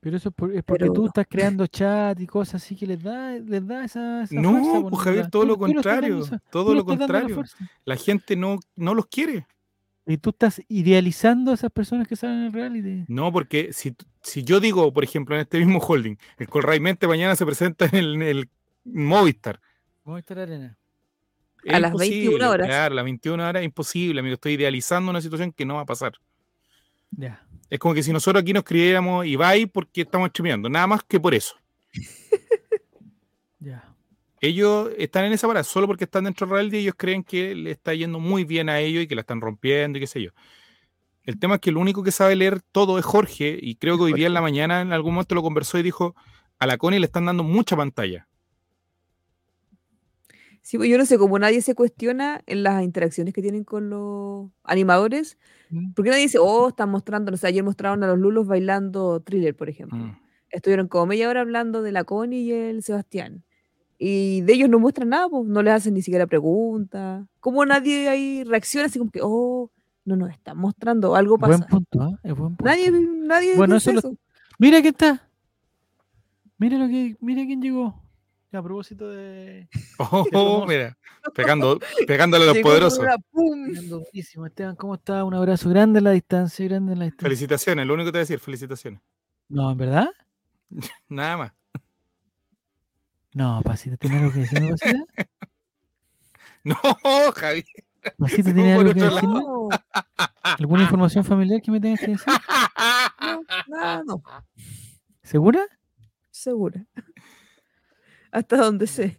[0.00, 2.86] Pero eso es, por- es porque Pero- tú estás creando chat y cosas así que
[2.88, 6.74] les da, les da esa, esa No, fuerza, pues, no Javier, todo lo contrario, todo
[6.74, 7.42] lo contrario.
[7.84, 9.46] La gente no, no los quiere.
[10.12, 13.04] Y tú estás idealizando a esas personas que salen en el reality.
[13.08, 17.34] No, porque si, si yo digo, por ejemplo, en este mismo holding, el Colraimente mañana
[17.34, 18.48] se presenta en el, en el
[18.84, 19.58] Movistar.
[20.04, 20.78] ¿Cómo está la arena?
[21.64, 22.66] Es A las 21 imposible, horas.
[22.66, 24.34] Claro, a las 21 horas es imposible, amigo.
[24.34, 26.12] Estoy idealizando una situación que no va a pasar.
[27.12, 27.42] Ya.
[27.70, 31.18] Es como que si nosotros aquí nos escribiéramos Ibai porque estamos streameando, nada más que
[31.18, 31.56] por eso.
[34.42, 37.54] Ellos están en esa parada solo porque están dentro del reality y ellos creen que
[37.54, 40.20] le está yendo muy bien a ellos y que la están rompiendo y qué sé
[40.20, 40.30] yo.
[41.22, 44.02] El tema es que el único que sabe leer todo es Jorge y creo que
[44.02, 46.16] hoy día en la mañana en algún momento lo conversó y dijo,
[46.58, 48.26] a la Connie le están dando mucha pantalla.
[50.60, 53.90] Sí, pues yo no sé cómo nadie se cuestiona en las interacciones que tienen con
[53.90, 55.38] los animadores.
[55.70, 55.92] Mm.
[55.92, 59.54] Porque nadie dice, oh, están mostrando, no sé, ayer mostraron a los Lulos bailando thriller,
[59.54, 59.98] por ejemplo.
[59.98, 60.18] Mm.
[60.50, 63.44] Estuvieron como media hora hablando de la Connie y el Sebastián.
[64.04, 67.24] Y de ellos no muestran nada, pues, no les hacen ni siquiera preguntas.
[67.38, 69.70] ¿Cómo nadie ahí reacciona así como que, oh,
[70.04, 71.66] no nos están mostrando, algo Buen pasa?
[71.68, 72.10] punto, ¿ah?
[72.24, 72.64] Es buen punto.
[72.64, 74.16] Nadie, nadie Bueno, dice eso lo-.
[74.58, 75.30] Mira quién está.
[76.58, 78.02] Mira lo que, mira quién llegó.
[78.52, 79.68] A propósito de.
[80.00, 80.66] Oh, famoso.
[80.66, 80.98] mira,
[81.36, 82.98] pegando, pegándole a los Llegó poderosos.
[82.98, 83.66] una pum.
[84.12, 85.22] Esteban, ¿cómo está?
[85.22, 87.26] Un abrazo grande en la distancia, grande en la distancia.
[87.28, 89.00] Felicitaciones, lo único que te voy a decir, felicitaciones.
[89.48, 90.08] No, ¿en verdad?
[91.08, 91.52] Nada más.
[93.34, 95.04] No, Pasita, ¿tiene algo que decirme, Pasita?
[96.64, 96.76] No,
[97.34, 97.64] Javier.
[98.18, 99.22] ¿Pasita Fue tiene algo que decirme?
[99.32, 99.68] No,
[100.42, 102.26] ¿Alguna información familiar que me tengas que decir?
[103.68, 104.22] no, no,
[105.22, 105.60] ¿Segura?
[106.30, 106.84] segura.
[108.30, 109.18] Hasta donde sé.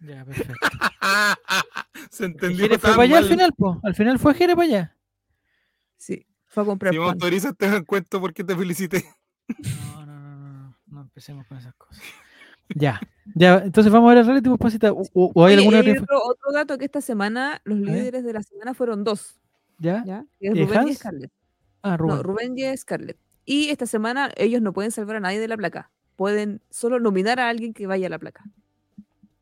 [0.00, 0.52] Ya, perfecto.
[2.10, 2.58] Se entendió.
[2.66, 3.80] Jere fue para allá al final, po.
[3.82, 4.96] Al final fue Jere para allá.
[5.96, 7.14] Sí, fue a comprar Si me pan.
[7.14, 9.04] autorizas, te das cuenta por qué te felicité.
[9.48, 12.02] No, no, no, no, no, no empecemos con esas cosas.
[12.74, 13.00] Ya,
[13.34, 14.92] ya, entonces vamos a ver el reality, pues, Pasita.
[14.92, 15.92] ¿O, o- hay Oye, alguna y otra?
[15.92, 19.38] hay info- otro, otro dato que esta semana, los líderes de la semana fueron dos,
[19.78, 20.02] ¿Ya?
[20.04, 20.24] ¿ya?
[20.40, 20.94] Que es ¿Y Rubén y?
[20.94, 21.32] Scarlett.
[21.82, 22.16] Ah, Rubén.
[22.16, 23.16] No, Rubén y Scarlett.
[23.44, 25.90] Y esta semana ellos no pueden salvar a nadie de la placa.
[26.16, 28.44] Pueden solo nominar a alguien que vaya a la placa.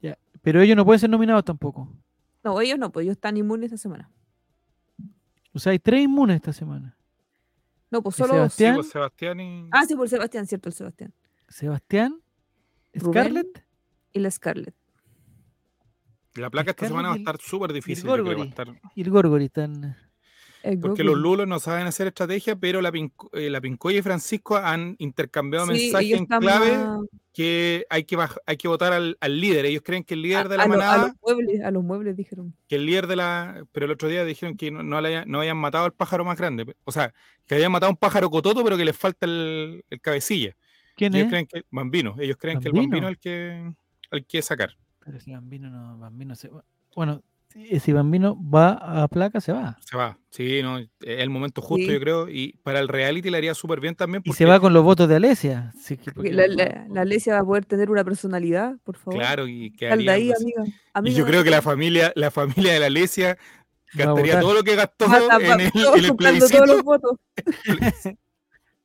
[0.01, 1.89] Ya, Pero ellos no pueden ser nominados tampoco.
[2.43, 4.09] No, ellos no, pues ellos están inmunes esta semana.
[5.53, 6.97] O sea, hay tres inmunes esta semana.
[7.91, 8.33] No, pues ¿Y solo.
[8.33, 8.75] Sí, Sebastián?
[8.77, 9.69] pues, Sebastián y.
[9.73, 11.13] Ah, sí, por Sebastián, cierto, el Sebastián.
[11.49, 12.21] Sebastián,
[12.95, 13.23] Rubén.
[13.25, 13.65] Scarlett,
[14.13, 14.75] Y la Scarlett.
[16.35, 18.07] La placa esta Scarlett semana va a y el- estar súper difícil.
[18.07, 18.43] a Gorgori.
[18.49, 19.97] estar- y el Gorgori están.
[20.63, 24.03] El Porque los lulos no saben hacer estrategia, pero la, Pinco- eh, la Pincoya y
[24.03, 27.01] Francisco han intercambiado Sí, mensajes en clave más-
[27.33, 29.65] que hay que hay que votar al, al líder.
[29.65, 31.83] Ellos creen que el líder de la a, lo- a manada, los muebles, a los
[31.83, 32.55] muebles dijeron.
[32.69, 33.65] que el líder de la.
[33.73, 36.27] Pero el otro día dijeron que no, no, le haya- no habían matado al pájaro
[36.27, 36.77] más grande.
[36.85, 37.15] O sea,
[37.47, 40.55] que habían matado a un pájaro cototo, pero que les falta el, el cabecilla.
[40.97, 41.31] ¿Quién Ellos es?
[41.31, 41.63] creen que.
[41.71, 42.15] Bambino.
[42.19, 43.09] Ellos creen que el ¿Bambino?
[43.09, 43.73] es el que,
[44.11, 44.77] el que sacar.
[45.05, 46.51] Pero si Bambino no, Bambino se
[46.95, 47.23] Bueno,
[47.81, 49.77] si Bambino va a placa, se va.
[49.81, 50.19] Se va.
[50.31, 51.93] Sí, no, es el momento justo, Sí.
[51.93, 52.29] yo creo.
[52.29, 54.23] Y para el reality le haría súper bien también.
[54.25, 55.73] Y se va con los votos de Alesia.
[55.81, 59.19] Sí, que- Porque la, la, la Alesia va a poder tener una personalidad, por favor.
[59.19, 60.13] Claro, y quedaría.
[60.13, 60.65] ahí, amiga.
[61.05, 63.37] Y yo creo que la familia, la familia de la Alesia
[63.95, 66.59] gastaría todo lo que gastó en el, en el juntando plebiscito.
[66.65, 67.13] todos los votos.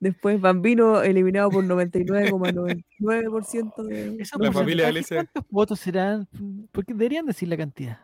[0.06, 4.18] Después Bambino eliminado por 99,99% de...
[4.22, 5.26] Esos La familia Alesia.
[5.26, 6.28] ¿Cuántos votos serán?
[6.72, 8.02] Porque deberían decir la cantidad.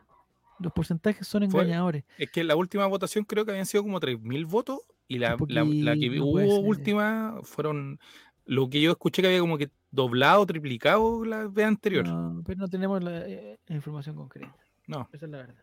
[0.60, 2.04] Los porcentajes son Fue- engañadores.
[2.18, 5.46] Es que la última votación creo que habían sido como 3.000 votos y la, Un
[5.54, 6.50] la- la que hubo ser.
[6.64, 8.00] última fueron
[8.46, 12.08] lo que yo escuché que había como que doblado, triplicado la vez anterior.
[12.08, 14.56] No, pero no tenemos la eh, información concreta.
[14.88, 15.56] No, Esa es la verdad.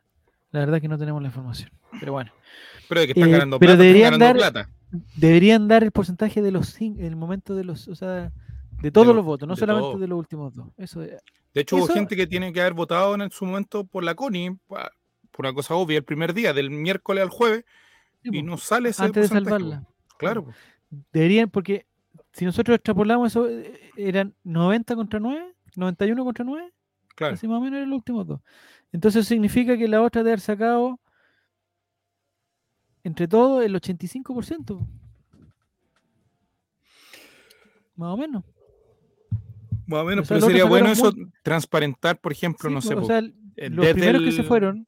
[0.52, 1.70] La verdad es que no tenemos la información.
[1.98, 2.31] Pero bueno.
[2.89, 4.70] pero de que están Eh, ganando pero plata, están deberían ganando dar- plata.
[5.16, 8.32] Deberían dar el porcentaje de los cin- el momento de los, o sea,
[8.81, 9.98] de todos los- los votos, no de solamente todo.
[9.98, 10.69] de los últimos dos.
[10.77, 11.20] Eso es-
[11.55, 14.51] De hecho, hubo gente que tiene que haber votado en su momento por la CONI,
[14.66, 14.81] por
[15.47, 17.65] una cosa obvia, el primer día, del miércoles al jueves,
[18.23, 19.81] sí, y no sale ese antes de porcentaje, salvarla.
[20.09, 20.16] po.
[20.16, 20.47] Claro.
[21.12, 21.86] Deberían, porque
[22.32, 26.73] si nosotros extrapolamos eso, eh, eran 90 contra 9, 91 contra 9,
[27.15, 27.35] claro.
[27.35, 28.40] así más o menos eran los últimos dos.
[28.93, 30.98] Entonces significa que la otra debe haber sacado
[33.09, 34.87] entre todo el 85%.
[37.97, 38.45] Más o menos.
[39.87, 41.13] Más o menos, O sea, pero sería bueno eso,
[41.43, 43.19] transparentar, por ejemplo, Sí, no sé, o po, sea,
[43.57, 44.87] eh, los primeros que se el- fueron,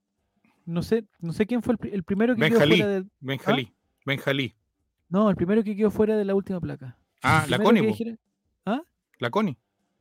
[0.67, 3.73] no sé, no sé quién fue el, el primero que quedó fuera de, Benjalí,
[4.05, 4.55] Benjalí.
[5.09, 6.99] no, el primero que quedó fuera de la última placa.
[7.23, 8.17] Ah, El la Connie, dijera-
[8.67, 8.83] ¿Ah?
[9.19, 9.57] la Connie,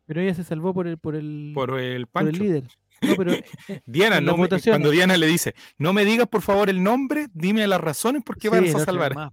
[0.06, 2.64] Pero ella se salvó por el por el, por el por el líder.
[3.10, 3.44] No, pero eh,
[3.86, 7.66] Diana, no me- cuando Diana le dice, no me digas por favor el nombre, dime
[7.68, 9.16] las razones por qué Sí, vas a salvar.
[9.16, 9.32] Más,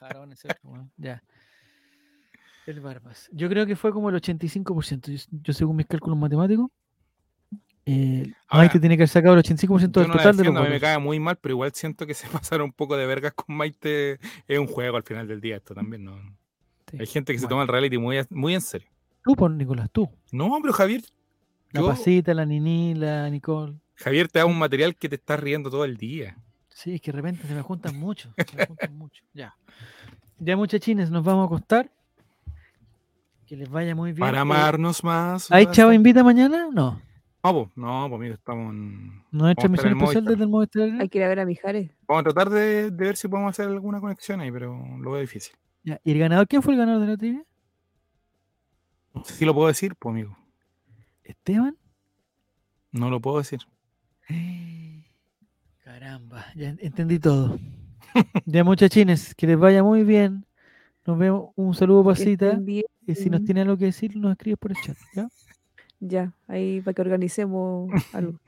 [0.00, 1.22] más weón, Ya.
[2.66, 3.30] El Barbas.
[3.32, 5.10] Yo creo que fue como el 85%.
[5.10, 6.70] Yo, yo según mis cálculos matemáticos,
[7.86, 10.54] eh, Ahora, Maite tiene que haber sacado el 85% Yo del no total de los
[10.54, 13.32] mí me cae muy mal, pero igual siento que se pasaron un poco de vergas
[13.32, 14.18] con Maite.
[14.46, 16.18] Es un juego al final del día esto también, ¿no?
[16.90, 16.98] Sí.
[17.00, 18.18] Hay gente que se toma el reality muy,
[18.54, 18.88] en serio.
[19.24, 20.06] Tú, por Nicolás, tú.
[20.32, 21.02] No, pero Javier,
[21.72, 23.74] La yo- Pasita, la Nini, la Nicole.
[23.96, 26.36] Javier te da un material que te está riendo todo el día.
[26.68, 28.32] Sí, es que de repente se me juntan mucho.
[28.46, 29.24] Se me juntan mucho.
[29.34, 29.56] Ya.
[30.38, 31.90] Ya, muchachines, nos vamos a acostar.
[33.46, 34.20] Que les vaya muy bien.
[34.20, 35.50] Para amarnos más.
[35.50, 36.68] ¿Hay Chava Invita mañana?
[36.72, 37.02] No.
[37.42, 40.82] No, pues, no, pues amigo, estamos en- No en transmisión especial desde el Movistar.
[40.82, 41.02] Arena?
[41.02, 41.90] Hay que ir a ver a Mijares.
[42.06, 45.20] Vamos a tratar de, de ver si podemos hacer alguna conexión ahí, pero lo veo
[45.20, 45.56] difícil.
[45.82, 46.46] Ya, ¿Y el ganador?
[46.46, 47.44] ¿Quién fue el ganador de la trivia?
[49.24, 50.36] Si lo puedo decir, pues amigo.
[51.28, 51.76] ¿Esteban?
[52.90, 53.60] No lo puedo decir.
[55.84, 57.58] Caramba, ya en- entendí todo.
[58.46, 60.44] ya, muchachines, que les vaya muy bien.
[61.06, 61.50] Nos vemos.
[61.56, 62.58] Un saludo, pasita.
[63.06, 64.96] Y si nos tiene algo que decir, nos escribes por el chat.
[65.14, 65.28] ¿ya?
[66.00, 68.38] Ya, ahí para que organicemos algo.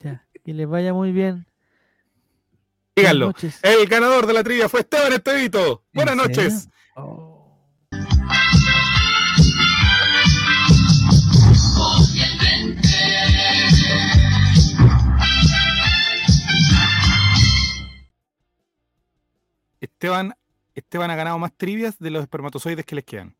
[0.00, 0.26] Ya.
[0.44, 1.46] Que les vaya muy bien.
[2.96, 3.26] Buenas Díganlo.
[3.26, 3.60] noches.
[3.62, 5.84] El ganador de la trivia fue Esteban Estevito.
[5.92, 6.68] ¿En Buenas noches.
[6.96, 7.37] Oh.
[19.98, 20.32] Esteban,
[20.76, 23.34] Esteban ha ganado más trivias de los espermatozoides que les quedan.